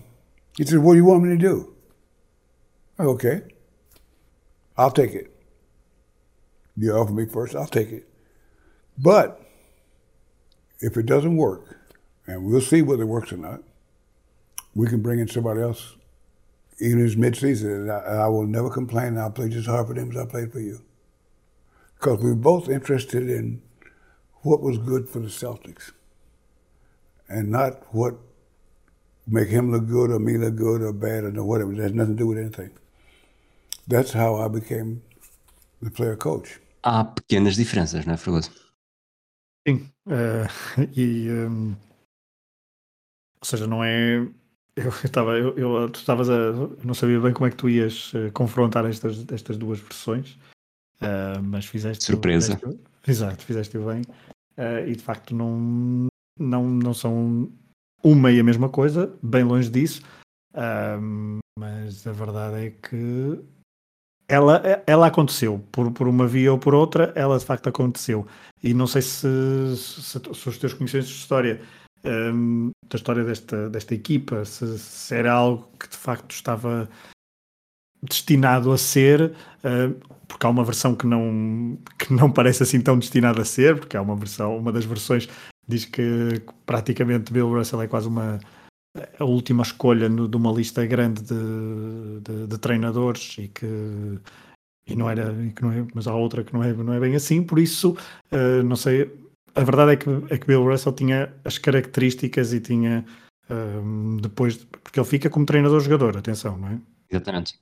He 0.56 0.64
said, 0.64 0.78
What 0.78 0.94
do 0.94 0.98
you 1.00 1.06
want 1.06 1.24
me 1.24 1.30
to 1.30 1.38
do? 1.38 1.76
I 3.00 3.06
go, 3.06 3.10
Okay, 3.14 3.42
I'll 4.78 4.92
take 4.92 5.16
it. 5.16 5.39
You 6.80 6.94
offer 6.94 7.12
me 7.12 7.26
first, 7.26 7.56
I'll 7.56 7.68
take 7.68 7.92
it. 7.92 8.08
But 8.98 9.42
if 10.80 10.96
it 10.96 11.06
doesn't 11.06 11.36
work, 11.36 11.78
and 12.26 12.46
we'll 12.46 12.62
see 12.62 12.82
whether 12.82 13.04
it 13.04 13.08
works 13.08 13.34
or 13.34 13.38
not, 13.38 13.62
we 14.74 14.88
can 14.88 15.02
bring 15.02 15.20
in 15.20 15.28
somebody 15.28 15.62
else, 15.62 15.96
even 16.80 17.04
as 17.04 17.18
midseason, 17.18 17.82
and 17.82 17.92
I, 17.92 17.98
and 17.98 18.22
I 18.22 18.28
will 18.30 18.46
never 18.46 18.70
complain. 18.70 19.18
I'll 19.18 19.30
play 19.30 19.50
just 19.50 19.68
hard 19.68 19.88
for 19.88 19.94
them 19.94 20.12
as 20.12 20.18
I 20.18 20.26
played 20.26 20.54
for 20.54 20.62
you. 20.62 20.82
Because 21.96 22.20
we 22.20 22.30
were 22.30 22.36
both 22.36 22.70
interested 22.70 23.30
in 23.30 23.62
what 24.44 24.62
was 24.62 24.78
good 24.78 25.10
for 25.10 25.20
the 25.20 25.28
Celtics 25.28 25.92
and 27.28 27.50
not 27.50 27.94
what 27.94 28.16
make 29.28 29.50
him 29.50 29.70
look 29.70 29.86
good 29.86 30.12
or 30.12 30.20
me 30.20 30.38
look 30.38 30.56
good 30.56 30.82
or 30.82 30.94
bad 30.94 31.26
or 31.26 31.44
whatever. 31.44 31.74
It 31.74 31.80
has 31.80 31.94
nothing 31.94 32.16
to 32.16 32.20
do 32.20 32.28
with 32.28 32.38
anything. 32.38 32.72
That's 33.86 34.14
how 34.14 34.36
I 34.36 34.48
became 34.48 35.02
the 35.82 35.92
player 35.92 36.16
coach. 36.16 36.60
Há 36.82 37.04
pequenas 37.04 37.56
diferenças, 37.56 38.06
não 38.06 38.14
é, 38.14 38.18
Fregoso? 38.18 38.52
Sim. 39.68 39.90
eh, 40.08 40.48
e, 40.96 41.30
hum, 41.30 41.76
ou 43.42 43.46
seja, 43.46 43.68
não 43.68 43.84
é. 43.84 44.18
Eu 44.80 44.90
estava, 45.04 45.38
eu, 45.38 45.58
eu- 45.58 45.90
tu 45.90 46.00
estavas 46.00 46.30
a. 46.30 46.34
eu 46.34 46.80
não 46.86 46.94
sabia 46.94 47.20
bem 47.20 47.34
como 47.34 47.46
é 47.48 47.50
que 47.50 47.58
tu 47.58 47.68
ias 47.68 48.14
eh, 48.16 48.30
confrontar 48.32 48.86
estas, 48.86 49.26
estas 49.30 49.58
duas 49.58 49.78
versões, 49.80 50.40
eh, 51.02 51.38
mas 51.42 51.66
fizeste. 51.66 52.06
Surpresa. 52.06 52.56
fizeste- 52.58 52.80
exato, 53.06 53.44
fizeste 53.44 53.78
bem. 53.78 54.04
e 54.88 54.96
de 54.96 55.04
facto 55.04 55.36
não, 55.36 56.08
não, 56.40 56.66
não 56.70 56.94
são 56.94 57.52
uma 58.02 58.32
e 58.32 58.40
a 58.40 58.44
mesma 58.44 58.70
coisa, 58.70 59.14
bem 59.22 59.44
longe 59.44 59.70
disso. 59.70 60.02
Ahm, 60.54 61.40
mas 61.58 62.08
a 62.08 62.14
verdade 62.14 62.68
é 62.68 62.70
que 62.72 63.44
ela, 64.30 64.62
ela 64.86 65.08
aconteceu, 65.08 65.62
por, 65.72 65.92
por 65.92 66.08
uma 66.08 66.28
via 66.28 66.52
ou 66.52 66.60
por 66.60 66.76
outra, 66.76 67.12
ela 67.16 67.38
de 67.38 67.44
facto 67.44 67.68
aconteceu. 67.68 68.28
E 68.64 68.74
não 68.74 68.86
sei 68.86 69.02
se, 69.02 69.28
se, 69.76 70.02
se 70.02 70.50
os 70.50 70.58
teus 70.58 70.74
conhecimentos 70.74 71.10
de 71.10 71.16
história, 71.16 71.62
hum, 72.06 72.70
da 72.88 72.96
história 72.96 73.24
desta, 73.24 73.70
desta 73.70 73.96
equipa, 73.96 74.46
se, 74.46 74.78
se 74.78 75.16
era 75.16 75.34
algo 75.34 75.68
que 75.80 75.90
de 75.90 75.98
facto 75.98 76.32
estava 76.32 76.88
destinado 78.04 78.72
a 78.72 78.78
ser, 78.78 79.34
hum, 79.64 79.96
porque 80.28 80.46
há 80.46 80.50
uma 80.50 80.64
versão 80.64 80.96
que 80.96 81.08
não, 81.08 81.78
que 81.98 82.14
não 82.14 82.32
parece 82.32 82.62
assim 82.62 82.80
tão 82.80 83.00
destinada 83.00 83.42
a 83.42 83.46
ser, 83.46 83.80
porque 83.80 83.98
há 83.98 84.02
uma 84.02 84.16
versão, 84.16 84.56
uma 84.58 84.72
das 84.72 84.86
versões 84.86 85.28
diz 85.68 85.86
que 85.86 86.42
praticamente 86.68 87.34
Bill 87.34 87.50
Russell 87.50 87.82
é 87.82 87.88
quase 87.88 88.08
uma 88.08 88.40
a 89.20 89.24
última 89.24 89.64
escolha 89.64 90.10
no- 90.10 90.28
de 90.28 90.36
uma 90.36 90.52
lista 90.52 90.86
grande 90.86 91.22
de, 91.24 92.20
de- 92.22 92.48
de 92.48 92.58
treinadores 92.58 93.36
e 93.38 93.48
que 93.48 93.66
e 94.88 94.96
não 94.96 95.08
era 95.10 95.32
e 95.46 95.52
que 95.54 95.62
não 95.62 95.72
é, 95.72 95.86
mas 95.94 96.08
há 96.08 96.16
outra 96.16 96.44
que 96.44 96.52
não 96.54 96.64
é, 96.64 96.74
não 96.74 96.94
é 96.94 97.00
bem 97.00 97.16
assim, 97.16 97.44
por 97.44 97.60
isso 97.60 97.96
eh, 98.32 98.64
não 98.64 98.76
sei, 98.76 99.12
a 99.54 99.64
verdade 99.64 99.92
é 99.92 99.96
que, 99.98 100.10
é 100.34 100.38
que 100.38 100.48
Bill 100.48 100.64
Russell 100.64 100.94
tinha 100.94 101.32
as 101.46 101.58
características 101.60 102.54
e 102.54 102.60
tinha 102.60 103.06
ehm, 103.50 104.18
depois, 104.18 104.58
porque 104.84 105.00
ele 105.00 105.08
fica 105.08 105.30
como 105.30 105.46
treinador-jogador, 105.46 106.18
atenção, 106.18 106.58
não 106.58 106.70
é? 106.70 106.80
Exatamente. 107.10 107.60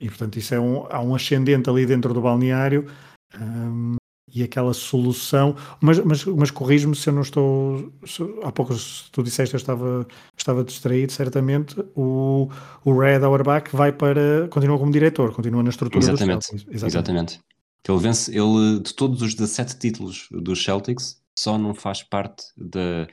E 0.00 0.08
portanto 0.08 0.36
isso 0.38 0.54
é 0.54 0.58
um, 0.60 0.86
há 0.90 1.00
um 1.00 1.14
ascendente 1.14 1.70
ali 1.70 1.86
dentro 1.86 2.12
do 2.12 2.20
balneário 2.22 2.86
hum, 3.40 3.96
e 4.34 4.42
aquela 4.42 4.72
solução, 4.72 5.56
mas, 5.80 5.98
mas, 6.00 6.24
mas 6.24 6.50
corrijo-me 6.50 6.94
se 6.94 7.08
eu 7.08 7.12
não 7.12 7.22
estou 7.22 7.92
se- 8.06 8.22
há 8.42 8.52
pouco 8.52 8.74
se 8.74 9.10
tu 9.10 9.22
disseste 9.22 9.54
eu 9.54 9.58
estava, 9.58 10.06
estava 10.36 10.64
distraído, 10.64 11.12
certamente 11.12 11.76
o, 11.94 12.48
o 12.84 12.98
Red 12.98 13.24
Auerbach 13.24 13.74
vai 13.74 13.92
para, 13.92 14.48
continua 14.48 14.78
como 14.78 14.92
diretor, 14.92 15.32
continua 15.34 15.62
na 15.62 15.70
estrutura 15.70 16.04
Exatamente. 16.04 16.46
Celtics. 16.46 16.84
Exatamente. 16.84 17.40
Ele 17.88 17.98
vence, 17.98 18.30
ele, 18.30 18.80
de 18.80 18.94
todos 18.94 19.22
os 19.22 19.34
17 19.34 19.78
títulos 19.78 20.28
dos 20.30 20.62
Celtics, 20.62 21.20
só 21.38 21.56
não 21.56 21.74
faz 21.74 22.02
parte 22.02 22.44
da, 22.56 23.08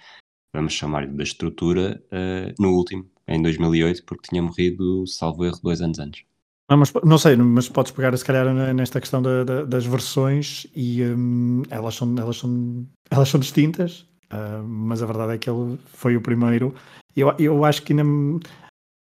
vamos 0.54 0.74
chamar-lhe, 0.74 1.08
da 1.08 1.24
estrutura 1.24 2.04
eh, 2.12 2.54
no 2.60 2.74
último, 2.74 3.10
em 3.28 3.42
2008, 3.42 4.04
porque 4.06 4.30
tinha 4.30 4.42
morrido, 4.42 5.08
salvo 5.08 5.46
erro, 5.46 5.60
dois 5.64 5.82
anos 5.82 6.00
antes. 6.00 6.24
Não, 6.70 6.78
mas, 6.78 6.92
não 7.04 7.18
sei, 7.18 7.36
mas 7.38 7.70
podes 7.70 7.92
pegar 7.94 8.16
se 8.18 8.26
calhar 8.26 8.46
nesta 8.74 9.00
questão 9.00 9.22
da- 9.22 9.44
da- 9.44 9.64
das 9.64 9.86
versões 9.86 10.68
e 10.76 11.02
hum, 11.04 11.64
elas, 11.70 11.96
são, 11.96 12.14
elas, 12.18 12.38
são, 12.38 12.86
elas 13.10 13.30
são 13.30 13.40
distintas, 13.40 14.06
ah, 14.30 14.62
mas 14.66 15.02
a 15.02 15.06
verdade 15.06 15.34
é 15.34 15.38
que 15.38 15.50
ele 15.50 15.80
foi 15.88 16.18
o 16.18 16.22
primeiro. 16.22 16.76
Eu, 17.16 17.34
eu 17.40 17.64
acho 17.64 17.82
que 17.84 17.94
ainda, 17.94 18.04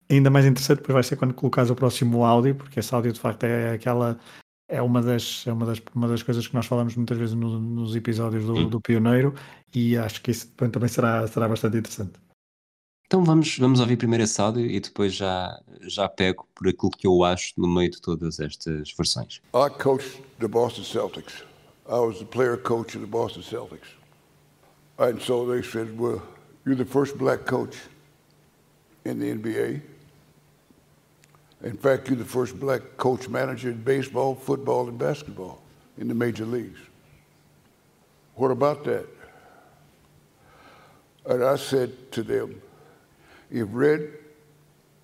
ainda 0.10 0.30
mais 0.30 0.46
interessante 0.46 0.78
depois 0.78 0.94
vai 0.94 1.04
ser 1.04 1.16
quando 1.18 1.34
colocares 1.34 1.70
o 1.70 1.76
próximo 1.76 2.24
áudio, 2.24 2.56
porque 2.56 2.80
esse 2.80 2.94
áudio 2.94 3.12
de 3.14 3.20
facto 3.20 3.44
é 3.44 3.74
aquela. 3.74 4.20
É 4.70 4.82
uma 4.82 5.02
das, 5.02 5.46
é 5.46 5.52
uma 5.52 5.66
das, 5.66 5.82
uma 5.94 6.08
das 6.08 6.24
coisas 6.24 6.48
que 6.48 6.54
nós 6.56 6.66
falamos 6.66 6.96
muitas 6.96 7.18
vezes 7.18 7.36
no- 7.36 7.60
nos 7.60 7.94
episódios 7.96 8.46
do, 8.46 8.56
Hum. 8.56 8.70
do 8.70 8.80
Pioneiro 8.80 9.36
e 9.76 9.98
acho 9.98 10.22
que 10.22 10.32
isso 10.32 10.48
também 10.56 10.72
também 10.72 10.88
será, 10.88 11.28
será 11.28 11.50
bastante 11.50 11.78
interessante. 11.78 12.14
Então 13.12 13.26
vamos, 13.26 13.58
vamos 13.58 13.82
ouvir 13.82 13.98
primeiro 13.98 14.24
esse 14.24 14.40
áudio 14.40 14.66
e 14.66 14.80
depois 14.80 15.14
já, 15.14 15.62
já 15.82 16.08
pego 16.08 16.48
por 16.56 16.70
aquilo 16.70 16.92
que 16.92 17.06
eu 17.06 17.26
acho 17.26 17.52
no 17.58 17.68
meio 17.68 17.92
de 17.92 18.00
todas 18.00 18.40
estas 18.40 18.94
versões. 18.94 19.42
I 19.54 19.70
coached 19.70 20.24
the 20.40 20.48
Boston 20.48 20.86
Celtics. 20.86 21.44
I 21.90 22.00
was 22.00 22.20
the 22.20 22.26
player 22.26 22.56
coach 22.56 22.96
of 22.96 23.02
the 23.02 23.12
Boston 23.12 23.44
Celtics. 23.44 23.90
And 24.98 25.22
so 25.22 25.46
they 25.46 25.62
said, 25.62 26.00
Well, 26.00 26.22
you're 26.66 26.78
the 26.78 26.86
first 26.86 27.18
black 27.18 27.46
coach 27.46 27.76
in 29.04 29.20
the 29.20 29.34
NBA. 29.34 29.82
In 31.66 31.76
fact, 31.76 32.08
you're 32.08 32.18
the 32.18 32.24
first 32.24 32.58
black 32.58 32.96
coach 32.96 33.28
manager 33.28 33.72
in 33.72 33.84
baseball, 33.84 34.36
football, 34.36 34.88
and 34.88 34.98
basketball 34.98 35.60
in 35.98 36.08
the 36.08 36.16
major 36.16 36.46
leagues. 36.46 36.80
What 38.36 38.52
about 38.52 38.86
that? 38.86 39.06
And 41.26 41.44
I 41.44 41.58
said 41.58 42.10
to 42.14 42.24
them, 42.24 42.62
if 43.52 43.68
Red 43.72 44.02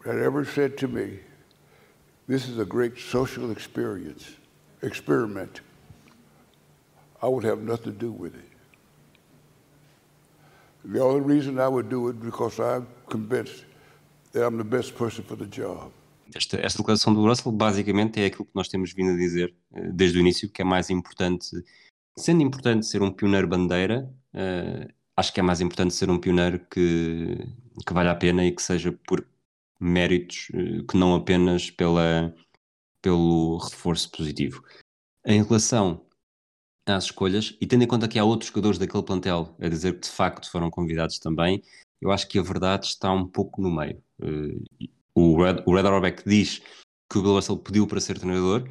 had 0.05 0.17
ever 0.17 0.45
said 0.45 0.77
to 0.77 0.87
me, 0.87 1.19
this 2.27 2.47
is 2.47 2.59
a 2.59 2.65
great 2.65 2.97
social 2.97 3.51
experience, 3.51 4.25
experiment, 4.81 5.61
I 7.21 7.27
would 7.27 7.43
have 7.43 7.59
nothing 7.61 7.93
to 7.93 7.99
do 7.99 8.11
with 8.11 8.35
it. 8.35 8.51
The 10.85 11.01
only 11.01 11.21
reason 11.21 11.59
I 11.59 11.67
would 11.67 11.89
do 11.89 12.09
it 12.09 12.21
because 12.21 12.59
I'm 12.59 12.87
convinced 13.09 13.65
that 14.31 14.45
I'm 14.45 14.57
the 14.57 14.63
best 14.63 14.95
person 14.95 15.23
for 15.23 15.35
the 15.35 15.47
job. 15.47 15.91
Esta, 16.35 16.57
esta 16.59 16.79
declaração 16.79 17.13
do 17.13 17.25
Russell 17.25 17.51
basicamente 17.51 18.21
é 18.21 18.25
aquilo 18.25 18.45
que 18.45 18.55
nós 18.55 18.67
temos 18.67 18.93
vindo 18.93 19.11
a 19.11 19.15
dizer 19.15 19.53
eh, 19.73 19.89
desde 19.93 20.17
o 20.17 20.21
início, 20.21 20.49
que 20.49 20.61
é 20.61 20.65
mais 20.65 20.89
importante, 20.89 21.47
sendo 22.17 22.43
importante 22.43 22.85
ser 22.85 23.01
um 23.01 23.11
pioneiro 23.11 23.47
bandeira, 23.47 24.09
eh, 24.33 24.87
acho 25.15 25.33
que 25.33 25.39
é 25.39 25.43
mais 25.43 25.61
importante 25.61 25.93
ser 25.93 26.09
um 26.09 26.19
pioneiro 26.19 26.59
que, 26.69 27.47
que 27.85 27.93
vale 27.93 28.09
a 28.09 28.15
pena 28.15 28.45
e 28.45 28.51
que 28.51 28.61
seja 28.61 28.91
por 29.07 29.27
méritos, 29.79 30.49
eh, 30.53 30.83
que 30.89 30.97
não 30.97 31.15
apenas 31.15 31.69
pela, 31.69 32.33
pelo 33.01 33.57
reforço 33.57 34.11
positivo. 34.11 34.63
Em 35.25 35.43
relação 35.43 36.05
às 36.85 37.05
escolhas, 37.05 37.55
e 37.59 37.67
tendo 37.67 37.83
em 37.83 37.87
conta 37.87 38.07
que 38.07 38.17
há 38.17 38.23
outros 38.23 38.49
jogadores 38.49 38.79
daquele 38.79 39.03
plantel 39.03 39.55
a 39.59 39.67
dizer 39.67 39.93
que 39.93 40.07
de 40.07 40.09
facto 40.09 40.49
foram 40.49 40.69
convidados 40.69 41.19
também, 41.19 41.61
eu 42.01 42.11
acho 42.11 42.27
que 42.27 42.39
a 42.39 42.43
verdade 42.43 42.87
está 42.87 43.11
um 43.11 43.27
pouco 43.27 43.61
no 43.61 43.69
meio. 43.69 44.01
Eh, 44.21 44.87
o 45.13 45.41
Red, 45.41 45.63
o 45.65 45.75
Red 45.75 45.87
Auerbach 45.87 46.23
diz 46.25 46.61
que 47.09 47.17
o 47.17 47.21
Bill 47.21 47.33
Russell 47.33 47.57
pediu 47.57 47.87
para 47.87 47.99
ser 47.99 48.19
treinador, 48.19 48.69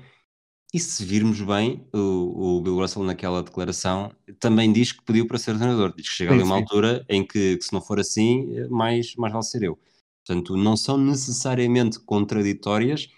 e 0.76 0.78
se 0.78 1.02
virmos 1.02 1.40
bem, 1.40 1.88
o, 1.90 2.58
o 2.58 2.60
Bill 2.60 2.76
Russell 2.76 3.02
naquela 3.02 3.42
declaração 3.42 4.12
também 4.38 4.70
diz 4.70 4.92
que 4.92 5.02
pediu 5.02 5.26
para 5.26 5.38
ser 5.38 5.56
treinador. 5.56 5.94
Diz 5.96 6.06
que 6.06 6.14
chega 6.14 6.32
Sim, 6.32 6.34
ali 6.36 6.44
uma 6.44 6.56
sim. 6.56 6.60
altura 6.60 7.06
em 7.08 7.26
que, 7.26 7.56
que 7.56 7.64
se 7.64 7.72
não 7.72 7.80
for 7.80 7.98
assim, 7.98 8.68
mais, 8.68 9.16
mais 9.16 9.32
vale 9.32 9.44
ser 9.46 9.62
eu. 9.62 9.78
Portanto, 10.22 10.54
não 10.54 10.76
são 10.76 10.98
necessariamente 10.98 11.98
contraditórias, 12.00 13.08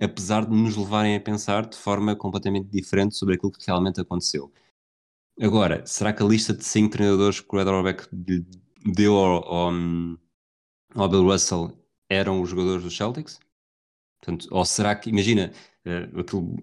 apesar 0.00 0.46
de 0.46 0.56
nos 0.56 0.76
levarem 0.76 1.14
a 1.14 1.20
pensar 1.20 1.66
de 1.66 1.76
forma 1.76 2.16
completamente 2.16 2.68
diferente 2.70 3.14
sobre 3.14 3.36
aquilo 3.36 3.52
que 3.52 3.64
realmente 3.64 4.00
aconteceu. 4.00 4.52
Agora, 5.40 5.86
será 5.86 6.12
que 6.12 6.24
a 6.24 6.26
lista 6.26 6.52
de 6.52 6.64
cinco 6.64 6.90
treinadores 6.90 7.38
que 7.38 7.54
o 7.54 7.56
Red 7.56 7.70
Auerbach 7.70 8.08
lhe 8.12 8.44
deu 8.84 9.14
ao, 9.14 9.44
ao, 9.44 9.72
ao 10.96 11.08
Bill 11.08 11.22
Russell 11.22 11.70
eram 12.10 12.42
os 12.42 12.50
jogadores 12.50 12.82
dos 12.82 12.96
Celtics? 12.96 13.38
Portanto, 14.18 14.48
ou 14.50 14.64
será 14.64 14.96
que, 14.96 15.10
imagina, 15.10 15.52
eh, 15.84 16.10
aquilo, 16.18 16.56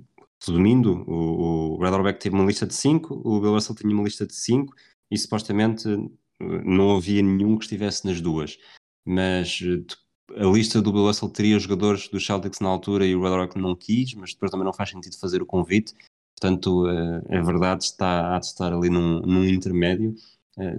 resumindo, 0.45 1.03
o, 1.07 1.75
o 1.75 1.81
Red 1.81 1.91
Auerbach 1.91 2.19
teve 2.19 2.35
uma 2.35 2.45
lista 2.45 2.65
de 2.67 2.73
cinco, 2.73 3.21
o 3.23 3.39
Bill 3.39 3.53
Russell 3.53 3.75
tinha 3.75 3.93
uma 3.93 4.03
lista 4.03 4.25
de 4.25 4.35
cinco 4.35 4.73
e 5.09 5.17
supostamente 5.17 5.87
eh, 5.87 6.61
não 6.65 6.97
havia 6.97 7.21
nenhum 7.21 7.57
que 7.57 7.65
estivesse 7.65 8.05
nas 8.05 8.19
duas. 8.19 8.57
Mas 9.05 9.59
eh, 9.61 10.41
a 10.41 10.45
lista 10.45 10.81
do 10.81 10.91
Bill 10.91 11.05
Russell 11.07 11.29
teria 11.29 11.59
jogadores 11.59 12.09
dos 12.09 12.25
Celtics 12.25 12.59
na 12.59 12.69
altura 12.69 13.05
e 13.05 13.15
o 13.15 13.21
Red 13.21 13.29
Auerbach 13.29 13.57
não 13.57 13.75
quis, 13.75 14.13
mas 14.15 14.33
depois 14.33 14.51
também 14.51 14.65
não 14.65 14.73
faz 14.73 14.89
sentido 14.89 15.17
fazer 15.17 15.41
o 15.41 15.45
convite. 15.45 15.93
Portanto, 16.39 16.87
eh, 16.89 17.37
a 17.37 17.41
verdade 17.41 17.85
está, 17.85 18.37
de 18.39 18.45
estar 18.45 18.73
ali 18.73 18.89
num, 18.89 19.21
num 19.21 19.45
intermédio, 19.45 20.15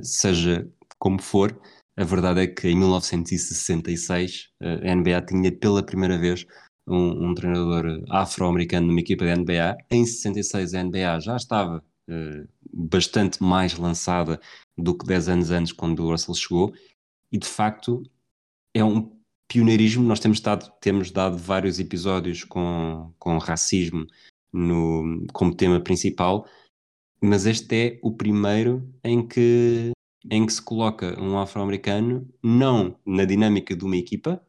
seja 0.03 0.71
como 0.99 1.21
for, 1.21 1.59
A 1.97 2.05
verdade 2.05 2.41
é 2.41 2.47
que 2.47 2.69
em 2.69 2.77
1966 2.77 4.51
a 4.61 4.95
NBA 4.95 5.23
tinha 5.23 5.53
pela 5.53 5.83
primeira 5.83 6.19
vez 6.19 6.47
um, 6.87 7.31
um 7.31 7.35
treinador 7.35 8.05
afro-americano 8.11 8.87
numa 8.87 9.01
equipa 9.01 9.25
da 9.25 9.37
NBA. 9.37 9.77
Em 9.91 10.05
66 10.05 10.75
a 10.75 10.83
NBA 10.83 11.21
já 11.21 11.37
estava 11.37 11.83
uh, 12.09 12.49
bastante 12.73 13.43
mais 13.43 13.77
lançada 13.77 14.41
do 14.77 14.97
que 14.97 15.07
10 15.07 15.29
anos 15.29 15.51
antes 15.51 15.73
quando 15.73 16.01
o 16.01 16.11
Russell 16.11 16.35
chegou 16.35 16.75
e 17.31 17.39
de 17.39 17.47
facto 17.47 18.03
é 18.75 18.85
um 18.85 19.13
pioneirismo. 19.49 20.05
Nós 20.05 20.21
temos 20.21 20.41
dado, 20.41 20.71
temos 20.81 21.11
dado 21.11 21.37
vários 21.39 21.79
episódios 21.79 22.45
com, 22.45 23.13
com 23.19 23.39
racismo 23.39 24.07
no, 24.53 25.25
como 25.33 25.55
tema 25.55 25.81
principal, 25.81 26.47
mas 27.21 27.47
este 27.47 27.75
é 27.75 27.99
o 28.03 28.13
primeiro 28.13 28.89
em 29.03 29.27
que, 29.27 29.93
em 30.31 30.45
que 30.47 30.53
se 30.53 30.63
coloca 30.63 31.21
um 31.21 31.39
afro-americano 31.39 32.29
não 32.43 32.99
na 33.07 33.25
dinâmica 33.25 33.75
de 33.75 33.85
uma 33.85 33.97
equipa, 33.97 34.41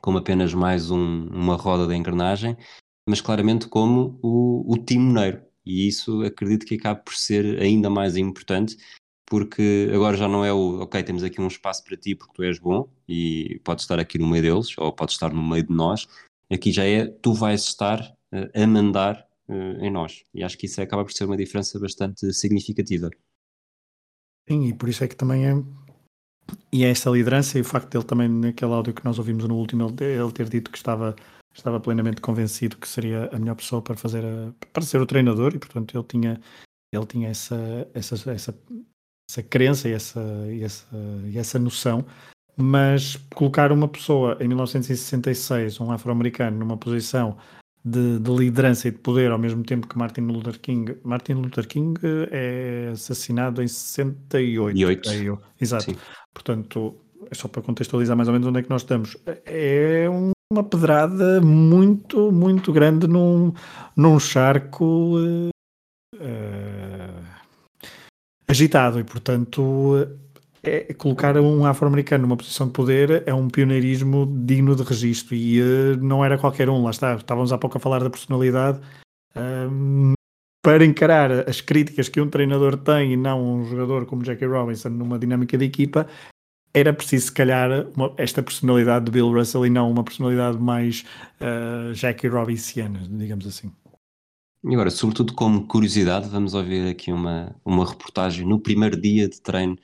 como 0.00 0.18
apenas 0.18 0.54
mais 0.54 0.90
um, 0.90 1.26
uma 1.28 1.56
roda 1.56 1.86
da 1.86 1.96
engrenagem, 1.96 2.56
mas 3.08 3.20
claramente 3.20 3.68
como 3.68 4.18
o, 4.22 4.72
o 4.72 4.78
timoneiro. 4.78 5.42
E 5.64 5.88
isso 5.88 6.22
acredito 6.22 6.66
que 6.66 6.74
acaba 6.74 7.00
por 7.00 7.14
ser 7.14 7.60
ainda 7.60 7.88
mais 7.88 8.16
importante, 8.16 8.76
porque 9.26 9.90
agora 9.94 10.16
já 10.16 10.28
não 10.28 10.44
é 10.44 10.52
o 10.52 10.82
ok, 10.82 11.02
temos 11.02 11.22
aqui 11.22 11.40
um 11.40 11.46
espaço 11.46 11.82
para 11.84 11.96
ti 11.96 12.14
porque 12.14 12.34
tu 12.34 12.42
és 12.42 12.58
bom 12.58 12.88
e 13.08 13.60
podes 13.64 13.84
estar 13.84 13.98
aqui 13.98 14.18
no 14.18 14.28
meio 14.28 14.42
deles, 14.42 14.76
ou 14.78 14.92
podes 14.92 15.14
estar 15.14 15.32
no 15.32 15.42
meio 15.42 15.66
de 15.66 15.72
nós. 15.72 16.06
Aqui 16.50 16.70
já 16.70 16.84
é 16.84 17.06
tu 17.06 17.32
vais 17.32 17.62
estar 17.62 18.00
uh, 18.32 18.62
a 18.62 18.66
mandar 18.66 19.26
uh, 19.48 19.84
em 19.84 19.90
nós. 19.90 20.24
E 20.34 20.42
acho 20.44 20.58
que 20.58 20.66
isso 20.66 20.80
acaba 20.80 21.04
por 21.04 21.12
ser 21.12 21.24
uma 21.24 21.36
diferença 21.36 21.78
bastante 21.78 22.32
significativa. 22.32 23.10
Sim, 24.48 24.68
e 24.68 24.74
por 24.74 24.88
isso 24.88 25.02
é 25.02 25.08
que 25.08 25.16
também 25.16 25.46
é. 25.46 25.83
E 26.72 26.84
é 26.84 26.90
essa 26.90 27.10
liderança 27.10 27.58
e 27.58 27.60
o 27.60 27.64
facto 27.64 27.90
dele 27.90 28.04
também, 28.04 28.28
naquele 28.28 28.72
áudio 28.72 28.92
que 28.94 29.04
nós 29.04 29.18
ouvimos 29.18 29.44
no 29.44 29.56
último, 29.56 29.94
ele 30.00 30.32
ter 30.32 30.48
dito 30.48 30.70
que 30.70 30.76
estava, 30.76 31.14
estava 31.54 31.80
plenamente 31.80 32.20
convencido 32.20 32.76
que 32.76 32.88
seria 32.88 33.30
a 33.32 33.38
melhor 33.38 33.54
pessoa 33.54 33.80
para 33.80 33.96
fazer 33.96 34.24
a, 34.24 34.52
para 34.72 34.82
ser 34.82 35.00
o 35.00 35.06
treinador 35.06 35.54
e 35.54 35.58
portanto 35.58 35.96
ele 35.96 36.04
tinha, 36.04 36.40
ele 36.92 37.06
tinha 37.06 37.28
essa, 37.28 37.88
essa, 37.94 38.30
essa, 38.30 38.54
essa 39.30 39.42
crença 39.42 39.88
e 39.88 39.92
essa, 39.92 40.20
e 40.50 40.62
essa, 40.62 40.96
e 41.26 41.38
essa 41.38 41.58
noção. 41.58 42.04
Mas 42.56 43.16
colocar 43.34 43.72
uma 43.72 43.88
pessoa 43.88 44.36
em 44.40 44.46
1966, 44.46 45.80
um 45.80 45.90
afro-americano, 45.90 46.56
numa 46.58 46.76
posição 46.76 47.36
de, 47.84 48.18
de, 48.18 48.30
liderança 48.30 48.88
e 48.88 48.90
de 48.90 48.98
poder 48.98 49.30
ao 49.30 49.38
mesmo 49.38 49.62
tempo 49.62 49.86
que 49.86 49.98
Martin 49.98 50.22
Luther 50.22 50.58
King. 50.58 50.96
Martin 51.04 51.34
Luther 51.34 51.66
King 51.66 52.00
é 52.30 52.90
assassinado 52.92 53.62
em 53.62 53.68
68. 53.68 54.78
E 54.78 54.84
8. 54.84 55.12
Eu. 55.12 55.40
Exato. 55.60 55.84
Sim. 55.84 55.96
Portanto, 56.32 56.96
é 57.30 57.34
só 57.34 57.46
para 57.48 57.62
contextualizar 57.62 58.16
mais 58.16 58.28
ou 58.28 58.32
menos 58.32 58.48
onde 58.48 58.60
é 58.60 58.62
que 58.62 58.70
nós 58.70 58.82
estamos. 58.82 59.16
É 59.44 60.06
uma 60.52 60.64
pedrada 60.64 61.40
muito, 61.40 62.32
muito 62.32 62.72
grande 62.72 63.06
num, 63.06 63.52
num 63.96 64.18
charco 64.18 65.18
uh, 65.18 65.48
uh, 66.14 67.24
agitado 68.48 68.98
e, 68.98 69.04
portanto, 69.04 70.08
é, 70.64 70.94
colocar 70.94 71.36
um 71.36 71.64
afro-americano 71.64 72.22
numa 72.22 72.36
posição 72.36 72.66
de 72.66 72.72
poder 72.72 73.22
é 73.26 73.34
um 73.34 73.48
pioneirismo 73.48 74.26
digno 74.44 74.74
de 74.74 74.82
registro 74.82 75.34
e 75.34 75.60
uh, 75.60 75.96
não 76.00 76.24
era 76.24 76.38
qualquer 76.38 76.68
um, 76.68 76.82
lá 76.82 76.90
está, 76.90 77.14
estávamos 77.14 77.52
há 77.52 77.58
pouco 77.58 77.76
a 77.78 77.80
falar 77.80 78.02
da 78.02 78.10
personalidade 78.10 78.80
um, 79.36 80.14
para 80.62 80.84
encarar 80.84 81.48
as 81.48 81.60
críticas 81.60 82.08
que 82.08 82.20
um 82.20 82.28
treinador 82.28 82.76
tem 82.76 83.12
e 83.12 83.16
não 83.16 83.56
um 83.56 83.64
jogador 83.64 84.06
como 84.06 84.24
Jackie 84.24 84.46
Robinson 84.46 84.88
numa 84.88 85.18
dinâmica 85.18 85.58
de 85.58 85.64
equipa 85.64 86.08
era 86.74 86.92
preciso 86.92 87.26
se 87.26 87.32
calhar 87.32 87.86
uma, 87.96 88.12
esta 88.16 88.42
personalidade 88.42 89.04
de 89.04 89.12
Bill 89.12 89.32
Russell 89.32 89.64
e 89.64 89.70
não 89.70 89.90
uma 89.90 90.02
personalidade 90.02 90.58
mais 90.58 91.04
uh, 91.40 91.94
Jackie 91.94 92.26
Robinsoniana, 92.26 93.00
digamos 93.08 93.46
assim. 93.46 93.70
E 94.64 94.74
agora, 94.74 94.90
sobretudo 94.90 95.34
como 95.34 95.66
curiosidade, 95.66 96.28
vamos 96.28 96.54
ouvir 96.54 96.88
aqui 96.88 97.12
uma, 97.12 97.54
uma 97.64 97.86
reportagem 97.86 98.46
no 98.46 98.58
primeiro 98.58 99.00
dia 99.00 99.28
de 99.28 99.40
treino 99.40 99.78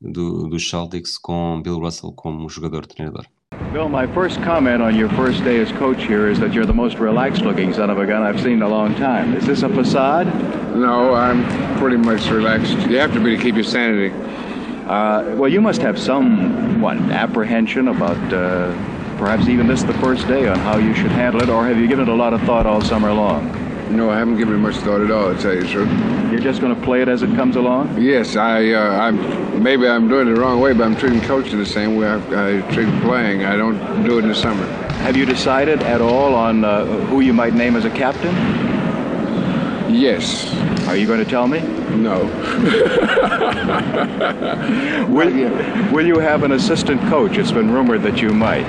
do, 0.00 0.48
do 0.48 0.56
Celtics 0.56 1.18
com 1.22 1.62
Bill 1.62 1.80
Russell 1.80 2.12
como 2.12 2.48
jogador-treinador. 2.48 3.26
Bill, 3.72 3.88
my 3.88 4.06
first 4.14 4.42
comment 4.42 4.82
on 4.82 4.96
your 4.96 5.08
first 5.10 5.44
day 5.44 5.60
as 5.60 5.70
coach 5.72 6.02
here 6.02 6.28
is 6.28 6.40
that 6.40 6.52
you're 6.52 6.66
the 6.66 6.74
most 6.74 6.98
relaxed 6.98 7.42
looking 7.42 7.72
son 7.72 7.90
of 7.90 7.98
a 7.98 8.06
gun 8.06 8.22
I've 8.22 8.40
seen 8.40 8.54
in 8.54 8.62
a 8.62 8.68
long 8.68 8.94
time. 8.96 9.36
Is 9.36 9.46
this 9.46 9.62
a 9.62 9.68
facade? 9.68 10.26
No, 10.74 11.14
I'm 11.14 11.44
pretty 11.78 11.96
much 11.96 12.28
relaxed. 12.30 12.76
You 12.88 12.98
have 12.98 13.12
to 13.12 13.20
be 13.20 13.36
to 13.36 13.42
keep 13.42 13.54
your 13.54 13.64
sanity. 13.64 14.12
Uh, 14.86 15.36
well, 15.36 15.48
you 15.48 15.60
must 15.60 15.82
have 15.82 15.98
some, 15.98 16.80
what, 16.80 16.96
apprehension 16.96 17.88
about 17.88 18.32
uh, 18.32 18.72
perhaps 19.18 19.46
even 19.46 19.68
this 19.68 19.82
the 19.84 19.94
first 19.94 20.26
day 20.26 20.48
on 20.48 20.58
how 20.58 20.78
you 20.78 20.94
should 20.94 21.12
handle 21.12 21.42
it, 21.42 21.48
or 21.48 21.64
have 21.64 21.78
you 21.78 21.86
given 21.86 22.08
it 22.08 22.12
a 22.12 22.14
lot 22.14 22.32
of 22.32 22.40
thought 22.42 22.66
all 22.66 22.80
summer 22.80 23.12
long? 23.12 23.69
No, 23.90 24.08
I 24.08 24.18
haven't 24.18 24.36
given 24.36 24.54
it 24.54 24.58
much 24.58 24.76
thought 24.76 25.00
at 25.00 25.10
all. 25.10 25.34
To 25.34 25.40
tell 25.40 25.54
you 25.54 25.62
the 25.62 25.68
truth. 25.68 25.88
You're 26.30 26.40
just 26.40 26.60
going 26.60 26.74
to 26.74 26.80
play 26.80 27.02
it 27.02 27.08
as 27.08 27.22
it 27.22 27.34
comes 27.34 27.56
along. 27.56 28.00
Yes, 28.00 28.36
I. 28.36 28.72
Uh, 28.72 28.98
I'm. 28.98 29.62
Maybe 29.62 29.88
I'm 29.88 30.08
doing 30.08 30.28
it 30.28 30.34
the 30.34 30.40
wrong 30.40 30.60
way, 30.60 30.72
but 30.72 30.84
I'm 30.84 30.96
treating 30.96 31.20
coaching 31.22 31.58
the 31.58 31.66
same 31.66 31.96
way 31.96 32.06
I, 32.06 32.58
I 32.58 32.60
treat 32.72 32.88
playing. 33.02 33.44
I 33.44 33.56
don't 33.56 34.04
do 34.04 34.18
it 34.18 34.22
in 34.22 34.28
the 34.28 34.34
summer. 34.34 34.64
Have 35.02 35.16
you 35.16 35.26
decided 35.26 35.82
at 35.82 36.00
all 36.00 36.34
on 36.34 36.64
uh, 36.64 36.84
who 37.06 37.20
you 37.20 37.32
might 37.32 37.54
name 37.54 37.74
as 37.74 37.84
a 37.84 37.90
captain? 37.90 38.34
Yes. 39.92 40.46
Are 40.86 40.96
you 40.96 41.06
going 41.06 41.22
to 41.22 41.28
tell 41.28 41.46
me? 41.46 41.60
No. 41.96 42.24
will, 45.08 45.34
you, 45.34 45.48
will 45.92 46.06
you 46.06 46.18
have 46.18 46.42
an 46.42 46.52
assistant 46.52 47.00
coach? 47.02 47.36
It's 47.38 47.52
been 47.52 47.70
rumored 47.70 48.02
that 48.02 48.22
you 48.22 48.30
might. 48.30 48.64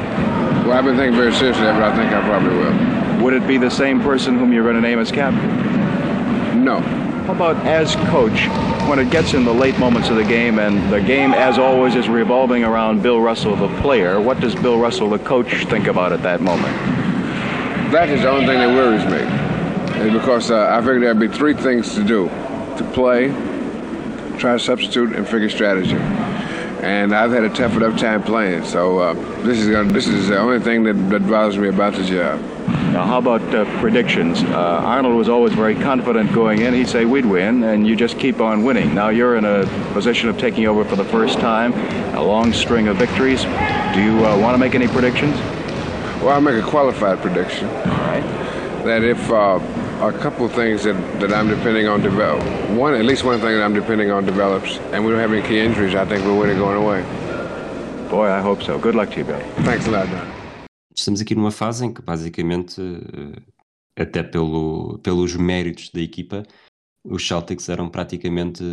Well, 0.66 0.74
I've 0.74 0.86
been 0.86 0.98
thinking 0.98 1.18
very 1.18 1.34
seriously, 1.34 1.64
but 1.64 1.84
I 1.84 1.96
think 1.96 2.12
I 2.12 2.22
probably 2.22 2.58
will. 2.58 2.91
Would 3.22 3.34
it 3.34 3.48
be 3.48 3.58
the 3.58 3.70
same 3.70 4.02
person 4.02 4.40
whom 4.40 4.52
you're 4.52 4.64
going 4.64 4.76
to 4.76 4.82
name 4.82 4.98
as 4.98 5.12
captain? 5.12 6.64
No. 6.64 6.80
How 6.80 7.34
about 7.34 7.56
as 7.68 7.96
coach, 8.10 8.48
when 8.90 8.98
it 8.98 9.12
gets 9.12 9.36
in 9.36 9.46
the 9.46 9.54
late 9.54 9.78
moments 9.78 10.10
of 10.10 10.16
the 10.16 10.24
game 10.24 10.58
and 10.58 10.92
the 10.92 11.00
game, 11.00 11.34
as 11.34 11.60
always, 11.60 11.94
is 11.94 12.10
revolving 12.10 12.64
around 12.64 13.04
Bill 13.04 13.22
Russell, 13.22 13.56
the 13.56 13.68
player, 13.80 14.20
what 14.20 14.40
does 14.40 14.56
Bill 14.56 14.80
Russell, 14.80 15.08
the 15.08 15.20
coach, 15.20 15.66
think 15.68 15.86
about 15.86 16.14
at 16.14 16.24
that 16.24 16.42
moment? 16.42 16.76
That 17.92 18.10
is 18.10 18.24
the 18.24 18.30
only 18.30 18.48
thing 18.48 18.58
that 18.58 18.74
worries 18.74 19.06
me. 19.06 20.08
Is 20.08 20.20
because 20.20 20.50
uh, 20.50 20.70
I 20.72 20.80
figure 20.80 21.02
there'd 21.02 21.20
be 21.20 21.28
three 21.28 21.54
things 21.54 21.94
to 21.94 22.04
do 22.04 22.28
to 22.78 22.90
play, 22.92 23.28
try 24.40 24.54
to 24.54 24.60
substitute, 24.60 25.16
and 25.16 25.28
figure 25.28 25.50
strategy 25.50 25.98
and 26.82 27.14
I've 27.14 27.32
had 27.32 27.44
a 27.44 27.50
tough 27.50 27.76
enough 27.78 28.00
time 28.00 28.24
playing. 28.24 28.66
So 28.66 28.98
uh, 29.00 29.14
this 29.44 29.60
is 29.60 29.70
gonna, 29.70 29.94
this 29.94 30.08
is 30.08 30.30
the 30.30 30.40
only 30.40 30.60
thing 30.60 30.84
that, 30.84 30.94
that 31.12 31.28
bothers 31.30 31.58
me 31.58 31.68
about 31.68 31.94
the 31.94 32.04
job. 32.04 32.42
Now, 33.02 33.08
how 33.08 33.18
about 33.18 33.42
uh, 33.56 33.66
predictions? 33.80 34.44
Uh, 34.44 34.80
Arnold 34.86 35.16
was 35.16 35.28
always 35.28 35.54
very 35.54 35.74
confident 35.74 36.32
going 36.34 36.62
in. 36.62 36.76
He'd 36.76 36.88
say 36.88 37.04
we'd 37.04 37.26
win, 37.26 37.64
and 37.64 37.88
you 37.88 37.96
just 37.96 38.20
keep 38.20 38.40
on 38.40 38.64
winning. 38.64 38.94
Now 38.94 39.10
you're 39.10 39.38
in 39.38 39.44
a 39.44 39.66
position 39.94 40.30
of 40.30 40.38
taking 40.38 40.68
over 40.68 40.86
for 40.86 40.96
the 40.96 41.06
first 41.06 41.40
time, 41.40 41.74
a 42.16 42.22
long 42.22 42.54
string 42.54 42.90
of 42.90 42.98
victories. 42.98 43.42
Do 43.42 44.04
you 44.04 44.24
uh, 44.24 44.38
want 44.40 44.54
to 44.54 44.60
make 44.60 44.76
any 44.76 44.88
predictions? 44.88 45.36
Well, 46.22 46.30
I'll 46.30 46.42
make 46.42 46.64
a 46.64 46.68
qualified 46.68 47.18
prediction. 47.24 47.70
All 47.70 47.86
right. 47.86 48.22
That 48.86 49.04
if 49.04 49.32
uh, 49.32 49.60
a 50.00 50.14
couple 50.20 50.46
of 50.46 50.52
things 50.52 50.84
that, 50.84 50.94
that 51.22 51.34
I'm 51.34 51.48
depending 51.48 51.88
on 51.88 52.04
develop. 52.04 52.44
One, 52.70 52.94
at 52.94 53.04
least 53.04 53.24
one 53.24 53.40
thing 53.40 53.56
that 53.56 53.64
I'm 53.64 53.74
depending 53.74 54.12
on 54.12 54.26
develops, 54.26 54.78
and 54.94 55.04
we 55.04 55.12
don't 55.12 55.20
have 55.20 55.34
any 55.34 55.42
key 55.42 55.60
injuries. 55.60 55.96
I 55.96 56.06
think 56.06 56.24
we're 56.24 56.38
winning 56.38 56.60
going 56.60 56.78
away. 56.78 57.02
Boy, 58.12 58.30
I 58.30 58.42
hope 58.42 58.62
so. 58.62 58.78
Good 58.78 58.94
luck 58.94 59.10
to 59.10 59.18
you, 59.18 59.24
Bill. 59.24 59.40
Thanks 59.64 59.88
a 59.88 59.90
lot, 59.92 60.08
Estamos 61.02 61.20
aqui 61.20 61.34
numa 61.34 61.50
fase 61.50 61.84
em 61.84 61.92
que, 61.92 62.00
basicamente, 62.00 62.80
eh, 62.80 64.04
até 64.04 64.22
pelo, 64.22 65.00
pelos 65.00 65.36
méritos 65.36 65.90
da 65.90 66.00
equipa, 66.00 66.44
os 67.04 67.28
Celtics 67.28 67.70
eram 67.70 67.90
praticamente 67.90 68.64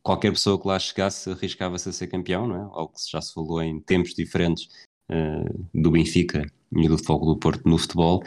qualquer 0.00 0.30
pessoa 0.30 0.60
que 0.60 0.68
lá 0.68 0.78
chegasse 0.78 1.28
arriscava-se 1.28 1.88
a 1.88 1.92
ser 1.92 2.06
campeão, 2.06 2.46
não 2.46 2.56
é? 2.56 2.60
Algo 2.60 2.92
que 2.92 3.10
já 3.10 3.20
se 3.20 3.34
falou 3.34 3.60
em 3.60 3.80
tempos 3.80 4.14
diferentes 4.14 4.68
uh, 5.10 5.68
do 5.74 5.90
Benfica 5.90 6.46
e 6.72 6.88
do 6.88 6.98
Fogo 6.98 7.26
do 7.26 7.36
Porto 7.36 7.68
no 7.68 7.76
futebol. 7.76 8.22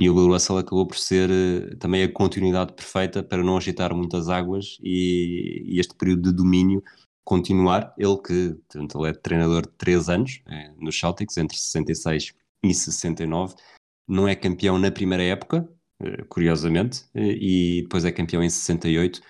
E 0.00 0.10
o 0.10 0.14
Bill 0.14 0.26
Russell 0.32 0.58
acabou 0.58 0.84
por 0.84 0.98
ser 0.98 1.30
uh, 1.30 1.76
também 1.76 2.02
a 2.02 2.12
continuidade 2.12 2.72
perfeita 2.72 3.22
para 3.22 3.44
não 3.44 3.56
agitar 3.56 3.94
muitas 3.94 4.28
águas 4.28 4.78
e, 4.82 5.62
e 5.64 5.78
este 5.78 5.94
período 5.94 6.22
de 6.22 6.36
domínio 6.36 6.82
continuar. 7.22 7.94
Ele 7.96 8.16
que 8.16 8.56
portanto, 8.68 8.98
ele 8.98 9.10
é 9.10 9.12
treinador 9.12 9.62
de 9.62 9.72
3 9.78 10.08
anos 10.08 10.42
é, 10.48 10.72
nos 10.76 10.98
Celtics, 10.98 11.36
entre 11.36 11.56
66 11.56 12.39
e 12.62 12.74
69. 12.74 13.54
Não 14.08 14.28
é 14.28 14.34
campeão 14.34 14.78
na 14.78 14.90
primeira 14.90 15.22
época, 15.22 15.68
uh, 16.02 16.24
curiosamente, 16.28 17.02
uh, 17.14 17.18
e 17.18 17.82
depois 17.82 18.04
é 18.04 18.12
campeão 18.12 18.42
em 18.42 18.50
68 18.50 19.20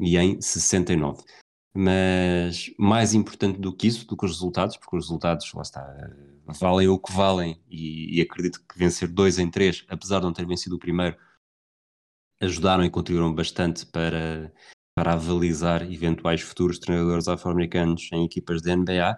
e 0.00 0.16
em 0.16 0.40
69 0.40 1.22
mas 1.80 2.72
mais 2.76 3.14
importante 3.14 3.60
do 3.60 3.72
que 3.72 3.86
isso, 3.86 4.04
do 4.04 4.16
que 4.16 4.24
os 4.24 4.32
resultados, 4.32 4.76
porque 4.76 4.96
os 4.96 5.04
resultados, 5.04 5.52
lá 5.52 5.62
está, 5.62 6.10
valem 6.58 6.88
o 6.88 6.98
que 6.98 7.12
valem, 7.12 7.62
e, 7.70 8.18
e 8.18 8.20
acredito 8.20 8.60
que 8.66 8.76
vencer 8.76 9.06
dois 9.06 9.38
em 9.38 9.48
três, 9.48 9.84
apesar 9.88 10.18
de 10.18 10.24
não 10.24 10.32
ter 10.32 10.44
vencido 10.44 10.74
o 10.74 10.78
primeiro, 10.78 11.16
ajudaram 12.40 12.84
e 12.84 12.90
contribuíram 12.90 13.32
bastante 13.32 13.86
para, 13.86 14.52
para 14.96 15.12
avalizar 15.12 15.82
eventuais 15.82 16.40
futuros 16.40 16.80
treinadores 16.80 17.28
afro-americanos 17.28 18.08
em 18.12 18.24
equipas 18.24 18.60
da 18.60 18.74
NBA. 18.74 19.16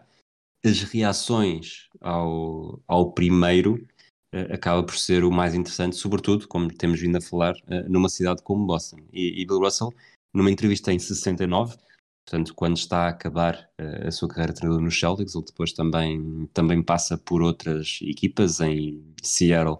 as 0.62 0.82
reações 0.82 1.88
ao, 2.00 2.80
ao 2.86 3.12
primeiro 3.12 3.86
uh, 4.34 4.52
acaba 4.54 4.82
por 4.82 4.96
ser 4.96 5.24
o 5.24 5.30
mais 5.30 5.54
interessante, 5.54 5.96
sobretudo, 5.96 6.48
como 6.48 6.72
temos 6.72 7.00
vindo 7.00 7.16
a 7.16 7.20
falar, 7.20 7.54
uh, 7.54 7.88
numa 7.88 8.08
cidade 8.08 8.42
como 8.42 8.66
Boston. 8.66 8.98
E, 9.12 9.40
e, 9.40 9.46
Bill 9.46 9.58
Russell, 9.58 9.92
numa 10.34 10.50
entrevista 10.50 10.92
em 10.92 10.98
69, 10.98 11.76
portanto, 12.24 12.54
quando 12.54 12.76
está 12.76 13.06
a 13.06 13.08
acabar 13.08 13.68
uh, 13.80 14.08
a 14.08 14.10
sua 14.10 14.28
carreira 14.28 14.52
de 14.52 14.60
treinador 14.60 14.82
nos 14.82 14.98
Celtics, 14.98 15.34
ele 15.34 15.44
depois 15.44 15.72
também, 15.72 16.46
também 16.52 16.82
passa 16.82 17.18
por 17.18 17.42
outras 17.42 17.98
equipas 18.02 18.60
em 18.60 19.14
Seattle 19.22 19.78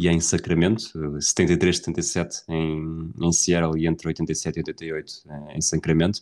e 0.00 0.06
em 0.08 0.20
Sacramento, 0.20 1.20
73, 1.20 1.76
77 1.76 2.44
em, 2.48 3.10
em 3.20 3.32
Seattle 3.32 3.76
e 3.80 3.86
entre 3.86 4.06
87 4.06 4.56
e 4.56 4.60
88 4.60 5.12
em 5.50 5.60
Sacramento. 5.60 6.20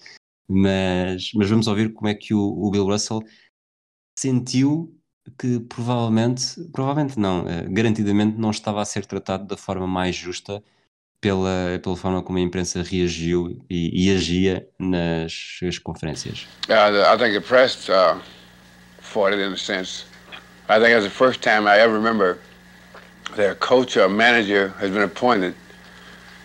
Mas, 0.48 1.32
mas 1.34 1.50
vamos 1.50 1.66
ouvir 1.66 1.92
como 1.92 2.08
é 2.08 2.14
que 2.14 2.32
o, 2.32 2.40
o 2.40 2.70
Bill 2.70 2.86
Russell 2.86 3.20
sentiu 4.18 4.95
que 5.38 5.60
provavelmente, 5.60 6.60
provavelmente 6.72 7.18
não, 7.18 7.42
uh, 7.42 7.46
garantidamente 7.68 8.38
não 8.38 8.50
estava 8.50 8.80
a 8.80 8.84
ser 8.84 9.04
tratado 9.06 9.44
da 9.44 9.56
forma 9.56 9.86
mais 9.86 10.14
justa 10.14 10.62
pela, 11.20 11.78
pela 11.82 11.96
forma 11.96 12.22
como 12.22 12.38
a 12.38 12.40
imprensa 12.40 12.82
reagiu 12.82 13.64
e, 13.68 14.06
e 14.06 14.14
agia 14.14 14.66
nas 14.78 15.32
suas 15.58 15.78
conferências. 15.78 16.46
Uh, 16.68 17.14
I 17.14 17.18
think 17.18 17.34
the 17.34 17.40
press 17.40 17.88
uh, 17.88 18.20
fought 19.00 19.34
it 19.34 19.42
in 19.42 19.52
a 19.52 19.56
sense. 19.56 20.04
I 20.68 20.78
think 20.78 20.96
it's 20.96 21.04
the 21.04 21.10
first 21.10 21.42
time 21.42 21.66
I 21.66 21.78
ever 21.78 21.94
remember 21.94 22.38
that 23.36 23.50
a 23.50 23.54
coach 23.54 23.96
or 23.96 24.04
a 24.04 24.08
manager 24.08 24.74
has 24.78 24.90
been 24.90 25.02
appointed 25.02 25.54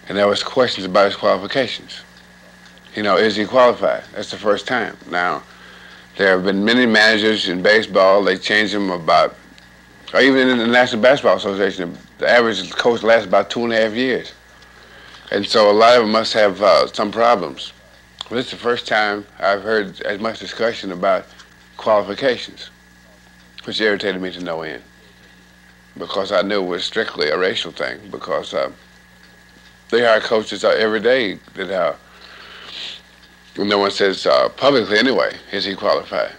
and 0.07 0.17
there 0.17 0.27
was 0.27 0.43
questions 0.43 0.86
about 0.86 1.05
his 1.05 1.15
qualifications. 1.15 2.01
You 2.95 3.03
know, 3.03 3.17
is 3.17 3.36
he 3.36 3.45
qualified? 3.45 4.03
That's 4.13 4.32
the 4.32 4.38
first 4.38 4.67
time. 4.67 4.97
Now, 5.09 5.43
There 6.22 6.36
have 6.36 6.45
been 6.45 6.63
many 6.63 6.86
managers 6.86 7.49
in 7.49 7.63
baseball. 7.63 8.24
They 8.24 8.38
change 8.38 8.74
them 8.74 8.91
about, 8.91 9.36
or 10.13 10.22
even 10.22 10.49
in 10.49 10.59
the 10.59 10.67
National 10.67 11.01
Basketball 11.01 11.38
Association, 11.38 11.97
the 12.19 12.30
average 12.30 12.69
coach 12.74 13.01
lasts 13.01 13.26
about 13.26 13.49
two 13.49 13.63
and 13.63 13.74
a 13.74 13.78
half 13.78 13.95
years. 13.95 14.32
And 15.32 15.43
so 15.43 15.72
a 15.72 15.74
lot 15.74 15.97
of 15.97 16.03
them 16.03 16.11
must 16.11 16.34
have 16.34 16.61
uh, 16.61 16.86
some 16.86 17.11
problems. 17.11 17.74
Well, 18.30 18.38
this 18.38 18.45
is 18.45 18.51
the 18.51 18.57
first 18.57 18.88
time 18.88 19.26
I've 19.39 19.63
heard 19.63 19.99
as 20.01 20.19
much 20.19 20.39
discussion 20.39 20.91
about 20.91 21.26
qualifications, 21.78 22.69
which 23.63 23.82
irritated 23.82 24.22
me 24.22 24.32
to 24.34 24.43
no 24.43 24.61
end. 24.61 24.84
Because 25.97 26.32
I 26.32 26.43
knew 26.43 26.63
it 26.63 26.67
was 26.67 26.86
strictly 26.86 27.30
a 27.30 27.38
racial 27.39 27.72
thing, 27.72 27.97
because 28.11 28.53
uh, 28.53 28.72
they 29.89 30.01
hire 30.01 30.22
coaches 30.22 30.63
every 30.63 30.99
day 30.99 31.39
that 31.55 31.72
uh, 31.72 31.95
no 33.58 33.80
one 33.80 33.91
says 33.91 34.26
uh, 34.26 34.49
publicly 34.49 34.97
anyway, 34.97 35.36
is 35.52 35.66
he 35.66 35.76
qualified? 35.76 36.32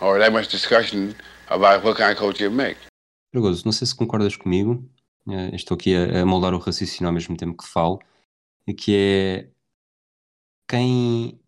Or 0.00 0.18
that 0.18 0.32
much 0.32 0.48
discussion 0.48 1.14
about 1.48 1.84
what 1.84 1.96
kind 1.96 2.12
of 2.12 2.18
coach 2.18 2.40
you 2.40 2.50
make. 2.50 2.76
Perigoso, 3.32 3.64
não 3.64 3.72
sei 3.72 3.86
se 3.86 3.94
concordas 3.94 4.36
comigo, 4.36 4.84
uh, 5.26 5.54
estou 5.54 5.74
aqui 5.74 5.94
a, 5.94 6.22
a 6.22 6.26
moldar 6.26 6.54
o 6.54 6.58
raciocínio 6.58 7.08
ao 7.08 7.12
mesmo 7.12 7.36
tempo 7.36 7.56
que 7.56 7.68
falo, 7.68 7.98
que 8.76 8.94
é 8.94 9.48
quem 10.68 11.40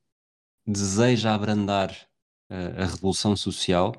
deseja 0.67 1.35
abrandar 1.35 1.91
uh, 2.51 2.83
a 2.83 2.87
revolução 2.87 3.37
social 3.37 3.93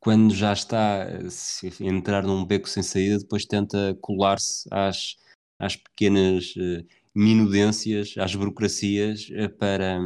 quando 0.00 0.34
já 0.34 0.52
está 0.52 1.04
a 1.04 1.84
entrar 1.84 2.22
num 2.22 2.44
beco 2.44 2.68
sem 2.68 2.82
saída, 2.82 3.18
depois 3.18 3.46
tenta 3.46 3.96
colar-se 4.02 4.68
às, 4.70 5.16
às 5.58 5.76
pequenas 5.76 6.54
uh, 6.56 6.86
minudências 7.14 8.14
às 8.18 8.34
burocracias 8.34 9.28
eh, 9.32 9.48
para, 9.48 9.98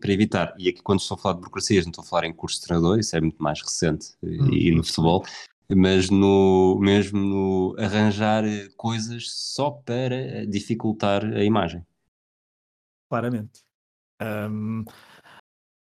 para 0.00 0.12
evitar. 0.12 0.54
E 0.58 0.68
aqui, 0.68 0.82
quando 0.82 1.00
estou 1.00 1.16
a 1.16 1.18
falar 1.18 1.34
de 1.34 1.40
burocracias, 1.40 1.84
não 1.84 1.90
estou 1.90 2.02
a 2.02 2.06
falar 2.06 2.24
em 2.24 2.32
curso 2.32 2.60
de 2.60 2.66
treinador, 2.66 2.98
isso 2.98 3.14
é 3.14 3.20
muito 3.20 3.42
mais 3.42 3.60
recente 3.60 4.14
hum. 4.22 4.48
e 4.52 4.70
no 4.74 4.82
futebol, 4.82 5.24
mas 5.68 6.08
no, 6.08 6.78
mesmo 6.80 7.20
no 7.20 7.76
arranjar 7.78 8.44
coisas 8.76 9.30
só 9.30 9.70
para 9.70 10.46
dificultar 10.46 11.24
a 11.24 11.44
imagem. 11.44 11.84
Claramente. 13.10 13.62
Um, 14.22 14.84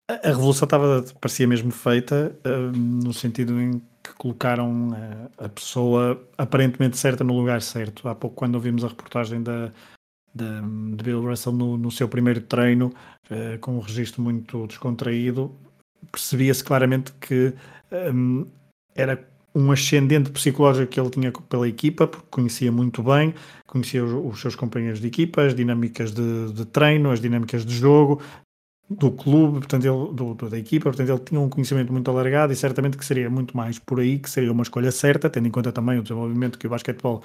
a 0.09 0.29
revolução 0.29 0.66
estava, 0.66 1.05
parecia 1.20 1.49
mesmo 1.49 1.70
feita 1.72 2.39
um, 2.45 3.03
no 3.05 3.12
sentido 3.12 3.61
em 3.61 3.81
que 4.03 4.14
colocaram 4.18 4.91
a, 5.39 5.47
a, 5.47 5.49
pessoa 5.49 6.24
aparentemente 6.39 6.97
certa 6.97 7.24
no 7.24 7.35
lugar 7.35 7.61
certo. 7.61 8.09
Há 8.09 8.14
pouco, 8.14 8.37
quando 8.37 8.55
ouvimos 8.55 8.85
a 8.85 8.89
reportagem 8.89 9.43
da, 9.43 9.72
de, 10.37 10.97
de 10.97 11.05
Bill 11.05 11.22
Russell 11.22 11.53
no, 11.53 11.76
no, 11.76 11.91
seu 11.91 12.09
primeiro 12.09 12.41
treino, 12.41 12.93
uh, 13.30 13.59
com 13.61 13.76
um 13.76 13.80
registro 13.80 14.22
muito 14.22 14.66
descontraído, 14.66 15.55
percebia-se 16.12 16.62
claramente 16.62 17.12
que 17.20 17.55
um, 18.12 18.47
era 18.95 19.26
um 19.55 19.72
ascendente 19.72 20.30
psicológico 20.30 20.87
que 20.87 21.01
ele 21.01 21.09
tinha 21.09 21.32
pela 21.32 21.66
equipa, 21.66 22.07
porque 22.07 22.26
conhecia 22.30 22.70
muito 22.70 23.03
bem, 23.03 23.34
conhecia 23.66 24.05
os, 24.05 24.34
os 24.34 24.41
seus 24.41 24.55
companheiros 24.55 25.01
de 25.01 25.07
equipa, 25.07 25.43
as 25.43 25.55
dinâmicas 25.55 26.12
de, 26.12 26.53
de, 26.53 26.66
treino, 26.66 27.11
as 27.11 27.20
dinâmicas 27.20 27.64
de 27.64 27.74
jogo, 27.74 28.20
do 28.89 29.11
clube, 29.11 29.59
portanto, 29.59 29.84
ele, 29.84 30.14
do, 30.14 30.34
do, 30.34 30.51
da 30.51 30.59
equipa, 30.59 30.84
portanto, 30.84 31.09
ele 31.09 31.18
tinha 31.20 31.41
um 31.41 31.49
conhecimento 31.49 31.91
muito 31.91 32.11
alargado 32.11 32.53
e 32.53 32.57
certamente 32.57 32.99
que 32.99 33.05
seria 33.05 33.28
muito 33.30 33.57
mais 33.57 33.78
por 33.78 33.99
aí, 33.99 34.18
que 34.18 34.28
seria 34.28 34.53
uma 34.53 34.62
escolha 34.62 34.93
certa, 34.93 35.30
tendo 35.30 35.49
em 35.49 35.51
conta 35.51 35.72
também 35.72 35.99
o 35.99 36.03
desenvolvimento 36.03 36.59
que 36.59 36.66
o 36.66 36.70
basquetebol 36.70 37.22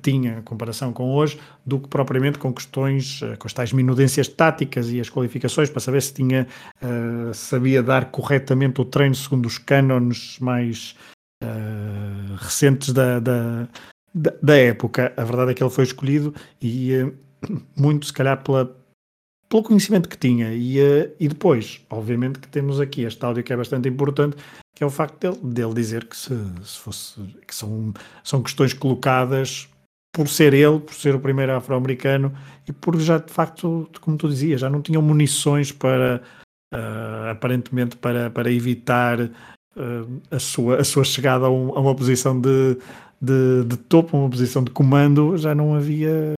tinha 0.00 0.38
em 0.38 0.42
comparação 0.42 0.92
com 0.92 1.12
hoje, 1.12 1.38
do 1.66 1.78
que 1.78 1.88
propriamente 1.88 2.38
com 2.38 2.52
questões, 2.52 3.20
eh, 3.22 3.36
com 3.36 3.46
as 3.46 3.52
tais 3.52 3.72
minudências 3.72 4.28
táticas 4.28 4.88
e 4.90 5.00
as 5.00 5.10
qualificações 5.10 5.68
para 5.68 5.80
saber 5.80 6.00
se 6.02 6.14
tinha, 6.14 6.46
uh, 6.80 7.34
sabia 7.34 7.82
dar 7.82 8.10
corretamente 8.10 8.80
o 8.80 8.84
treino 8.84 9.14
segundo 9.14 9.46
os 9.46 9.58
cânones 9.58 10.38
mais 10.38 10.94
uh, 11.42 12.36
recentes 12.36 12.92
da, 12.92 13.18
da, 13.18 13.68
da, 14.14 14.56
época. 14.56 15.12
A 15.16 15.24
verdade 15.24 15.50
é 15.50 15.54
que 15.54 15.62
ele 15.62 15.70
foi 15.70 15.84
escolhido 15.84 16.32
e 16.60 16.94
uh, 16.94 17.14
muito, 17.76 18.06
se 18.06 18.12
calhar, 18.12 18.40
pela, 18.42 18.76
pelo 19.48 19.64
conhecimento 19.64 20.08
que 20.08 20.16
tinha. 20.16 20.54
E, 20.54 20.78
e 21.18 21.28
depois, 21.28 21.84
obviamente, 21.90 22.38
que 22.38 22.46
temos 22.46 22.80
aqui 22.80 23.02
este 23.02 23.24
áudio 23.24 23.42
que 23.42 23.52
é 23.52 23.56
bastante 23.56 23.88
importante, 23.88 24.36
que 24.76 24.84
é 24.84 24.86
o 24.86 24.90
facto 24.90 25.18
dele, 25.18 25.52
dele 25.52 25.74
dizer 25.74 26.04
que, 26.06 26.16
se, 26.16 26.34
se 26.62 26.78
fosse, 26.78 27.20
que 27.46 27.54
são, 27.54 27.92
são 28.22 28.40
questões 28.42 28.72
colocadas 28.72 29.68
por 30.12 30.28
ser 30.28 30.52
ele, 30.52 30.78
por 30.78 30.94
ser 30.94 31.14
o 31.14 31.20
primeiro 31.20 31.56
afro-americano 31.56 32.32
e 32.68 32.72
por 32.72 32.98
já 33.00 33.18
de 33.18 33.32
facto, 33.32 33.88
como 34.00 34.16
tu 34.16 34.28
dizias, 34.28 34.60
já 34.60 34.68
não 34.68 34.82
tinham 34.82 35.00
munições 35.00 35.72
para 35.72 36.22
uh, 36.72 37.30
aparentemente 37.30 37.96
para, 37.96 38.30
para 38.30 38.52
evitar 38.52 39.20
uh, 39.20 40.20
a, 40.30 40.38
sua, 40.38 40.80
a 40.80 40.84
sua 40.84 41.02
chegada 41.02 41.46
a, 41.46 41.50
um, 41.50 41.76
a 41.76 41.80
uma 41.80 41.94
posição 41.94 42.38
de, 42.38 42.76
de, 43.20 43.64
de, 43.64 43.76
topo, 43.76 44.16
uma 44.16 44.28
posição 44.28 44.62
de 44.62 44.70
comando, 44.70 45.36
já 45.38 45.54
não 45.54 45.74
havia 45.74 46.34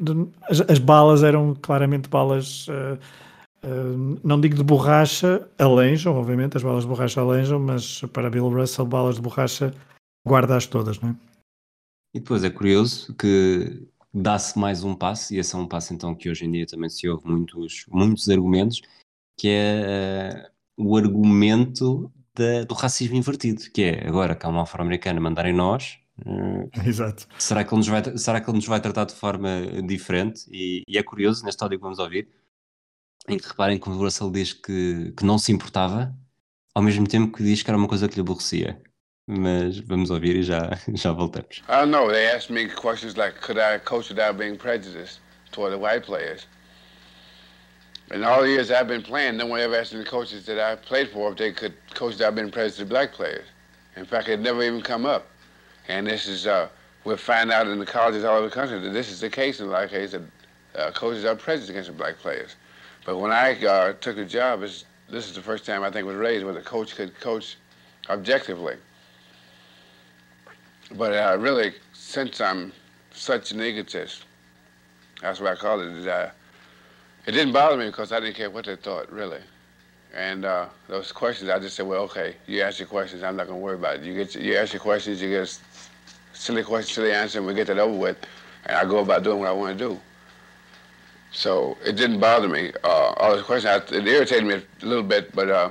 de, 0.00 0.28
as, 0.48 0.60
as, 0.60 0.78
balas 0.78 1.24
eram 1.24 1.56
claramente 1.60 2.08
balas 2.08 2.68
uh, 2.68 2.98
não 4.22 4.40
digo 4.40 4.54
de 4.54 4.62
borracha, 4.62 5.46
alenjam, 5.58 6.16
obviamente, 6.16 6.56
as 6.56 6.62
balas 6.62 6.84
de 6.84 6.88
borracha 6.88 7.20
alenjam, 7.20 7.58
mas 7.58 8.02
para 8.12 8.30
Bill 8.30 8.48
Russell, 8.48 8.86
balas 8.86 9.16
de 9.16 9.22
borracha 9.22 9.74
guarda-as 10.26 10.66
todas, 10.66 11.00
não 11.00 11.10
é? 11.10 11.27
E 12.14 12.20
depois 12.20 12.42
é 12.42 12.50
curioso 12.50 13.14
que 13.14 13.86
dá-se 14.12 14.58
mais 14.58 14.82
um 14.82 14.94
passo, 14.94 15.34
e 15.34 15.38
esse 15.38 15.54
é 15.54 15.58
um 15.58 15.68
passo 15.68 15.92
então 15.92 16.14
que 16.14 16.30
hoje 16.30 16.44
em 16.46 16.50
dia 16.50 16.66
também 16.66 16.88
se 16.88 17.08
ouve 17.08 17.26
muitos, 17.28 17.84
muitos 17.88 18.28
argumentos, 18.28 18.80
que 19.36 19.48
é 19.48 20.50
uh, 20.78 20.84
o 20.84 20.96
argumento 20.96 22.10
da, 22.34 22.64
do 22.64 22.74
racismo 22.74 23.16
invertido, 23.16 23.70
que 23.70 23.82
é 23.82 24.08
agora 24.08 24.34
que 24.34 24.46
há 24.46 24.48
uma 24.48 24.62
afro-americana 24.62 25.20
mandar 25.20 25.46
em 25.46 25.52
nós, 25.52 25.98
uh, 26.20 26.70
Exato. 26.86 27.26
Será 27.38 27.62
que, 27.62 27.70
ele 27.74 27.78
nos 27.78 27.88
vai, 27.88 28.18
será 28.18 28.40
que 28.40 28.48
ele 28.48 28.56
nos 28.56 28.66
vai 28.66 28.80
tratar 28.80 29.04
de 29.04 29.14
forma 29.14 29.82
diferente? 29.86 30.48
E, 30.50 30.82
e 30.88 30.96
é 30.98 31.02
curioso, 31.02 31.44
neste 31.44 31.62
áudio 31.62 31.78
que 31.78 31.82
vamos 31.82 31.98
ouvir, 31.98 32.28
em 33.28 33.38
que 33.38 33.46
reparem 33.46 33.78
que 33.78 33.88
o 33.88 33.92
Russell 33.92 34.30
diz 34.30 34.54
que, 34.54 35.12
que 35.16 35.24
não 35.24 35.38
se 35.38 35.52
importava, 35.52 36.16
ao 36.74 36.82
mesmo 36.82 37.06
tempo 37.06 37.36
que 37.36 37.42
diz 37.42 37.62
que 37.62 37.70
era 37.70 37.76
uma 37.76 37.88
coisa 37.88 38.08
que 38.08 38.14
lhe 38.14 38.20
aborrecia. 38.22 38.80
Mas 39.28 39.78
vamos 39.78 40.10
ouvir 40.10 40.36
e 40.36 40.42
já, 40.42 40.70
já 40.94 41.12
voltamos. 41.12 41.62
I 41.68 41.80
don't 41.80 41.90
know. 41.90 42.10
They 42.10 42.26
asked 42.28 42.50
me 42.50 42.66
questions 42.66 43.16
like, 43.16 43.38
could 43.42 43.58
I 43.58 43.78
coach 43.78 44.08
without 44.08 44.38
being 44.38 44.56
prejudiced 44.56 45.20
toward 45.52 45.72
the 45.72 45.78
white 45.78 46.04
players? 46.04 46.46
In 48.10 48.24
all 48.24 48.40
the 48.40 48.48
years 48.48 48.70
I've 48.70 48.88
been 48.88 49.02
playing, 49.02 49.36
no 49.36 49.44
one 49.44 49.60
ever 49.60 49.76
asked 49.76 49.92
the 49.92 50.02
coaches 50.02 50.46
that 50.46 50.58
I 50.58 50.76
played 50.76 51.10
for 51.10 51.30
if 51.30 51.36
they 51.36 51.52
could 51.52 51.74
coach 51.92 52.14
without 52.14 52.34
being 52.34 52.50
prejudiced 52.50 52.78
to 52.78 52.86
black 52.86 53.12
players. 53.12 53.44
In 53.96 54.06
fact, 54.06 54.28
it 54.28 54.40
never 54.40 54.62
even 54.62 54.80
come 54.80 55.04
up. 55.04 55.26
And 55.88 56.06
this 56.06 56.26
is, 56.26 56.46
uh, 56.46 56.68
we'll 57.04 57.18
find 57.18 57.52
out 57.52 57.66
in 57.66 57.78
the 57.78 57.84
colleges 57.84 58.24
all 58.24 58.38
over 58.38 58.48
the 58.48 58.54
country 58.54 58.80
that 58.80 58.90
this 58.94 59.10
is 59.10 59.20
the 59.20 59.28
case 59.28 59.60
in 59.60 59.66
a 59.66 59.70
lot 59.70 59.84
of 59.84 59.90
cases 59.90 60.22
that 60.74 60.80
uh, 60.80 60.90
coaches 60.92 61.26
are 61.26 61.36
prejudiced 61.36 61.68
against 61.68 61.88
the 61.88 61.96
black 61.96 62.18
players. 62.18 62.56
But 63.04 63.18
when 63.18 63.30
I 63.30 63.62
uh, 63.62 63.92
took 64.00 64.16
the 64.16 64.24
job, 64.24 64.60
this 64.60 64.84
is 65.10 65.34
the 65.34 65.42
first 65.42 65.66
time 65.66 65.82
I 65.82 65.90
think 65.90 66.06
was 66.06 66.16
raised 66.16 66.46
where 66.46 66.54
the 66.54 66.62
coach 66.62 66.96
could 66.96 67.18
coach 67.20 67.56
objectively. 68.08 68.76
But 70.92 71.12
uh, 71.12 71.36
really, 71.38 71.74
since 71.92 72.40
I'm 72.40 72.72
such 73.12 73.52
an 73.52 73.60
egotist, 73.60 74.24
that's 75.20 75.40
what 75.40 75.52
I 75.52 75.56
call 75.56 75.80
it, 75.80 75.88
is, 75.88 76.06
uh, 76.06 76.30
it 77.26 77.32
didn't 77.32 77.52
bother 77.52 77.76
me 77.76 77.86
because 77.86 78.12
I 78.12 78.20
didn't 78.20 78.36
care 78.36 78.50
what 78.50 78.64
they 78.64 78.76
thought, 78.76 79.12
really. 79.12 79.40
And 80.14 80.44
uh, 80.44 80.66
those 80.86 81.12
questions, 81.12 81.50
I 81.50 81.58
just 81.58 81.76
said, 81.76 81.86
well, 81.86 82.02
okay, 82.04 82.36
you 82.46 82.62
ask 82.62 82.78
your 82.78 82.88
questions, 82.88 83.22
I'm 83.22 83.36
not 83.36 83.46
going 83.46 83.58
to 83.58 83.62
worry 83.62 83.74
about 83.74 83.96
it. 83.96 84.04
You 84.04 84.14
get 84.14 84.34
you 84.34 84.56
ask 84.56 84.72
your 84.72 84.80
questions, 84.80 85.20
you 85.20 85.28
get 85.28 85.60
silly 86.32 86.62
question, 86.62 86.94
silly 86.94 87.12
answer, 87.12 87.38
and 87.38 87.46
we 87.46 87.52
get 87.52 87.66
that 87.66 87.78
over 87.78 87.94
with, 87.94 88.16
and 88.64 88.76
I 88.76 88.84
go 88.84 89.00
about 89.00 89.22
doing 89.22 89.40
what 89.40 89.48
I 89.48 89.52
want 89.52 89.78
to 89.78 89.88
do. 89.88 90.00
So 91.30 91.76
it 91.84 91.96
didn't 91.96 92.20
bother 92.20 92.48
me. 92.48 92.72
Uh, 92.82 93.12
all 93.18 93.32
those 93.32 93.42
questions, 93.44 93.66
I, 93.66 93.94
it 93.94 94.06
irritated 94.06 94.44
me 94.44 94.54
a 94.54 94.86
little 94.86 95.04
bit, 95.04 95.34
but 95.34 95.50
uh, 95.50 95.70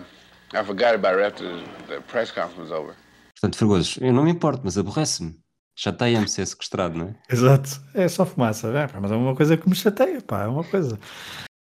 I 0.53 0.63
forgot 0.63 0.93
about 0.93 1.17
it 1.17 1.23
after 1.23 1.55
the, 1.55 1.63
the 1.87 2.01
press 2.01 2.29
conference 2.29 2.69
was 2.69 2.71
over. 2.71 2.95
Portanto, 3.39 3.57
Fragoso, 3.57 3.99
eu 4.03 4.11
não 4.11 4.23
me 4.23 4.31
importo, 4.31 4.61
mas 4.63 4.77
aborrece-me. 4.77 5.35
Chateia-me 5.77 6.27
ser 6.27 6.45
sequestrado, 6.47 6.97
não 6.97 7.09
é? 7.09 7.15
Exato, 7.31 7.69
é 7.93 8.07
só 8.07 8.25
fumaça, 8.25 8.67
é, 8.69 8.87
pá, 8.87 8.99
mas 8.99 9.11
é 9.11 9.15
uma 9.15 9.35
coisa 9.35 9.55
que 9.55 9.69
me 9.69 9.75
chateia, 9.75 10.19
pá, 10.21 10.43
é 10.43 10.47
uma 10.47 10.63
coisa. 10.63 10.99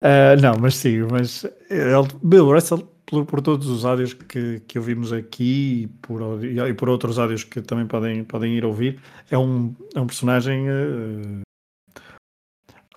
Uh, 0.02 0.38
não, 0.42 0.58
mas 0.60 0.76
sim, 0.76 0.98
mas 1.10 1.44
ele, 1.70 2.08
Bill 2.22 2.52
Russell, 2.52 2.82
por, 3.06 3.24
por, 3.24 3.40
todos 3.40 3.66
os 3.68 3.86
áudios 3.86 4.12
que, 4.12 4.60
que 4.60 4.78
ouvimos 4.78 5.10
aqui 5.10 5.84
e 5.84 5.86
por, 6.02 6.44
e 6.44 6.74
por 6.74 6.90
outros 6.90 7.18
áudios 7.18 7.44
que 7.44 7.62
também 7.62 7.86
podem, 7.86 8.24
podem 8.24 8.54
ir 8.54 8.66
ouvir, 8.66 9.00
é 9.30 9.38
um, 9.38 9.74
é 9.94 10.00
um 10.00 10.06
personagem. 10.06 10.66
Uh, 10.68 11.40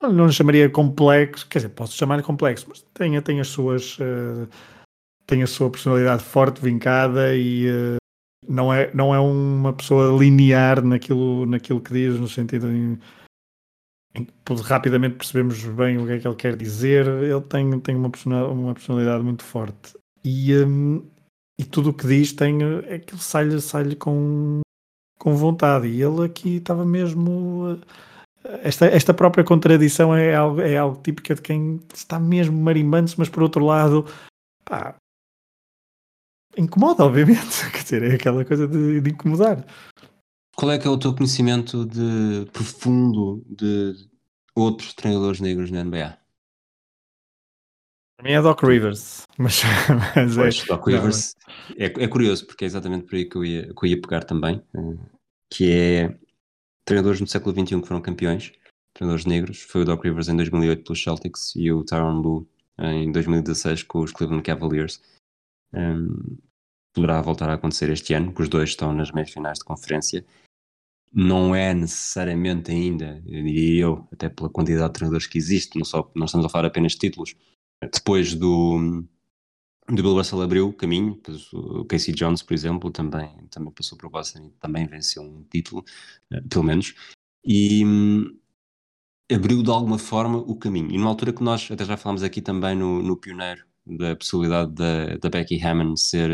não 0.01 0.29
chamaria 0.29 0.69
complexo, 0.69 1.47
quer 1.47 1.59
dizer, 1.59 1.69
posso 1.69 1.95
chamar 1.95 2.21
complexo, 2.21 2.65
mas 2.67 2.81
tem, 2.93 3.21
tem 3.21 3.39
as 3.39 3.47
suas. 3.47 3.97
Uh, 3.97 4.49
tem 5.25 5.43
a 5.43 5.47
sua 5.47 5.69
personalidade 5.69 6.23
forte, 6.23 6.61
vincada 6.61 7.35
e 7.35 7.97
não 8.47 8.73
é, 8.73 8.91
não 8.93 9.13
é 9.13 9.19
uma 9.19 9.73
pessoa 9.73 10.17
linear 10.17 10.83
naquilo, 10.83 11.45
naquilo 11.45 11.81
que 11.81 11.93
diz, 11.93 12.19
no 12.19 12.27
sentido 12.27 12.69
em, 12.69 12.97
em 14.15 14.27
rapidamente 14.63 15.15
percebemos 15.15 15.63
bem 15.63 15.97
o 15.97 16.05
que 16.05 16.13
é 16.13 16.19
que 16.19 16.27
ele 16.27 16.35
quer 16.35 16.55
dizer. 16.55 17.07
Ele 17.07 17.41
tem, 17.41 17.79
tem 17.79 17.95
uma, 17.95 18.09
personalidade, 18.09 18.53
uma 18.53 18.73
personalidade 18.73 19.23
muito 19.23 19.43
forte. 19.43 19.97
E, 20.23 20.55
um, 20.55 21.05
e 21.59 21.65
tudo 21.65 21.89
o 21.89 21.93
que 21.93 22.07
diz 22.07 22.33
tem, 22.33 22.57
é 22.85 22.99
que 22.99 23.13
ele 23.13 23.21
sai-lhe 23.21 23.61
sai 23.61 23.95
com, 23.95 24.61
com 25.19 25.35
vontade. 25.35 25.87
E 25.87 26.01
ele 26.01 26.25
aqui 26.25 26.57
estava 26.57 26.85
mesmo. 26.85 27.79
Esta, 28.63 28.85
esta 28.85 29.13
própria 29.13 29.43
contradição 29.43 30.15
é 30.15 30.33
algo, 30.33 30.61
é 30.61 30.77
algo 30.77 31.01
típico 31.01 31.35
de 31.35 31.41
quem 31.41 31.81
está 31.93 32.17
mesmo 32.17 32.57
marimbando-se, 32.57 33.19
mas 33.19 33.27
por 33.27 33.43
outro 33.43 33.65
lado, 33.65 34.05
pá, 34.63 34.95
incomoda, 36.57 37.03
obviamente. 37.03 37.69
Quer 37.71 37.83
dizer, 37.83 38.03
é 38.03 38.15
aquela 38.15 38.43
coisa 38.43 38.67
de, 38.67 39.01
de 39.01 39.09
incomodar. 39.11 39.65
Qual 40.55 40.71
é 40.71 40.79
que 40.79 40.87
é 40.87 40.89
o 40.89 40.97
teu 40.97 41.13
conhecimento 41.13 41.85
de 41.85 42.49
profundo 42.51 43.45
de 43.47 43.93
outros 44.55 44.93
treinadores 44.93 45.39
negros 45.39 45.69
na 45.69 45.83
NBA? 45.83 46.17
Para 48.17 48.27
mim 48.27 48.31
é 48.31 48.41
Doc 48.41 48.63
Rivers, 48.63 49.27
mas, 49.37 49.61
mas 50.15 50.35
pois, 50.35 50.63
é, 50.63 50.65
Doc 50.65 50.87
Rivers 50.87 51.35
é, 51.77 51.85
é, 51.85 52.07
curioso 52.07 52.47
porque 52.47 52.65
é 52.65 52.67
exatamente 52.67 53.05
por 53.05 53.15
aí 53.15 53.25
que 53.29 53.35
eu 53.35 53.45
ia, 53.45 53.71
que 53.71 53.85
eu 53.85 53.89
ia 53.89 54.01
pegar 54.01 54.23
também, 54.23 54.59
eh, 54.75 54.97
que 55.51 55.71
é 55.71 56.17
treinadores 56.83 57.21
no 57.21 57.27
século 57.27 57.53
XXI 57.53 57.79
que 57.79 57.87
foram 57.87 58.01
campeões, 58.01 58.51
treinadores 58.95 59.25
negros, 59.27 59.61
foi 59.61 59.81
o 59.81 59.85
Doc 59.85 60.03
Rivers 60.03 60.29
em 60.29 60.35
2008 60.35 60.83
pelos 60.83 61.03
Celtics 61.03 61.55
e 61.55 61.71
o 61.71 61.83
Tyron 61.83 62.19
Lue 62.19 62.47
em 62.79 63.11
2016 63.11 63.83
com 63.83 63.99
os 63.99 64.11
Cleveland 64.11 64.43
Cavaliers. 64.43 64.99
Um, 65.73 66.37
poderá 66.97 67.21
voltar 67.21 67.47
a 67.49 67.53
acontecer 67.53 67.89
este 67.91 68.13
ano, 68.15 68.33
que 68.33 68.41
os 68.41 68.49
dois 68.49 68.69
estão 68.69 68.91
nas 68.91 69.11
meias 69.11 69.29
finais 69.29 69.59
de 69.59 69.65
conferência. 69.65 70.25
Não 71.13 71.55
é 71.55 71.73
necessariamente 71.73 72.71
ainda, 72.71 73.21
diria 73.21 73.83
eu, 73.83 74.07
até 74.11 74.29
pela 74.29 74.49
quantidade 74.49 74.87
de 74.87 74.93
treinadores 74.93 75.27
que 75.27 75.37
existe, 75.37 75.77
não, 75.77 75.85
só, 75.85 76.11
não 76.15 76.25
estamos 76.25 76.45
a 76.45 76.49
falar 76.49 76.67
apenas 76.67 76.93
de 76.93 76.97
títulos. 76.97 77.35
Depois 77.93 78.33
do, 78.33 79.05
do 79.87 80.01
Bill 80.01 80.15
Russell 80.15 80.41
abriu 80.41 80.69
o 80.69 80.73
caminho, 80.73 81.21
o 81.53 81.85
Casey 81.85 82.13
Jones, 82.15 82.41
por 82.41 82.53
exemplo, 82.53 82.91
também, 82.91 83.29
também 83.51 83.71
passou 83.71 83.97
por 83.97 84.09
Boston 84.09 84.47
e 84.47 84.49
também 84.59 84.87
venceu 84.87 85.21
um 85.21 85.43
título, 85.43 85.85
eh, 86.31 86.41
pelo 86.41 86.63
menos, 86.63 86.95
e 87.45 87.85
hum, 87.85 88.37
abriu 89.31 89.61
de 89.61 89.69
alguma 89.69 89.99
forma 89.99 90.39
o 90.39 90.55
caminho. 90.55 90.91
E 90.91 90.97
numa 90.97 91.09
altura 91.09 91.31
que 91.31 91.43
nós 91.43 91.69
até 91.71 91.85
já 91.85 91.95
falámos 91.95 92.23
aqui 92.23 92.41
também 92.41 92.75
no, 92.75 93.01
no 93.03 93.15
Pioneiro, 93.15 93.67
da 93.87 94.15
possibilidade 94.15 94.73
da, 94.73 95.17
da 95.17 95.29
Becky 95.29 95.63
Hammond 95.63 95.99
ser, 95.99 96.29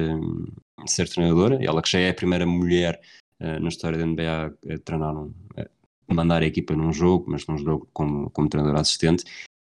ser 0.85 1.07
treinadora, 1.07 1.63
ela 1.63 1.81
que 1.81 1.89
já 1.89 1.99
é 1.99 2.09
a 2.09 2.13
primeira 2.13 2.45
mulher 2.45 2.99
uh, 3.39 3.59
na 3.59 3.67
história 3.67 3.97
da 3.97 4.05
NBA 4.05 4.55
a 4.73 4.77
treinar, 4.79 5.15
um, 5.15 5.33
a 5.57 6.13
mandar 6.13 6.41
a 6.41 6.45
equipa 6.45 6.75
num 6.75 6.91
jogo, 6.91 7.25
mas 7.29 7.45
num 7.47 7.57
jogo 7.57 7.87
como, 7.93 8.29
como 8.31 8.49
treinadora 8.49 8.81
assistente, 8.81 9.23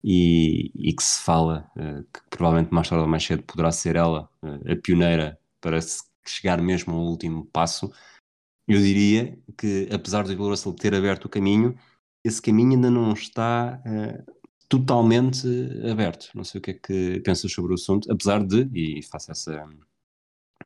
e, 0.02 0.70
e 0.74 0.92
que 0.92 1.02
se 1.02 1.22
fala 1.22 1.70
uh, 1.76 2.02
que 2.12 2.20
provavelmente 2.30 2.72
mais 2.72 2.88
tarde 2.88 3.02
ou 3.02 3.08
mais 3.08 3.24
cedo 3.24 3.42
poderá 3.42 3.72
ser 3.72 3.96
ela 3.96 4.28
uh, 4.42 4.72
a 4.72 4.76
pioneira 4.76 5.38
para 5.60 5.78
chegar 6.26 6.60
mesmo 6.60 6.94
ao 6.94 7.02
último 7.02 7.46
passo, 7.46 7.90
eu 8.68 8.78
diria 8.78 9.38
que 9.58 9.88
apesar 9.92 10.22
do 10.22 10.34
Bill 10.34 10.48
Russell 10.48 10.72
ter 10.74 10.94
aberto 10.94 11.24
o 11.24 11.28
caminho, 11.28 11.76
esse 12.24 12.40
caminho 12.40 12.72
ainda 12.72 12.90
não 12.90 13.12
está 13.12 13.82
totalmente 14.70 15.46
aberto. 15.90 16.30
Não 16.32 16.44
sei 16.44 16.60
o 16.60 16.62
que 16.62 16.70
é 16.70 16.74
que 16.74 17.20
pensas 17.20 17.52
sobre 17.52 17.72
o 17.72 17.74
assunto, 17.74 18.10
apesar 18.10 18.46
de, 18.46 18.70
e 18.72 19.02
faço 19.02 19.32
essa. 19.32 19.68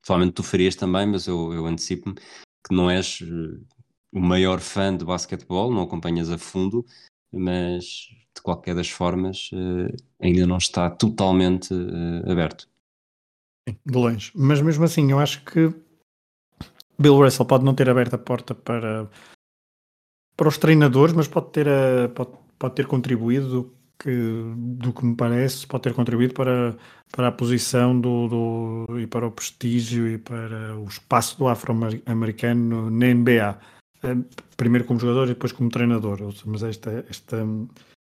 Provavelmente 0.03 0.35
tu 0.35 0.43
farias 0.43 0.77
também, 0.77 1.07
mas 1.07 1.27
eu, 1.27 1.55
eu 1.55 1.67
antecipo-me 1.67 2.15
que 2.15 2.75
não 2.75 2.91
és 2.91 3.21
eh, 3.23 3.59
o 4.13 4.21
maior 4.21 4.61
fã 4.61 4.95
de 4.95 5.05
basquetebol, 5.05 5.73
não 5.73 5.83
acompanhas 5.83 6.31
a 6.31 6.37
fundo, 6.37 6.85
mas 7.33 8.11
de 8.37 8.43
qualquer 8.43 8.75
das 8.75 8.91
formas 8.91 9.51
uh, 9.53 9.97
ainda 10.21 10.47
não 10.47 10.59
está 10.59 10.91
totalmente 10.91 11.73
uh, 11.73 12.31
aberto. 12.31 12.69
De 13.67 13.99
longe. 13.99 14.31
Mas 14.35 14.61
mesmo 14.61 14.85
assim, 14.85 15.11
eu 15.11 15.19
acho 15.19 15.45
que 15.45 15.73
Bill 16.99 17.17
Russell 17.17 17.47
pode 17.47 17.65
não 17.65 17.75
ter 17.75 17.89
aberto 17.89 18.15
a 18.15 18.19
porta 18.19 18.55
para, 18.55 19.09
para 20.37 20.49
os 20.49 20.59
treinadores, 20.59 21.15
mas 21.15 21.29
pode 21.29 21.51
ter, 21.53 21.69
a, 21.69 22.09
pode, 22.09 22.33
pode 22.59 22.75
ter 22.75 22.87
contribuído 22.87 23.75
que, 24.05 24.53
do 24.55 24.93
que 24.93 25.07
me 25.07 25.17
parece, 25.17 25.67
pode 25.67 25.85
ter 25.85 25.95
contribuído 25.95 26.35
para, 26.35 26.77
para 27.11 27.29
a 27.29 27.33
posição 27.33 27.99
do, 27.99 28.29
do, 28.87 29.01
e 29.01 29.07
para 29.07 29.27
o 29.27 29.31
prestígio 29.31 30.07
e 30.07 30.19
para 30.19 30.77
o 30.77 30.85
espaço 30.85 31.39
do 31.39 31.49
afro-americano 31.49 32.91
na 32.91 33.07
NBA. 33.15 33.59
Eh, 34.03 34.17
primeiro 34.59 34.87
como 34.87 35.01
jogador 35.01 35.25
e 35.25 35.29
depois 35.29 35.53
como 35.53 35.71
treinador. 35.71 36.19
Mas 36.45 36.63
esta, 36.63 37.05
esta, 37.09 37.47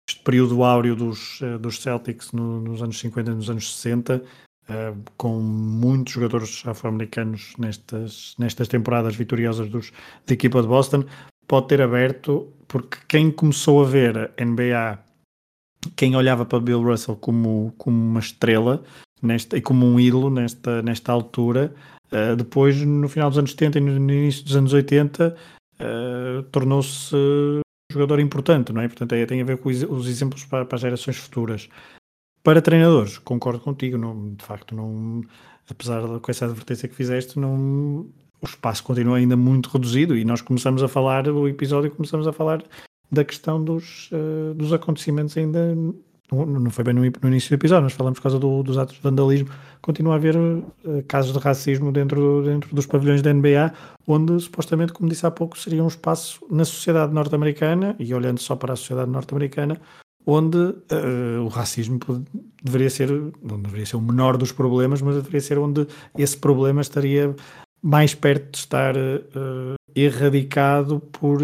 este 0.09 0.23
período 0.25 0.65
áureo 0.65 0.97
dos, 0.97 1.41
eh, 1.43 1.59
dos 1.59 1.79
Celtics 1.83 2.33
no, 2.33 2.63
nos 2.63 2.83
anos 2.83 2.99
50 2.99 3.31
e 3.31 3.35
nos 3.35 3.51
anos 3.51 3.75
60, 3.77 4.25
eh, 4.71 4.95
com 5.19 5.41
muitos 5.41 6.15
jogadores 6.15 6.63
afro-americanos 6.67 7.53
nestas, 7.59 8.35
nestas 8.39 8.67
temporadas 8.67 9.15
vitoriosas 9.15 9.69
dos, 9.69 9.93
da 10.27 10.33
equipa 10.33 10.63
de 10.63 10.69
Boston, 10.69 11.05
pode 11.47 11.69
ter 11.69 11.83
aberto, 11.83 12.51
porque 12.67 12.97
quem 13.07 13.31
começou 13.31 13.85
a 13.85 13.87
ver 13.87 14.17
a 14.17 14.43
NBA 14.43 15.12
quem 15.97 16.17
olhava 16.17 16.45
para 16.45 16.61
Bill 16.61 16.83
Russell 16.83 17.17
como, 17.17 17.75
como 17.77 17.97
uma 17.97 18.21
estrela 18.21 18.83
nesta, 19.21 19.57
e 19.57 19.61
como 19.61 19.87
um 19.87 19.99
ídolo 19.99 20.31
nesta, 20.31 20.83
nesta 20.83 21.13
altura, 21.13 21.75
uh, 22.13 22.37
depois, 22.37 22.81
no 22.83 23.09
final 23.09 23.31
dos 23.31 23.39
anos 23.39 23.53
70 23.53 23.79
e 23.79 23.81
no 23.81 24.13
início 24.13 24.45
dos 24.45 24.57
anos 24.57 24.73
80, 24.73 25.29
uh, 25.29 25.79
eh, 25.79 26.45
tornou-se 26.51 27.17
jogador 27.93 28.21
importante, 28.21 28.73
não 28.73 28.81
é? 28.81 28.89
Portanto, 28.89 29.15
aí 29.15 29.27
tem 29.27 29.41
a 29.41 29.45
ver 29.45 29.59
com 29.59 29.69
os 29.69 30.09
exemplos 30.09 30.45
para, 30.45 30.65
para, 30.65 30.77
as 30.77 30.83
gerações 30.83 31.17
futuras. 31.17 31.69
Para 32.43 32.63
treinadores, 32.63 33.19
concordo 33.19 33.61
contigo, 33.61 33.99
não, 33.99 34.35
de 34.35 34.45
facto, 34.45 34.75
não, 34.75 35.23
apesar 35.69 36.01
de 36.03 36.19
com 36.19 36.31
essa 36.31 36.47
advertência 36.47 36.89
que 36.89 36.95
fizeste, 36.95 37.39
não, 37.39 38.07
o 38.41 38.45
espaço 38.45 38.83
continua 38.83 39.19
ainda 39.19 39.37
muito 39.37 39.69
reduzido 39.69 40.17
e 40.17 40.25
nós 40.25 40.41
começamos 40.41 40.83
a 40.83 40.89
falar, 40.89 41.29
o 41.29 41.47
episódio 41.47 41.91
começamos 41.91 42.27
a 42.27 42.33
falar 42.33 42.65
da 43.13 43.25
questão 43.25 43.63
dos, 43.63 44.11
uh, 44.11 44.55
dos 44.55 44.73
acontecimentos 44.73 45.37
ainda. 45.37 45.77
Não, 46.33 46.71
foi 46.71 46.83
bem 46.83 46.95
no, 46.95 47.03
no, 47.03 47.29
início 47.29 47.51
do 47.51 47.61
episódio, 47.61 47.83
nós 47.83 47.93
falamos 47.93 48.19
por 48.19 48.23
causa 48.23 48.39
do, 48.39 48.63
dos 48.63 48.79
atos 48.79 48.97
de 48.97 49.03
vandalismo. 49.03 49.51
Continua 49.83 50.15
a 50.15 50.17
haver 50.17 50.35
uh, 50.35 50.63
casos 51.07 51.35
de 51.35 51.39
racismo 51.39 51.93
dentro, 51.93 52.43
dentro 52.43 52.75
dos 52.75 52.87
pavilhões 52.87 53.21
da 53.21 53.31
NBA, 53.35 53.71
onde 54.07 54.41
supostamente, 54.41 54.95
como 54.95 55.11
disse 55.11 55.27
há 55.27 55.31
pouco, 55.31 55.59
seria 55.59 55.85
um 55.85 55.89
espaço 55.89 56.41
na 56.51 56.65
sociedade 56.65 57.13
norte-americana, 57.13 57.95
e 57.99 58.15
olhando 58.15 58.41
só 58.41 58.57
para 58.57 58.73
a 58.73 58.77
sociedade 58.77 59.11
norte-americana, 59.11 59.79
onde 60.25 60.57
uh, 60.57 61.43
o 61.45 61.49
racismo 61.49 61.99
deveria 62.63 62.89
ser, 62.89 63.11
não 63.43 63.61
deveria 63.61 63.85
ser 63.85 63.97
o 63.97 64.01
menor 64.01 64.39
dos 64.39 64.53
problemas, 64.53 65.03
mas 65.03 65.17
deveria 65.17 65.41
ser 65.41 65.59
onde 65.59 65.87
esse 66.17 66.39
problema 66.39 66.81
estaria 66.81 67.37
mais 67.83 68.15
perto 68.15 68.53
de 68.53 68.59
estar 68.59 68.95
erradicado 69.95 71.01
por 71.01 71.43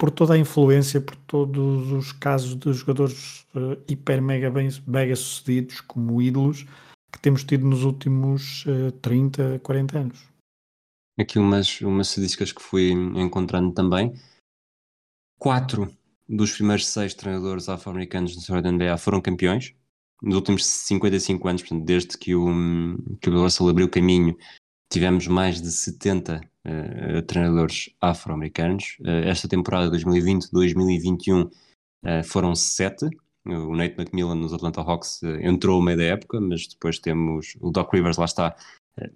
por 0.00 0.10
toda 0.10 0.32
a 0.32 0.38
influência, 0.38 0.98
por 0.98 1.14
todos 1.14 1.92
os 1.92 2.10
casos 2.10 2.56
de 2.56 2.72
jogadores 2.72 3.46
uh, 3.54 3.76
hiper 3.86 4.22
mega 4.22 4.50
bem 4.50 4.70
mega 4.86 5.14
sucedidos 5.14 5.82
como 5.82 6.22
ídolos 6.22 6.64
que 7.12 7.20
temos 7.20 7.44
tido 7.44 7.66
nos 7.66 7.84
últimos 7.84 8.64
uh, 8.64 8.90
30, 9.02 9.58
40 9.58 9.98
anos. 9.98 10.18
Aqui 11.18 11.38
umas, 11.38 11.82
umas 11.82 12.08
estadísticas 12.08 12.50
que 12.50 12.62
fui 12.62 12.92
encontrando 12.92 13.72
também. 13.72 14.14
Quatro 15.38 15.94
dos 16.26 16.52
primeiros 16.52 16.86
seis 16.86 17.12
treinadores 17.12 17.68
afro-americanos 17.68 18.48
na 18.48 18.60
da 18.62 18.72
NBA 18.72 18.96
foram 18.96 19.20
campeões. 19.20 19.74
nos 20.22 20.36
últimos 20.36 20.64
55 20.64 21.46
anos, 21.46 21.62
portanto, 21.62 21.84
desde 21.84 22.16
que 22.16 22.34
o, 22.34 22.48
que 23.20 23.28
o 23.28 23.42
Russell 23.42 23.68
abriu 23.68 23.90
caminho, 23.90 24.34
tivemos 24.90 25.26
mais 25.26 25.60
de 25.60 25.70
70 25.70 26.40
uh, 26.66 27.22
treinadores 27.22 27.90
afro-americanos. 28.00 28.96
Uh, 29.00 29.26
esta 29.26 29.48
temporada 29.48 29.90
2020-2021 29.96 31.46
uh, 31.46 31.50
foram 32.24 32.54
7. 32.54 33.06
O 33.46 33.74
Nate 33.74 33.94
McMillan 33.98 34.34
nos 34.34 34.52
Atlanta 34.52 34.82
Hawks 34.82 35.22
entrou 35.40 35.78
no 35.78 35.84
meio 35.86 35.96
da 35.96 36.04
época, 36.04 36.38
mas 36.40 36.66
depois 36.66 36.98
temos 36.98 37.56
o 37.58 37.70
Doc 37.70 37.90
Rivers, 37.92 38.18
lá 38.18 38.26
está, 38.26 38.54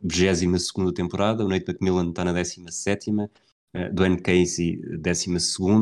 22 0.03 0.69
temporada. 0.95 1.45
O 1.45 1.49
Nate 1.49 1.71
McMillan 1.71 2.09
está 2.09 2.25
na 2.25 2.33
17. 2.33 3.11
Uh, 3.11 3.29
Dwayne 3.93 4.21
Casey, 4.23 4.81
12, 4.99 5.31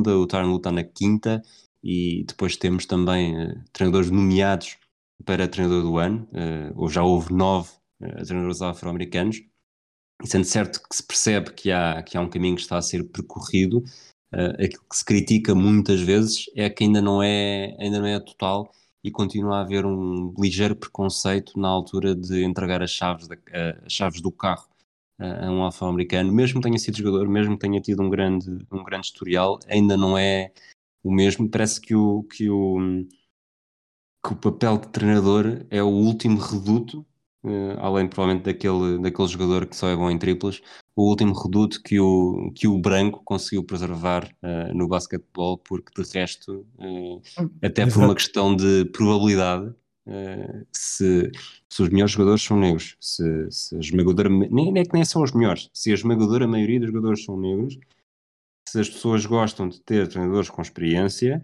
o 0.09 0.27
Lu 0.43 0.57
está 0.57 0.73
na 0.73 0.83
quinta, 0.83 1.41
e 1.85 2.25
depois 2.27 2.57
temos 2.57 2.85
também 2.85 3.35
treinadores 3.73 4.11
nomeados 4.11 4.77
para 5.25 5.47
treinador 5.47 5.83
do 5.83 5.99
ano, 5.99 6.29
ou 6.75 6.89
já 6.89 7.03
houve 7.03 7.33
nove 7.33 7.71
treinadores 8.25 8.63
afro-americanos, 8.63 9.43
e 10.23 10.27
sendo 10.27 10.45
certo 10.45 10.81
que 10.89 10.97
se 10.97 11.03
percebe 11.03 11.53
que 11.53 11.71
há, 11.71 12.03
que 12.03 12.17
há 12.17 12.21
um 12.21 12.29
caminho 12.29 12.57
que 12.57 12.63
está 12.63 12.79
a 12.79 12.83
ser 12.83 13.05
percorrido, 13.05 13.79
uh, 14.35 14.65
aquilo 14.65 14.85
que 14.89 14.97
se 14.97 15.05
critica 15.05 15.55
muitas 15.55 16.01
vezes 16.01 16.47
é 16.57 16.69
que 16.69 16.85
ainda 16.85 17.01
não 17.01 17.23
é, 17.23 17.77
ainda 17.79 18.01
não 18.01 18.07
é 18.07 18.19
total 18.21 18.73
e 19.05 19.11
continua 19.11 19.59
a 19.59 19.61
haver 19.63 19.85
um 19.85 20.33
ligeiro 20.39 20.77
preconceito 20.77 21.59
na 21.59 21.69
altura 21.69 22.15
de 22.15 22.45
entregar 22.45 22.83
as 22.83 22.91
chaves, 22.91 23.27
da, 23.27 23.37
as 23.85 23.93
chaves 23.93 24.21
do 24.21 24.31
carro 24.31 24.73
a 25.19 25.51
um 25.51 25.65
afro-americano, 25.65 26.33
mesmo 26.33 26.61
que 26.61 26.69
tenha 26.69 26.79
sido 26.79 26.99
jogador, 26.99 27.29
mesmo 27.29 27.55
que 27.55 27.61
tenha 27.61 27.81
tido 27.81 28.03
um 28.03 28.11
grande, 28.11 28.51
um 28.71 28.83
grande 28.83 29.07
historial, 29.07 29.59
ainda 29.69 29.97
não 29.97 30.19
é 30.19 30.53
o 31.03 31.13
mesmo. 31.13 31.49
Parece 31.49 31.81
que 31.81 31.95
o, 31.95 32.25
que 32.25 32.51
o, 32.51 33.05
que 34.25 34.33
o 34.33 34.37
papel 34.37 34.79
de 34.79 34.89
treinador 34.89 35.65
é 35.71 35.83
o 35.83 35.89
último 35.89 36.39
reduto, 36.39 37.07
uh, 37.45 37.79
além 37.79 38.09
provavelmente 38.09 38.45
daquele, 38.45 38.99
daquele 38.99 39.29
jogador 39.29 39.67
que 39.67 39.77
só 39.77 39.89
é 39.89 39.97
bom 39.97 40.11
em 40.11 40.19
triplas, 40.19 40.61
o 40.95 41.09
último 41.09 41.35
reduto 41.35 41.83
que 41.83 41.99
o, 41.99 42.53
que 42.55 42.69
o 42.69 42.79
branco 42.79 43.23
conseguiu 43.25 43.65
preservar 43.65 44.25
uh, 44.43 44.75
no 44.75 44.89
basquetebol, 44.89 45.59
porque 45.59 46.03
de 46.03 46.09
resto, 46.13 46.67
uh, 46.79 47.23
até 47.63 47.83
Exato. 47.83 47.99
por 47.99 48.05
uma 48.05 48.15
questão 48.15 48.55
de 48.55 48.85
probabilidade, 48.87 49.75
se, 50.73 51.31
se, 51.69 51.81
os 51.81 51.89
melhores 51.89 52.11
jogadores 52.11 52.43
são 52.43 52.59
negros, 52.59 52.97
se, 53.01 53.23
se 53.53 53.77
a 53.77 53.79
esmagadora, 53.79 54.29
nem, 54.29 54.73
nem 54.73 54.79
é 54.81 54.85
que 54.85 54.95
nem 54.95 55.05
são 55.05 55.23
os 55.23 55.31
melhores, 55.31 55.71
se 55.73 55.93
a 55.93 55.95
esmagadora 55.95 56.45
maioria 56.45 56.81
dos 56.81 56.89
jogadores 56.89 57.25
são 57.25 57.39
negros, 57.41 57.79
se 58.69 58.81
as 58.81 58.89
pessoas 58.89 59.25
gostam 59.25 59.69
de 59.69 59.81
ter 59.81 60.09
treinadores 60.09 60.51
com 60.51 60.61
experiência, 60.61 61.41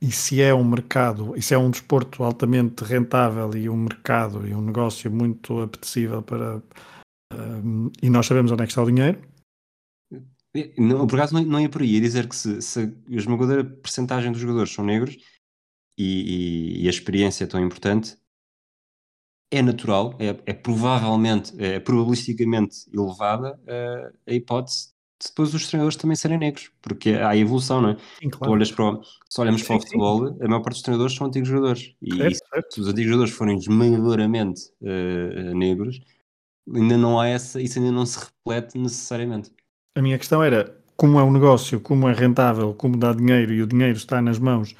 e 0.00 0.12
se 0.12 0.40
é 0.40 0.54
um 0.54 0.64
mercado, 0.64 1.34
e 1.36 1.42
se 1.42 1.54
é 1.54 1.58
um 1.58 1.70
desporto 1.70 2.22
altamente 2.22 2.84
rentável 2.84 3.54
e 3.56 3.68
um 3.68 3.76
mercado 3.76 4.46
e 4.46 4.54
um 4.54 4.60
negócio 4.60 5.10
muito 5.10 5.60
apetecível 5.60 6.22
para. 6.22 6.62
Um, 7.32 7.90
e 8.02 8.08
nós 8.08 8.26
sabemos 8.26 8.52
onde 8.52 8.62
é 8.62 8.66
que 8.66 8.72
está 8.72 8.82
o 8.82 8.90
dinheiro. 8.90 9.20
Não, 10.78 11.06
por 11.06 11.16
acaso 11.16 11.34
não, 11.34 11.42
não 11.44 11.60
ia 11.60 11.68
por 11.68 11.82
aí, 11.82 11.94
ia 11.94 12.00
dizer 12.00 12.28
que 12.28 12.36
se, 12.36 12.62
se 12.62 12.80
a 12.80 13.14
esmagadora 13.14 13.62
percentagem 13.64 14.32
dos 14.32 14.40
jogadores 14.40 14.72
são 14.72 14.84
negros 14.84 15.16
e, 15.98 16.78
e, 16.78 16.82
e, 16.84 16.86
a 16.86 16.90
experiência 16.90 17.44
é 17.44 17.46
tão 17.46 17.62
importante, 17.62 18.16
é 19.52 19.60
natural, 19.60 20.14
é, 20.18 20.28
é 20.46 20.54
provavelmente, 20.54 21.54
é 21.62 21.78
probabilisticamente 21.78 22.88
elevada 22.92 23.58
uh, 23.64 24.18
a 24.26 24.32
hipótese 24.32 24.95
depois 25.24 25.54
os 25.54 25.66
treinadores 25.66 25.96
também 25.96 26.16
serem 26.16 26.38
negros, 26.38 26.70
porque 26.82 27.10
há 27.10 27.36
evolução, 27.36 27.80
não 27.80 27.90
é? 27.90 27.96
Sim, 28.20 28.28
claro. 28.28 28.52
olhas 28.52 28.70
para 28.70 28.98
se 29.28 29.40
olhamos 29.40 29.62
sim, 29.62 29.66
para 29.66 29.76
o 29.76 29.80
futebol, 29.80 30.28
sim. 30.28 30.36
a 30.42 30.48
maior 30.48 30.60
parte 30.60 30.74
dos 30.74 30.82
treinadores 30.82 31.16
são 31.16 31.26
antigos 31.26 31.48
jogadores. 31.48 31.94
E 32.02 32.16
certo, 32.16 32.38
certo. 32.52 32.74
se 32.74 32.80
os 32.80 32.88
antigos 32.88 33.10
jogadores 33.10 33.32
forem 33.34 33.56
esmagadoramente 33.56 34.62
uh, 34.82 35.54
negros, 35.56 36.00
ainda 36.72 36.98
não 36.98 37.18
há 37.18 37.28
essa, 37.28 37.60
isso 37.60 37.78
ainda 37.78 37.92
não 37.92 38.04
se 38.04 38.18
reflete 38.18 38.78
necessariamente. 38.78 39.50
A 39.96 40.02
minha 40.02 40.18
questão 40.18 40.42
era 40.42 40.76
como 40.96 41.18
é 41.18 41.22
um 41.22 41.32
negócio, 41.32 41.80
como 41.80 42.08
é 42.08 42.12
rentável, 42.12 42.74
como 42.74 42.96
dá 42.96 43.12
dinheiro 43.12 43.52
e 43.52 43.62
o 43.62 43.66
dinheiro 43.66 43.96
está 43.96 44.20
nas 44.20 44.38
mãos. 44.38 44.72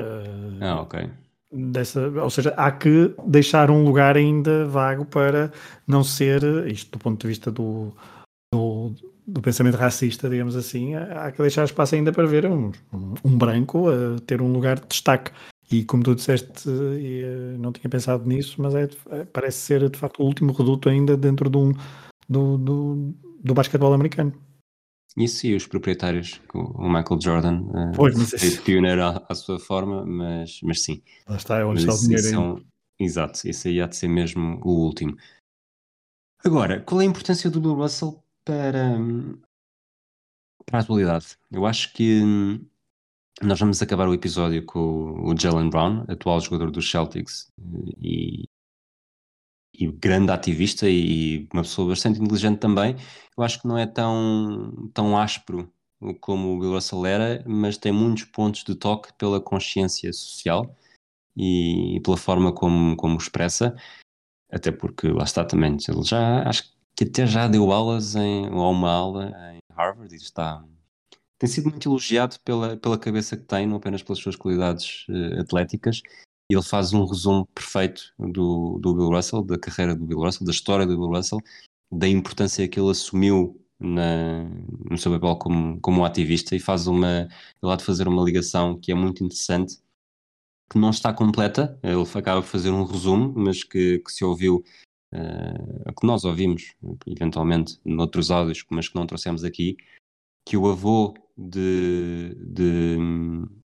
Uh, 0.00 0.58
ah, 0.60 0.80
ok. 0.82 1.08
Dessa, 1.52 2.08
ou 2.08 2.30
seja, 2.30 2.52
há 2.56 2.72
que 2.72 3.14
deixar 3.26 3.70
um 3.70 3.84
lugar 3.84 4.16
ainda 4.16 4.66
vago 4.66 5.04
para 5.04 5.52
não 5.86 6.02
ser, 6.02 6.42
isto 6.66 6.90
do 6.90 6.98
ponto 6.98 7.20
de 7.20 7.28
vista 7.28 7.48
do, 7.52 7.92
do 8.90 9.14
do 9.26 9.40
pensamento 9.40 9.76
racista, 9.76 10.28
digamos 10.28 10.54
assim, 10.54 10.94
há 10.94 11.32
que 11.32 11.40
deixar 11.40 11.64
espaço 11.64 11.94
ainda 11.94 12.12
para 12.12 12.26
ver 12.26 12.46
um, 12.46 12.70
um 13.24 13.36
branco 13.36 13.88
a 13.88 14.20
ter 14.20 14.42
um 14.42 14.52
lugar 14.52 14.78
de 14.78 14.86
destaque. 14.86 15.32
E 15.70 15.82
como 15.82 16.02
tu 16.02 16.14
disseste, 16.14 16.68
eh, 16.68 17.56
não 17.58 17.72
tinha 17.72 17.88
pensado 17.88 18.28
nisso, 18.28 18.60
mas 18.60 18.74
é, 18.74 18.88
é, 19.10 19.24
parece 19.24 19.58
ser 19.58 19.88
de 19.88 19.98
facto 19.98 20.20
o 20.20 20.26
último 20.26 20.52
reduto 20.52 20.90
ainda 20.90 21.16
dentro 21.16 21.48
de 21.48 21.56
um, 21.56 21.72
do, 22.28 22.58
do, 22.58 23.14
do 23.42 23.54
basquetebol 23.54 23.94
americano. 23.94 24.34
Isso 25.16 25.46
e 25.46 25.54
os 25.54 25.66
proprietários, 25.66 26.40
o 26.52 26.86
Michael 26.86 27.20
Jordan 27.20 27.64
eh, 27.74 27.92
pois, 27.96 28.14
mas 28.14 28.34
é 28.34 28.60
pioneiro 28.60 29.02
à, 29.02 29.24
à, 29.26 29.34
sua 29.34 29.58
forma, 29.58 30.04
mas, 30.04 30.60
mas 30.62 30.82
sim. 30.82 31.02
Lá 31.26 31.36
está, 31.36 31.58
é 31.58 31.64
onde 31.64 31.80
está 31.80 31.94
o 31.94 31.98
dinheiro. 31.98 32.22
São, 32.22 32.62
exato, 33.00 33.48
isso 33.48 33.66
aí 33.66 33.80
há 33.80 33.86
de 33.86 33.96
ser 33.96 34.08
mesmo 34.08 34.60
o 34.62 34.84
último. 34.84 35.16
Agora, 36.44 36.80
qual 36.80 37.00
é 37.00 37.04
a 37.04 37.08
importância 37.08 37.48
do 37.48 37.58
Bill 37.58 37.74
Russell 37.74 38.23
para, 38.44 38.98
para 40.66 40.78
a 40.78 40.82
atualidade, 40.82 41.36
eu 41.50 41.66
acho 41.66 41.92
que 41.92 42.20
nós 43.42 43.58
vamos 43.58 43.82
acabar 43.82 44.08
o 44.08 44.14
episódio 44.14 44.64
com 44.64 45.28
o 45.28 45.36
Jalen 45.36 45.70
Brown, 45.70 46.04
atual 46.08 46.40
jogador 46.40 46.70
dos 46.70 46.88
Celtics 46.88 47.50
e, 48.00 48.44
e 49.72 49.90
grande 49.90 50.30
ativista 50.30 50.88
e 50.88 51.48
uma 51.52 51.62
pessoa 51.62 51.88
bastante 51.88 52.20
inteligente 52.20 52.60
também. 52.60 52.96
Eu 53.36 53.42
acho 53.42 53.60
que 53.60 53.66
não 53.66 53.76
é 53.76 53.86
tão, 53.86 54.90
tão 54.94 55.18
áspero 55.18 55.72
como 56.20 56.54
o 56.54 56.60
Bill 56.60 56.72
Russell 56.74 57.06
era, 57.06 57.44
mas 57.46 57.76
tem 57.76 57.92
muitos 57.92 58.24
pontos 58.24 58.62
de 58.62 58.74
toque 58.74 59.12
pela 59.14 59.40
consciência 59.40 60.12
social 60.12 60.76
e, 61.36 62.00
pela 62.04 62.16
forma 62.16 62.52
como, 62.52 62.96
como 62.96 63.16
expressa. 63.16 63.74
Até 64.50 64.70
porque 64.70 65.08
lá 65.08 65.24
está 65.24 65.44
também, 65.44 65.76
ele 65.88 66.02
já 66.04 66.48
acho 66.48 66.64
que 66.70 66.73
que 66.96 67.04
até 67.04 67.26
já 67.26 67.48
deu 67.48 67.72
aulas 67.72 68.14
em, 68.14 68.50
ou 68.50 68.70
uma 68.70 68.90
aula 68.90 69.32
em 69.52 69.58
Harvard 69.74 70.14
e 70.14 70.16
está 70.16 70.64
tem 71.38 71.48
sido 71.48 71.68
muito 71.68 71.88
elogiado 71.88 72.36
pela, 72.44 72.76
pela 72.76 72.98
cabeça 72.98 73.36
que 73.36 73.44
tem, 73.44 73.66
não 73.66 73.76
apenas 73.76 74.02
pelas 74.02 74.18
suas 74.18 74.36
qualidades 74.36 75.06
uh, 75.08 75.40
atléticas. 75.40 76.00
Ele 76.48 76.62
faz 76.62 76.92
um 76.92 77.04
resumo 77.04 77.46
perfeito 77.54 78.14
do, 78.18 78.78
do 78.78 78.94
Bill 78.94 79.10
Russell, 79.10 79.42
da 79.42 79.58
carreira 79.58 79.94
do 79.94 80.06
Bill 80.06 80.20
Russell, 80.20 80.46
da 80.46 80.52
história 80.52 80.86
do 80.86 80.96
Bill 80.96 81.08
Russell, 81.08 81.40
da 81.92 82.08
importância 82.08 82.68
que 82.68 82.78
ele 82.78 82.90
assumiu 82.90 83.60
na, 83.78 84.44
no 84.90 84.96
seu 84.96 85.12
papel 85.12 85.36
como, 85.36 85.80
como 85.80 86.04
ativista 86.04 86.54
e 86.54 86.60
faz 86.60 86.86
uma, 86.86 87.28
ele 87.62 87.72
há 87.72 87.76
de 87.76 87.84
fazer 87.84 88.08
uma 88.08 88.22
ligação 88.22 88.78
que 88.78 88.92
é 88.92 88.94
muito 88.94 89.24
interessante, 89.24 89.78
que 90.70 90.78
não 90.78 90.90
está 90.90 91.12
completa, 91.12 91.78
ele 91.82 92.02
acaba 92.14 92.40
de 92.40 92.46
fazer 92.46 92.70
um 92.70 92.84
resumo, 92.84 93.32
mas 93.36 93.62
que, 93.62 93.98
que 93.98 94.12
se 94.12 94.24
ouviu 94.24 94.64
uh, 95.14 95.94
que 95.94 96.06
nós 96.06 96.24
ouvimos 96.24 96.74
eventualmente 97.06 97.78
noutros 97.84 98.30
áudios, 98.30 98.64
mas 98.70 98.88
que 98.88 98.94
não 98.94 99.06
trouxemos 99.06 99.44
aqui, 99.44 99.76
que 100.44 100.56
o 100.56 100.68
avô 100.68 101.14
de, 101.36 102.34
de, 102.36 102.96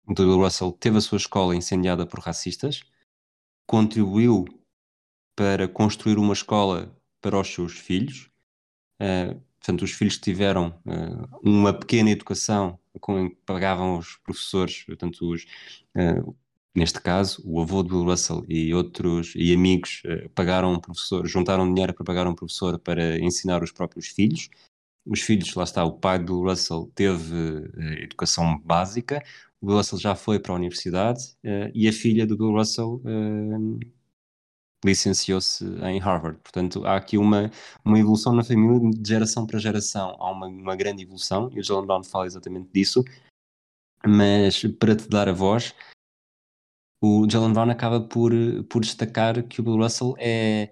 de 0.07 0.23
Russell 0.23 0.71
teve 0.73 0.97
a 0.97 1.01
sua 1.01 1.17
escola 1.17 1.55
incendiada 1.55 2.05
por 2.05 2.19
racistas, 2.19 2.83
contribuiu 3.65 4.45
para 5.35 5.67
construir 5.67 6.17
uma 6.17 6.33
escola 6.33 6.95
para 7.21 7.39
os 7.39 7.53
seus 7.53 7.73
filhos. 7.73 8.29
Uh, 8.99 9.39
portanto, 9.59 9.83
os 9.83 9.91
filhos 9.91 10.17
tiveram 10.17 10.69
uh, 10.85 11.39
uma 11.43 11.73
pequena 11.73 12.09
educação 12.09 12.79
com 12.99 13.29
que 13.29 13.35
pagavam 13.45 13.97
os 13.97 14.17
professores, 14.17 14.83
portanto, 14.83 15.31
os, 15.31 15.45
uh, 15.95 16.35
neste 16.77 17.01
caso, 17.01 17.41
o 17.43 17.59
avô 17.59 17.81
Bill 17.81 18.03
Russell 18.03 18.45
e 18.47 18.71
outros 18.71 19.33
e 19.35 19.51
amigos 19.51 20.03
uh, 20.05 20.29
pagaram 20.29 20.73
um 20.73 20.79
professor, 20.79 21.25
juntaram 21.25 21.67
dinheiro 21.73 21.91
para 21.91 22.05
pagar 22.05 22.27
um 22.27 22.35
professor 22.35 22.77
para 22.77 23.19
ensinar 23.19 23.63
os 23.63 23.71
próprios 23.71 24.07
filhos. 24.07 24.49
Os 25.03 25.21
filhos, 25.21 25.53
lá 25.55 25.63
está, 25.63 25.83
o 25.83 25.93
pai 25.93 26.19
Bill 26.19 26.43
Russell 26.43 26.91
teve 26.93 27.33
uh, 27.33 28.03
educação 28.03 28.59
básica, 28.59 29.23
o 29.59 29.73
Russell 29.73 29.97
já 29.97 30.13
foi 30.13 30.39
para 30.39 30.53
a 30.53 30.55
universidade 30.55 31.35
uh, 31.43 31.71
e 31.73 31.87
a 31.87 31.93
filha 31.93 32.27
do 32.27 32.37
Bill 32.37 32.51
Russell 32.51 33.01
licenciou-se 34.85 35.65
em 35.81 35.99
Harvard. 35.99 36.39
Portanto, 36.43 36.85
há 36.85 36.95
aqui 36.95 37.17
uma, 37.17 37.49
uma 37.83 37.99
evolução 37.99 38.33
na 38.35 38.43
família 38.43 38.91
de 38.91 39.09
geração 39.09 39.47
para 39.47 39.57
geração. 39.57 40.15
Há 40.19 40.31
uma, 40.31 40.45
uma 40.45 40.75
grande 40.75 41.01
evolução 41.01 41.49
e 41.51 41.59
o 41.59 41.63
John 41.63 41.83
Brown 41.87 42.03
fala 42.03 42.27
exatamente 42.27 42.69
disso. 42.71 43.03
Mas 44.05 44.63
para 44.79 44.95
te 44.95 45.09
dar 45.09 45.27
a 45.27 45.33
voz, 45.33 45.73
o 47.01 47.27
Jalen 47.29 47.53
Brown 47.53 47.69
acaba 47.69 48.01
por, 48.01 48.31
por 48.69 48.81
destacar 48.81 49.43
que 49.43 49.61
o 49.61 49.63
Bill 49.63 49.77
Russell 49.77 50.15
é 50.17 50.71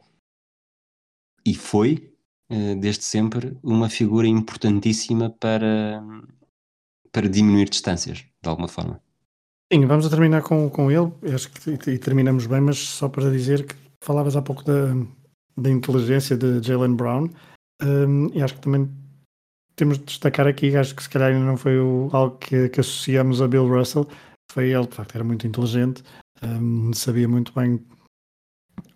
e 1.46 1.54
foi 1.54 2.12
eh, 2.50 2.76
desde 2.76 3.04
sempre 3.04 3.58
uma 3.64 3.90
figura 3.90 4.28
importantíssima 4.28 5.30
para, 5.30 6.04
para 7.12 7.30
diminuir 7.30 7.70
distâncias, 7.70 8.26
de 8.42 8.50
alguma 8.50 8.68
forma. 8.68 9.02
Sim, 9.72 9.86
vamos 9.86 10.06
a 10.06 10.10
terminar 10.10 10.42
com, 10.44 10.70
com 10.70 10.92
ele. 10.92 11.12
Acho 11.34 11.52
que 11.52 11.92
e, 11.92 11.98
terminamos 11.98 12.46
bem, 12.48 12.62
mas 12.62 12.78
só 12.78 13.10
para 13.10 13.32
dizer 13.32 13.66
que 13.66 13.76
falavas 14.04 14.36
há 14.36 14.42
pouco 14.42 14.64
da, 14.64 14.94
da 15.58 15.70
inteligência 15.70 16.38
de 16.38 16.62
Jalen 16.62 16.96
Brown. 16.96 17.30
Um, 17.82 18.30
e 18.34 18.42
acho 18.42 18.56
que 18.56 18.62
também 18.62 18.90
temos 19.76 19.98
de 19.98 20.06
destacar 20.06 20.48
aqui, 20.48 20.76
acho 20.76 20.96
que 20.96 21.04
se 21.04 21.10
calhar 21.10 21.32
ainda 21.32 21.46
não 21.46 21.58
foi 21.58 21.80
o, 21.80 22.10
algo 22.14 22.38
que, 22.38 22.70
que 22.70 22.80
associamos 22.80 23.42
a 23.42 23.48
Bill 23.48 23.68
Russell, 23.68 24.08
foi 24.56 24.70
ele, 24.70 24.88
de 24.88 24.96
facto, 24.96 25.16
era 25.16 25.24
muito 25.24 25.46
inteligente, 25.46 26.02
um, 26.42 26.94
sabia 26.94 27.28
muito 27.28 27.52
bem 27.54 27.86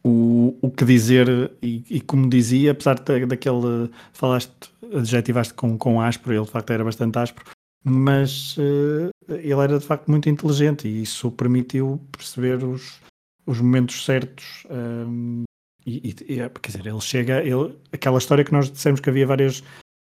o, 0.01 0.57
o 0.61 0.71
que 0.71 0.85
dizer 0.85 1.51
e, 1.61 1.83
e 1.89 1.99
como 1.99 2.29
dizia, 2.29 2.71
apesar 2.71 2.97
de, 2.97 3.25
daquele, 3.25 3.91
falaste, 4.13 4.71
adjetivaste 4.95 5.53
com, 5.53 5.77
com 5.77 5.99
áspero, 5.99 6.33
ele 6.33 6.45
de 6.45 6.51
facto 6.51 6.71
era 6.71 6.85
bastante 6.85 7.19
áspero, 7.19 7.45
mas 7.83 8.55
uh, 8.55 9.09
ele 9.27 9.61
era 9.61 9.77
de 9.77 9.85
facto 9.85 10.09
muito 10.09 10.29
inteligente 10.29 10.87
e 10.87 11.01
isso 11.01 11.29
permitiu 11.29 11.99
perceber 12.09 12.63
os, 12.63 13.01
os 13.45 13.59
momentos 13.59 14.05
certos 14.05 14.65
um, 14.69 15.43
e, 15.85 16.09
e, 16.09 16.35
quer 16.37 16.67
dizer, 16.67 16.87
ele 16.87 17.01
chega, 17.01 17.43
ele, 17.43 17.75
aquela 17.91 18.17
história 18.17 18.45
que 18.45 18.53
nós 18.53 18.71
dissemos 18.71 19.01
que 19.01 19.09
havia 19.09 19.27
várias 19.27 19.59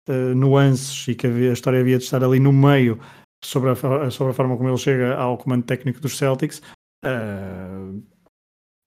uh, 0.07 0.35
nuances 0.35 1.09
e 1.09 1.15
que 1.15 1.27
havia, 1.27 1.49
a 1.49 1.55
história 1.55 1.81
havia 1.81 1.97
de 1.97 2.05
estar 2.05 2.23
ali 2.23 2.39
no 2.41 2.53
meio 2.53 3.01
sobre 3.45 3.71
a, 3.71 4.11
sobre 4.11 4.31
a 4.31 4.35
forma 4.35 4.57
como 4.57 4.69
ele 4.69 4.79
chega 4.79 5.15
ao 5.17 5.39
comando 5.39 5.65
técnico 5.65 6.01
dos 6.01 6.17
Celtics. 6.17 6.63
Uh, 7.05 8.03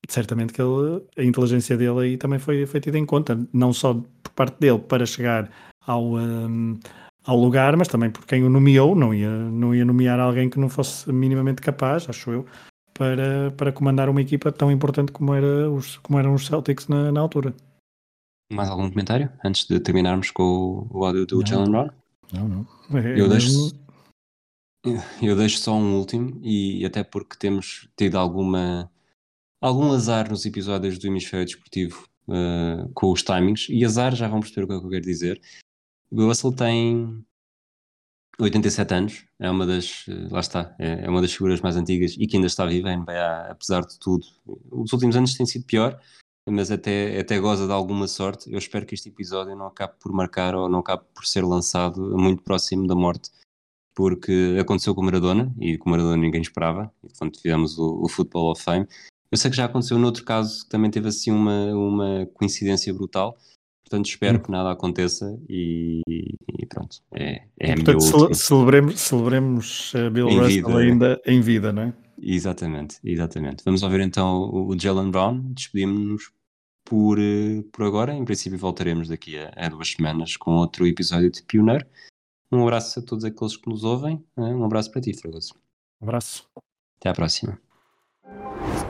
certamente 0.09 0.53
que 0.53 0.61
ele, 0.61 1.03
a 1.17 1.23
inteligência 1.23 1.77
dele 1.77 1.99
aí 1.99 2.17
também 2.17 2.39
foi, 2.39 2.65
foi 2.65 2.79
tida 2.79 2.97
em 2.97 3.05
conta, 3.05 3.39
não 3.53 3.71
só 3.71 3.93
por 3.93 4.31
parte 4.33 4.59
dele 4.59 4.79
para 4.79 5.05
chegar 5.05 5.49
ao, 5.85 6.15
um, 6.15 6.77
ao 7.25 7.37
lugar, 7.37 7.75
mas 7.77 7.87
também 7.87 8.09
por 8.09 8.25
quem 8.25 8.43
o 8.43 8.49
nomeou, 8.49 8.95
não 8.95 9.13
ia, 9.13 9.29
não 9.29 9.73
ia 9.73 9.85
nomear 9.85 10.19
alguém 10.19 10.49
que 10.49 10.59
não 10.59 10.69
fosse 10.69 11.11
minimamente 11.11 11.61
capaz, 11.61 12.09
acho 12.09 12.31
eu, 12.31 12.45
para, 12.93 13.51
para 13.51 13.71
comandar 13.71 14.09
uma 14.09 14.21
equipa 14.21 14.51
tão 14.51 14.71
importante 14.71 15.11
como, 15.11 15.33
era 15.33 15.69
os, 15.69 15.97
como 15.97 16.19
eram 16.19 16.33
os 16.33 16.45
Celtics 16.45 16.87
na, 16.87 17.11
na 17.11 17.21
altura. 17.21 17.53
Mais 18.51 18.67
algum 18.67 18.89
comentário 18.89 19.29
antes 19.45 19.67
de 19.67 19.79
terminarmos 19.79 20.31
com 20.31 20.43
o, 20.43 20.87
o 20.91 21.05
áudio 21.05 21.25
do 21.25 21.45
Jalen 21.45 21.69
Brown? 21.69 21.89
Não, 22.33 22.47
não. 22.47 22.67
É, 22.97 23.19
eu, 23.19 23.29
deixo, 23.29 23.71
eu 25.21 25.35
deixo 25.35 25.59
só 25.59 25.73
um 25.73 25.97
último, 25.97 26.39
e 26.43 26.85
até 26.85 27.03
porque 27.03 27.37
temos 27.37 27.89
tido 27.97 28.17
alguma, 28.17 28.91
algum 29.61 29.91
azar 29.91 30.29
nos 30.29 30.45
episódios 30.45 30.97
do 30.97 31.07
Hemisfério 31.07 31.45
Desportivo 31.45 32.07
uh, 32.27 32.89
com 32.93 33.11
os 33.11 33.23
timings, 33.23 33.67
e 33.69 33.83
azar 33.83 34.15
já 34.15 34.27
vão 34.27 34.39
perceber 34.39 34.63
o 34.63 34.67
que, 34.67 34.73
é 34.73 34.79
que 34.79 34.85
eu 34.85 34.89
quero 34.89 35.05
dizer. 35.05 35.41
O 36.11 36.25
Russell 36.25 36.53
tem 36.53 37.23
87 38.39 38.93
anos, 38.93 39.25
é 39.37 39.49
uma 39.49 39.65
das, 39.65 40.05
eh, 40.07 40.27
lá 40.31 40.39
está, 40.39 40.73
é, 40.79 41.05
é 41.05 41.09
uma 41.09 41.21
das 41.21 41.33
figuras 41.33 41.59
mais 41.59 41.75
antigas 41.75 42.15
e 42.17 42.25
que 42.25 42.37
ainda 42.37 42.47
está 42.47 42.65
viva, 42.65 42.89
NBA, 42.89 43.47
apesar 43.51 43.81
de 43.81 43.99
tudo. 43.99 44.25
Os 44.71 44.93
últimos 44.93 45.15
anos 45.17 45.33
têm 45.35 45.45
sido 45.45 45.65
pior, 45.65 45.99
mas 46.49 46.71
até, 46.71 47.19
até 47.19 47.37
goza 47.37 47.67
de 47.67 47.73
alguma 47.73 48.07
sorte. 48.07 48.51
Eu 48.51 48.57
espero 48.57 48.85
que 48.85 48.95
este 48.95 49.09
episódio 49.09 49.55
não 49.55 49.67
acabe 49.67 49.93
por 49.99 50.13
marcar 50.13 50.55
ou 50.55 50.69
não 50.69 50.79
acabe 50.79 51.03
por 51.13 51.25
ser 51.25 51.43
lançado 51.43 52.17
muito 52.17 52.41
próximo 52.41 52.87
da 52.87 52.95
morte, 52.95 53.29
porque 53.99 54.55
aconteceu 54.57 54.95
com 54.95 55.01
o 55.01 55.03
Maradona, 55.03 55.53
e 55.59 55.77
com 55.77 55.89
o 55.89 55.91
Maradona 55.91 56.15
ninguém 56.15 56.39
esperava, 56.39 56.89
quando 57.17 57.35
fizemos 57.35 57.77
o, 57.77 58.01
o 58.01 58.07
Football 58.07 58.53
of 58.53 58.63
Fame. 58.63 58.87
Eu 59.29 59.37
sei 59.37 59.51
que 59.51 59.57
já 59.57 59.65
aconteceu 59.65 59.99
noutro 59.99 60.23
caso 60.23 60.63
que 60.63 60.69
também 60.69 60.89
teve 60.89 61.09
assim 61.09 61.31
uma, 61.31 61.65
uma 61.75 62.25
coincidência 62.33 62.93
brutal, 62.93 63.37
portanto 63.83 64.05
espero 64.05 64.37
hum. 64.37 64.41
que 64.41 64.51
nada 64.51 64.71
aconteça 64.71 65.37
e, 65.49 65.99
e 66.07 66.65
pronto, 66.65 67.01
é, 67.11 67.41
é 67.59 67.71
e, 67.73 67.75
portanto, 67.75 68.33
celebremos, 68.33 68.97
celebremos 69.01 69.93
uh, 69.95 70.09
Bill 70.09 70.29
Russell 70.29 70.47
vida, 70.47 70.77
ainda 70.77 71.21
em 71.25 71.41
vida, 71.41 71.73
não 71.73 71.81
é? 71.81 71.93
Exatamente, 72.21 72.99
exatamente. 73.03 73.65
Vamos 73.65 73.83
ouvir 73.83 73.99
então 73.99 74.49
o 74.49 74.79
Jalen 74.79 75.11
Brown, 75.11 75.41
despedimos-nos 75.53 76.31
por, 76.85 77.19
eh, 77.19 77.63
por 77.73 77.85
agora. 77.85 78.13
Em 78.13 78.23
princípio, 78.23 78.57
voltaremos 78.57 79.09
daqui 79.09 79.37
a, 79.37 79.51
a, 79.57 79.67
duas 79.67 79.89
semanas 79.89 80.37
com 80.37 80.51
outro 80.51 80.87
episódio 80.87 81.29
de 81.29 81.43
Pioneiro. 81.43 81.85
Um 82.51 82.63
abraço 82.63 82.99
a 82.99 83.01
todos 83.01 83.23
aqueles 83.23 83.55
que 83.55 83.69
nos 83.69 83.83
ouvem. 83.83 84.23
Um 84.35 84.63
abraço 84.63 84.91
para 84.91 85.01
ti, 85.01 85.13
Fragoso. 85.13 85.53
Um 86.01 86.05
abraço. 86.05 86.43
Até 86.99 87.09
à 87.09 87.13
próxima. 87.13 87.59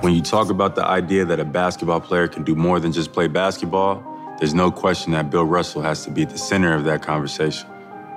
When 0.01 0.16
you 0.16 0.22
talk 0.22 0.49
about 0.49 0.76
the 0.76 0.86
idea 0.86 1.26
that 1.26 1.41
a 1.41 1.45
basketball 1.45 1.99
player 1.99 2.30
can 2.30 2.43
do 2.43 2.55
more 2.55 2.80
than 2.80 2.93
just 2.93 3.12
play 3.12 3.28
basketball, 3.28 4.01
there's 4.39 4.53
no 4.53 4.72
question 4.72 5.12
that 5.12 5.30
Bill 5.30 5.45
Russell 5.45 5.82
has 5.82 6.05
to 6.05 6.12
be 6.12 6.22
at 6.24 6.30
the 6.30 6.38
center 6.38 6.74
of 6.74 6.86
that 6.86 7.01
conversation. 7.05 7.68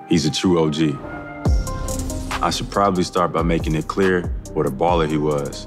He's 0.08 0.24
a 0.24 0.30
true 0.30 0.60
OG. 0.62 0.96
I 2.40 2.50
should 2.50 2.70
probably 2.70 3.02
start 3.02 3.32
by 3.32 3.42
making 3.42 3.74
it 3.74 3.88
clear 3.88 4.32
what 4.54 4.66
a 4.66 4.70
baller 4.70 5.08
he 5.08 5.18
was. 5.18 5.66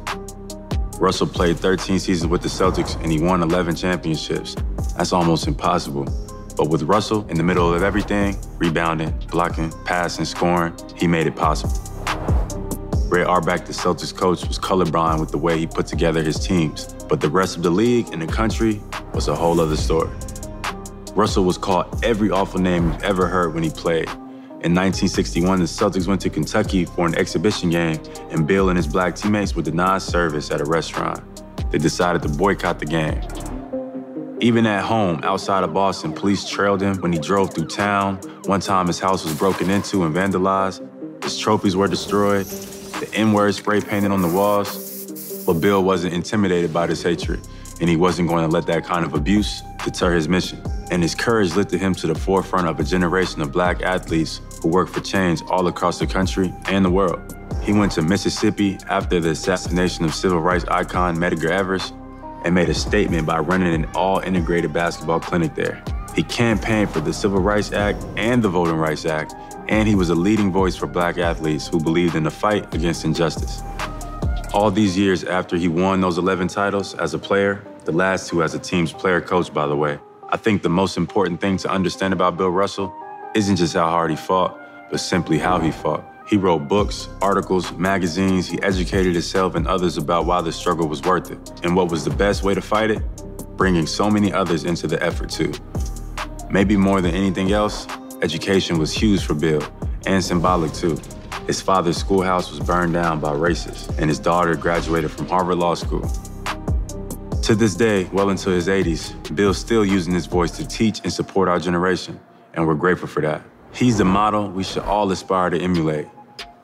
Russell 1.00 1.28
played 1.28 1.58
13 1.58 2.00
seasons 2.00 2.32
with 2.32 2.42
the 2.42 2.48
Celtics 2.48 2.96
and 3.04 3.12
he 3.12 3.20
won 3.20 3.42
11 3.42 3.76
championships. 3.76 4.56
That's 4.96 5.12
almost 5.12 5.48
impossible. 5.48 6.06
But 6.56 6.70
with 6.70 6.84
Russell 6.84 7.28
in 7.30 7.38
the 7.38 7.44
middle 7.44 7.74
of 7.74 7.84
everything, 7.84 8.38
rebounding, 8.58 9.12
blocking, 9.30 9.72
passing, 9.84 10.26
scoring, 10.26 10.74
he 10.96 11.08
made 11.08 11.28
it 11.28 11.36
possible. 11.36 11.74
Ray 13.10 13.24
Auerbach, 13.24 13.66
the 13.66 13.74
Celtics 13.74 14.16
coach, 14.16 14.48
was 14.48 14.58
colorblind 14.58 15.20
with 15.20 15.32
the 15.32 15.38
way 15.38 15.58
he 15.58 15.68
put 15.68 15.86
together 15.86 16.24
his 16.24 16.40
teams. 16.40 16.94
But 17.08 17.22
the 17.22 17.30
rest 17.30 17.56
of 17.56 17.64
the 17.64 17.70
league 17.70 18.08
and 18.12 18.22
the 18.22 18.28
country 18.28 18.82
was 19.14 19.28
a 19.28 19.36
whole 19.36 19.60
other 19.60 19.78
story. 19.78 20.10
Russell 21.14 21.46
was 21.46 21.58
called 21.58 22.04
every 22.04 22.30
awful 22.30 22.60
name 22.60 22.92
you've 22.92 23.04
ever 23.04 23.28
heard 23.28 23.54
when 23.54 23.64
he 23.64 23.70
played. 23.70 24.10
In 24.66 24.74
1961, 24.74 25.60
the 25.60 25.66
Celtics 25.66 26.08
went 26.08 26.20
to 26.22 26.30
Kentucky 26.30 26.86
for 26.86 27.06
an 27.06 27.16
exhibition 27.16 27.70
game, 27.70 28.02
and 28.32 28.48
Bill 28.48 28.70
and 28.70 28.78
his 28.78 28.88
black 28.88 29.16
teammates 29.16 29.56
were 29.56 29.62
denied 29.62 30.02
service 30.02 30.50
at 30.52 30.60
a 30.60 30.66
restaurant. 30.66 31.24
They 31.72 31.78
decided 31.78 32.22
to 32.24 32.30
boycott 32.30 32.80
the 32.80 32.86
game. 32.86 33.22
Even 34.42 34.66
at 34.66 34.84
home, 34.84 35.22
outside 35.24 35.64
of 35.64 35.74
Boston, 35.74 36.12
police 36.12 36.48
trailed 36.48 36.82
him 36.82 36.98
when 36.98 37.14
he 37.14 37.20
drove 37.20 37.54
through 37.54 37.68
town. 37.68 38.18
One 38.46 38.60
time, 38.60 38.88
his 38.88 39.00
house 39.00 39.24
was 39.24 39.34
broken 39.34 39.70
into 39.70 40.04
and 40.04 40.14
vandalized. 40.14 41.24
His 41.24 41.40
trophies 41.40 41.78
were 41.78 41.88
destroyed. 41.88 42.46
The 42.46 43.10
N 43.14 43.32
word 43.32 43.56
spray 43.56 43.80
painted 43.80 44.12
on 44.12 44.22
the 44.22 44.28
walls. 44.28 45.44
But 45.46 45.56
Bill 45.56 45.84
wasn't 45.84 46.14
intimidated 46.14 46.74
by 46.74 46.88
this 46.88 47.02
hatred, 47.02 47.48
and 47.80 47.90
he 47.90 47.96
wasn't 47.96 48.28
going 48.28 48.44
to 48.46 48.52
let 48.52 48.66
that 48.68 48.84
kind 48.84 49.06
of 49.06 49.14
abuse 49.14 49.62
deter 49.86 50.14
his 50.14 50.28
mission. 50.28 50.62
And 50.92 51.02
his 51.02 51.16
courage 51.16 51.56
lifted 51.56 51.80
him 51.80 51.96
to 51.96 52.08
the 52.08 52.16
forefront 52.16 52.68
of 52.68 52.78
a 52.80 52.84
generation 52.84 53.42
of 53.42 53.54
black 53.54 53.84
athletes 53.84 54.42
who 54.62 54.68
work 54.68 54.90
for 54.90 55.00
change 55.00 55.44
all 55.44 55.68
across 55.68 56.00
the 56.00 56.08
country 56.08 56.54
and 56.66 56.84
the 56.84 56.92
world. 56.92 57.38
He 57.64 57.72
went 57.72 57.94
to 57.94 58.02
Mississippi 58.02 58.80
after 58.90 59.22
the 59.22 59.30
assassination 59.30 60.04
of 60.04 60.14
civil 60.14 60.42
rights 60.42 60.66
icon 60.66 61.16
Medgar 61.16 61.52
Evers 61.52 61.94
and 62.46 62.54
made 62.54 62.70
a 62.70 62.74
statement 62.74 63.26
by 63.26 63.40
running 63.40 63.74
an 63.74 63.86
all 63.96 64.20
integrated 64.20 64.72
basketball 64.72 65.20
clinic 65.20 65.56
there. 65.56 65.84
He 66.16 66.24
campaigned 66.24 66.92
for 66.92 67.02
the 67.02 67.12
Civil 67.12 67.42
Rights 67.42 67.74
Act 67.74 68.06
and 68.16 68.42
the 68.42 68.48
Voting 68.48 68.78
Rights 68.78 69.06
Act, 69.06 69.36
and 69.68 69.88
he 69.88 69.96
was 69.96 70.10
a 70.10 70.16
leading 70.16 70.52
voice 70.52 70.76
for 70.76 70.86
black 70.86 71.18
athletes 71.18 71.68
who 71.68 71.82
believed 71.82 72.16
in 72.16 72.24
the 72.24 72.32
fight 72.32 72.74
against 72.74 73.04
injustice. 73.04 73.64
All 74.54 74.72
these 74.72 74.98
years 74.98 75.24
after 75.26 75.58
he 75.58 75.68
won 75.68 76.00
those 76.00 76.18
11 76.18 76.48
titles 76.48 76.94
as 76.94 77.14
a 77.14 77.20
player, 77.20 77.62
the 77.84 77.92
last 77.92 78.30
two 78.30 78.44
as 78.44 78.54
a 78.54 78.60
team's 78.60 78.94
player 78.94 79.20
coach, 79.20 79.52
by 79.54 79.66
the 79.68 79.76
way, 79.76 80.00
I 80.30 80.38
think 80.38 80.62
the 80.62 80.70
most 80.70 80.98
important 80.98 81.42
thing 81.42 81.58
to 81.58 81.70
understand 81.70 82.14
about 82.14 82.38
Bill 82.38 82.50
Russell 82.50 82.96
isn't 83.34 83.58
just 83.58 83.74
how 83.74 83.90
hard 83.90 84.12
he 84.12 84.16
fought, 84.16 84.58
but 84.90 85.00
simply 85.00 85.40
how 85.40 85.60
he 85.60 85.72
fought. 85.72 86.06
He 86.28 86.38
wrote 86.38 86.68
books, 86.68 87.10
articles, 87.22 87.72
magazines. 87.74 88.48
He 88.48 88.62
educated 88.62 89.14
himself 89.14 89.56
and 89.56 89.68
others 89.68 89.98
about 89.98 90.26
why 90.26 90.42
the 90.42 90.52
struggle 90.52 90.88
was 90.88 91.02
worth 91.04 91.32
it. 91.32 91.52
And 91.64 91.76
what 91.76 91.90
was 91.90 92.04
the 92.04 92.10
best 92.10 92.44
way 92.44 92.54
to 92.54 92.62
fight 92.62 92.92
it? 92.92 93.02
Bringing 93.58 93.86
so 93.86 94.10
many 94.10 94.34
others 94.34 94.64
into 94.64 94.88
the 94.88 95.02
effort, 95.04 95.30
too. 95.30 95.54
Maybe 96.50 96.76
more 96.76 97.02
than 97.02 97.14
anything 97.14 97.52
else, 97.52 97.88
education 98.22 98.80
was 98.80 98.92
huge 98.92 99.24
for 99.24 99.34
Bill 99.34 99.62
and 100.06 100.24
symbolic, 100.24 100.74
too. 100.74 101.00
His 101.48 101.62
father's 101.62 101.98
schoolhouse 101.98 102.50
was 102.50 102.60
burned 102.60 102.94
down 102.94 103.20
by 103.20 103.32
racists, 103.32 103.96
and 104.00 104.10
his 104.10 104.20
daughter 104.20 104.56
graduated 104.56 105.12
from 105.12 105.28
Harvard 105.28 105.58
Law 105.58 105.76
School. 105.76 106.10
To 107.44 107.54
this 107.54 107.76
day, 107.76 108.06
well 108.12 108.32
into 108.32 108.50
his 108.50 108.68
80s, 108.68 109.36
Bill's 109.36 109.60
still 109.60 109.86
using 109.86 110.14
his 110.14 110.26
voice 110.26 110.52
to 110.58 110.68
teach 110.68 111.02
and 111.04 111.14
support 111.14 111.48
our 111.48 111.60
generation 111.60 112.20
and 112.56 112.66
we're 112.66 112.76
grateful 112.76 113.08
for 113.08 113.22
that. 113.22 113.42
He's 113.74 113.98
the 113.98 114.06
model 114.06 114.50
we 114.50 114.64
should 114.64 114.84
all 114.84 115.12
aspire 115.12 115.50
to 115.50 115.60
emulate. 115.60 116.08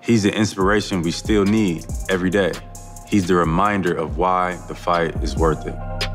He's 0.01 0.23
the 0.23 0.35
inspiration 0.35 1.03
we 1.03 1.11
still 1.11 1.45
need 1.45 1.85
every 2.09 2.31
day. 2.31 2.53
He's 3.07 3.27
the 3.27 3.35
reminder 3.35 3.93
of 3.93 4.17
why 4.17 4.55
the 4.67 4.73
fight 4.73 5.15
is 5.23 5.37
worth 5.37 5.67
it. 5.67 6.10